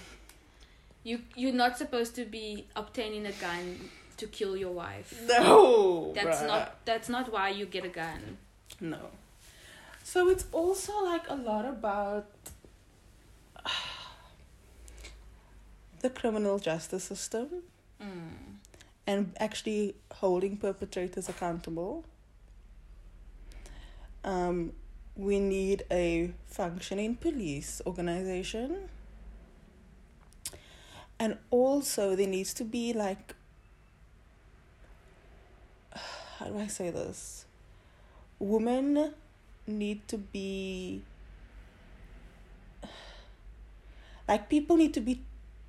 [1.04, 5.22] You you're not supposed to be obtaining a gun to kill your wife.
[5.28, 6.48] No, That's bruh.
[6.48, 8.38] not that's not why you get a gun.
[8.82, 9.00] No.
[10.04, 12.26] So it's also like a lot about
[16.04, 17.48] the criminal justice system
[18.02, 18.58] Mm.
[19.08, 22.04] and actually holding perpetrators accountable.
[24.26, 24.74] Um,
[25.16, 28.90] we need a functioning police organization.
[31.20, 33.36] And also, there needs to be like,
[36.40, 37.46] how do I say this?
[38.40, 39.14] Women
[39.66, 41.04] need to be,
[44.28, 45.22] like, people need to be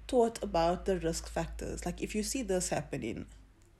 [0.06, 1.84] taught about the risk factors.
[1.86, 3.26] Like, if you see this happening,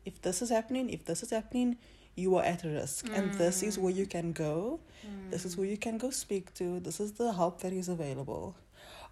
[0.05, 1.77] if this is happening, if this is happening,
[2.17, 3.09] you are at risk.
[3.13, 4.81] And this is where you can go.
[5.31, 6.81] This is where you can go speak to.
[6.81, 8.57] This is the help that is available.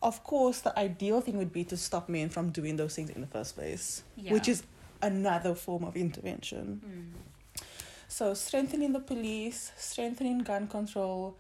[0.03, 3.21] Of course, the ideal thing would be to stop men from doing those things in
[3.21, 4.65] the first place, which is
[5.01, 6.81] another form of intervention.
[6.85, 7.63] Mm.
[8.09, 11.37] So, strengthening the police, strengthening gun control,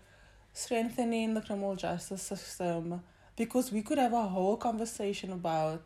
[0.52, 3.02] strengthening the criminal justice system,
[3.36, 5.82] because we could have a whole conversation about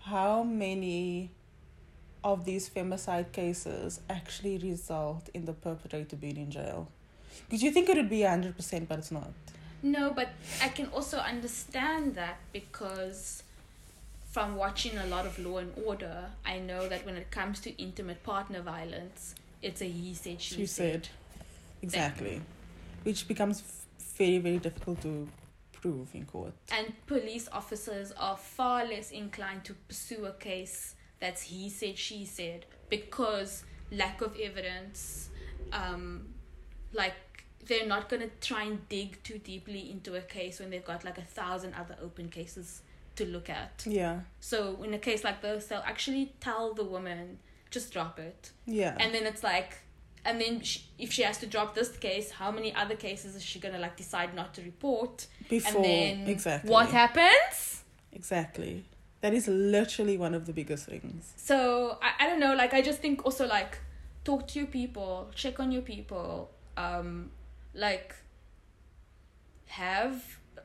[0.00, 1.30] how many
[2.24, 6.88] of these femicide cases actually result in the perpetrator being in jail.
[7.46, 9.30] Because you think it would be 100%, but it's not.
[9.82, 10.30] No, but
[10.62, 13.42] I can also understand that because
[14.30, 17.70] from watching a lot of Law and Order, I know that when it comes to
[17.80, 21.04] intimate partner violence, it's a he said she, She said.
[21.06, 21.08] said.
[21.82, 22.40] Exactly.
[23.04, 23.62] Which becomes
[24.16, 25.28] very, very difficult to
[25.80, 26.52] prove in court.
[26.70, 32.24] And police officers are far less inclined to pursue a case that's he said she
[32.24, 35.30] said because lack of evidence,
[35.72, 36.28] um,
[36.92, 37.14] like
[37.66, 41.18] they're not gonna try and dig too deeply into a case when they've got like
[41.18, 42.82] a thousand other open cases
[43.16, 43.84] to look at.
[43.86, 44.20] Yeah.
[44.40, 47.38] So in a case like this, they'll actually tell the woman
[47.70, 48.96] just drop it, Yeah.
[48.98, 49.76] and then it's like,
[50.28, 53.42] and then she, if she has to drop this case, how many other cases is
[53.50, 55.26] she gonna like decide not to report?
[55.48, 55.76] Before.
[55.76, 56.70] and then exactly.
[56.70, 57.82] what happens?
[58.12, 58.84] Exactly.
[59.22, 61.32] That is literally one of the biggest things.
[61.36, 63.78] So I, I don't know, like I just think also like
[64.24, 67.30] talk to your people, check on your people, um,
[67.74, 68.14] like
[69.66, 70.22] have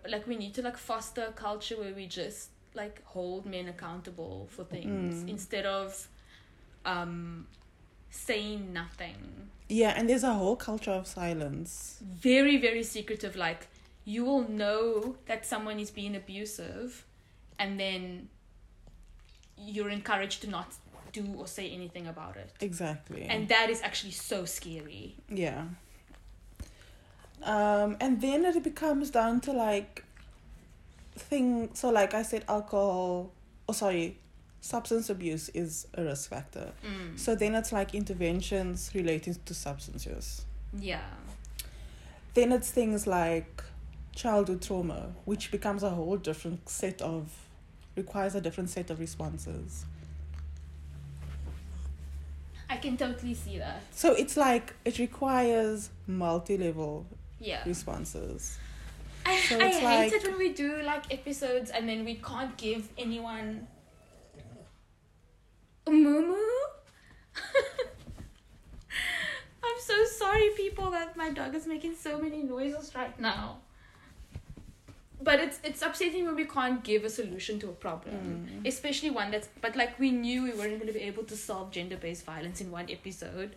[0.09, 4.47] like we need to like foster a culture where we just like hold men accountable
[4.51, 5.29] for things Mm.
[5.29, 6.07] instead of
[6.85, 7.47] um
[8.13, 9.49] saying nothing.
[9.67, 11.99] Yeah, and there's a whole culture of silence.
[12.01, 13.67] Very, very secretive, like
[14.05, 17.05] you will know that someone is being abusive
[17.57, 18.27] and then
[19.57, 20.73] you're encouraged to not
[21.13, 22.51] do or say anything about it.
[22.59, 23.23] Exactly.
[23.23, 25.15] And that is actually so scary.
[25.29, 25.65] Yeah.
[27.43, 30.03] Um, and then it becomes down to like
[31.15, 33.31] thing so like I said alcohol
[33.67, 34.17] oh sorry,
[34.63, 36.71] substance abuse is a risk factor.
[36.87, 37.19] Mm.
[37.19, 40.45] So then it's like interventions relating to substance use.
[40.79, 41.01] Yeah.
[42.33, 43.61] Then it's things like
[44.15, 47.29] childhood trauma, which becomes a whole different set of
[47.97, 49.83] requires a different set of responses.
[52.69, 53.81] I can totally see that.
[53.91, 57.05] So it's like it requires multi level
[57.37, 57.63] Yeah.
[57.65, 58.57] responses.
[59.25, 62.55] I, So I it's hate it when we do like episodes and then we can't
[62.57, 63.67] give anyone
[65.91, 66.35] moo
[69.63, 73.57] I'm so sorry, people, that my dog is making so many noises right now.
[75.21, 78.67] But it's it's upsetting when we can't give a solution to a problem, mm.
[78.67, 79.47] especially one that's.
[79.61, 82.59] But like we knew we weren't going to be able to solve gender based violence
[82.59, 83.55] in one episode.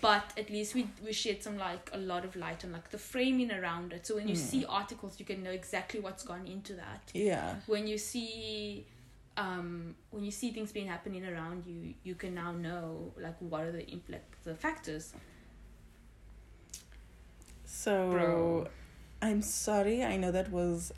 [0.00, 2.98] But at least we we shed some like a lot of light on like the
[2.98, 4.06] framing around it.
[4.06, 4.38] So when you mm.
[4.38, 7.56] see articles, you can know exactly what's gone into that Yeah.
[7.66, 8.86] when you see
[9.36, 13.62] um when you see things being happening around you you can now know like what
[13.64, 15.14] are the imp- like the factors
[17.64, 18.68] So Bro.
[19.20, 20.02] I'm sorry.
[20.04, 20.92] I know that was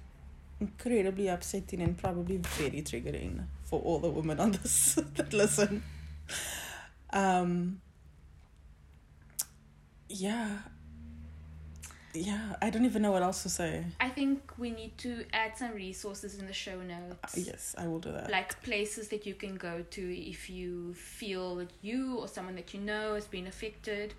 [0.61, 5.83] incredibly upsetting and probably very triggering for all the women on this that listen.
[7.13, 7.81] Um
[10.09, 10.59] yeah.
[12.15, 13.85] Yeah, I don't even know what else to say.
[14.01, 17.37] i think we need to add some resources in the show notes.
[17.37, 18.31] Uh, yes, I will do that.
[18.31, 20.03] like places that you can go to
[20.35, 24.15] if you feel that you or someone that you know has been affected.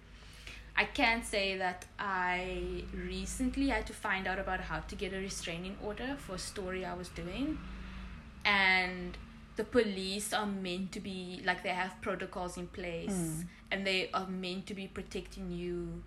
[0.78, 5.18] I can say that i recently had to find out about how to get a
[5.18, 7.58] restraining order for a story i was doing.
[8.44, 9.18] And
[9.56, 13.46] the police are meant to be like they have protocols in place.
[13.72, 16.04] And they are meant to be protecting you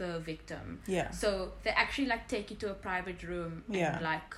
[0.00, 0.66] the victim
[0.96, 1.10] yeah.
[1.22, 1.28] so
[1.64, 3.98] they actually like take you to a private room and Yeah.
[4.02, 4.30] like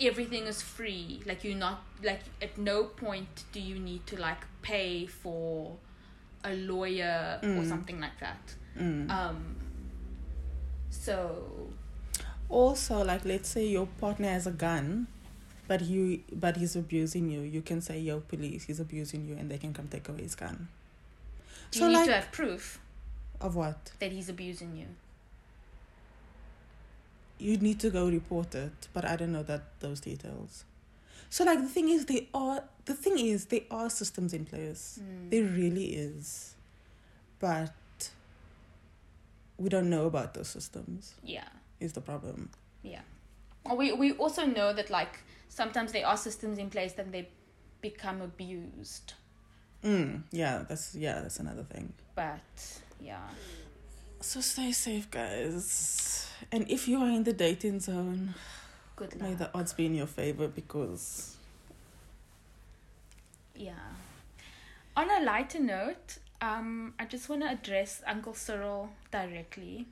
[0.00, 1.20] everything is free.
[1.26, 5.76] Like you're not like at no point do you need to like pay for
[6.44, 8.44] a lawyer or something like that.
[8.78, 9.10] Mm.
[9.18, 9.38] Um
[10.90, 11.16] so
[12.48, 15.06] Also, like let's say your partner has a gun,
[15.68, 17.40] but you but he's abusing you.
[17.56, 20.34] You can say, "Yo, police, he's abusing you," and they can come take away his
[20.34, 20.68] gun.
[21.70, 22.80] do So you need like to have proof
[23.42, 23.92] of what?
[23.98, 24.86] that he's abusing you.
[27.38, 30.64] you need to go report it, but I don't know that those details.
[31.28, 35.00] So like the thing is they are the thing is there are systems in place.
[35.30, 36.54] There really is.
[37.40, 37.72] But
[39.58, 41.48] we don't know about those systems Yeah.
[41.80, 42.50] is the problem.
[42.82, 43.00] Yeah.
[43.64, 47.28] Well, We we also know that like sometimes there are systems in place that they
[47.80, 49.14] become abused.
[49.82, 51.92] Mm, yeah, that's yeah, that's another thing.
[52.14, 53.28] But yeah.
[54.20, 56.28] So stay safe guys.
[56.50, 58.34] And if you are in the dating zone,
[58.96, 61.36] Good may the odds be in your favor because
[63.54, 63.72] Yeah.
[64.96, 69.86] On a lighter note, um, I just want to address Uncle Cyril directly.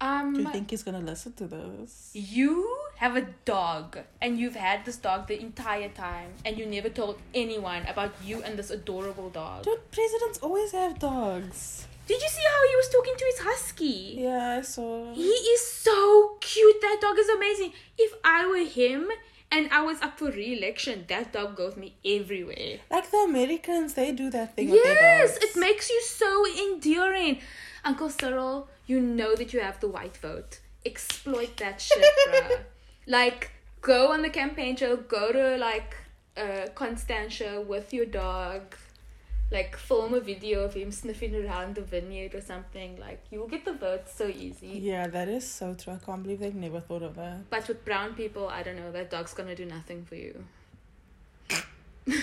[0.00, 2.10] Um, do you think he's gonna listen to this?
[2.14, 6.90] you have a dog, and you've had this dog the entire time, and you never
[6.90, 9.64] told anyone about you and this adorable dog.
[9.64, 11.86] Dude, presidents always have dogs.
[12.06, 14.16] Did you see how he was talking to his husky?
[14.18, 15.14] Yeah, I saw.
[15.14, 16.78] He is so cute.
[16.82, 17.72] That dog is amazing.
[17.96, 19.08] If I were him
[19.50, 22.80] and I was up for re-election, that dog goes me everywhere.
[22.90, 24.68] Like the Americans, they do that thing.
[24.68, 27.38] Yes, it makes you so enduring.
[27.82, 30.60] Uncle Cyril, you know that you have the white vote.
[30.84, 32.60] Exploit that shit, bruh.
[33.10, 33.50] Like,
[33.80, 35.96] go on the campaign trail, go to like
[36.36, 38.76] uh, Constantia with your dog.
[39.50, 43.00] Like, film a video of him sniffing around the vineyard or something.
[43.00, 44.78] Like, you'll get the votes so easy.
[44.80, 45.94] Yeah, that is so true.
[45.94, 47.50] I can't believe they've never thought of that.
[47.50, 50.44] But with brown people, I don't know, that dog's gonna do nothing for you.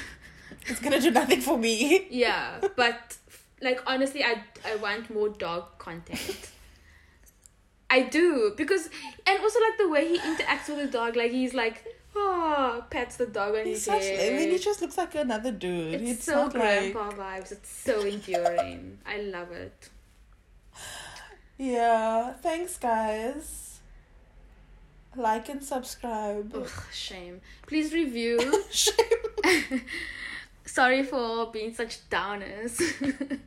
[0.69, 2.07] It's gonna do nothing for me.
[2.09, 3.17] Yeah, but
[3.61, 6.51] like honestly, I I want more dog content.
[7.89, 8.89] I do because,
[9.25, 11.15] and also like the way he interacts with the dog.
[11.15, 11.83] Like he's like,
[12.19, 14.03] Oh, pets the dog on He's his such.
[14.03, 14.33] head.
[14.33, 15.93] I mean, he just looks like another dude.
[16.01, 16.91] it's, It's, so not like.
[16.93, 17.51] grandpa vibes.
[17.51, 18.97] It's so enduring.
[19.05, 19.89] I love it.
[21.57, 22.33] Yeah.
[22.33, 23.79] Thanks, guys.
[25.15, 26.53] Like and subscribe.
[26.55, 27.41] Ugh, shame.
[27.65, 28.63] Please review.
[28.71, 28.95] Shame.
[30.65, 32.79] Sorry for being such downers.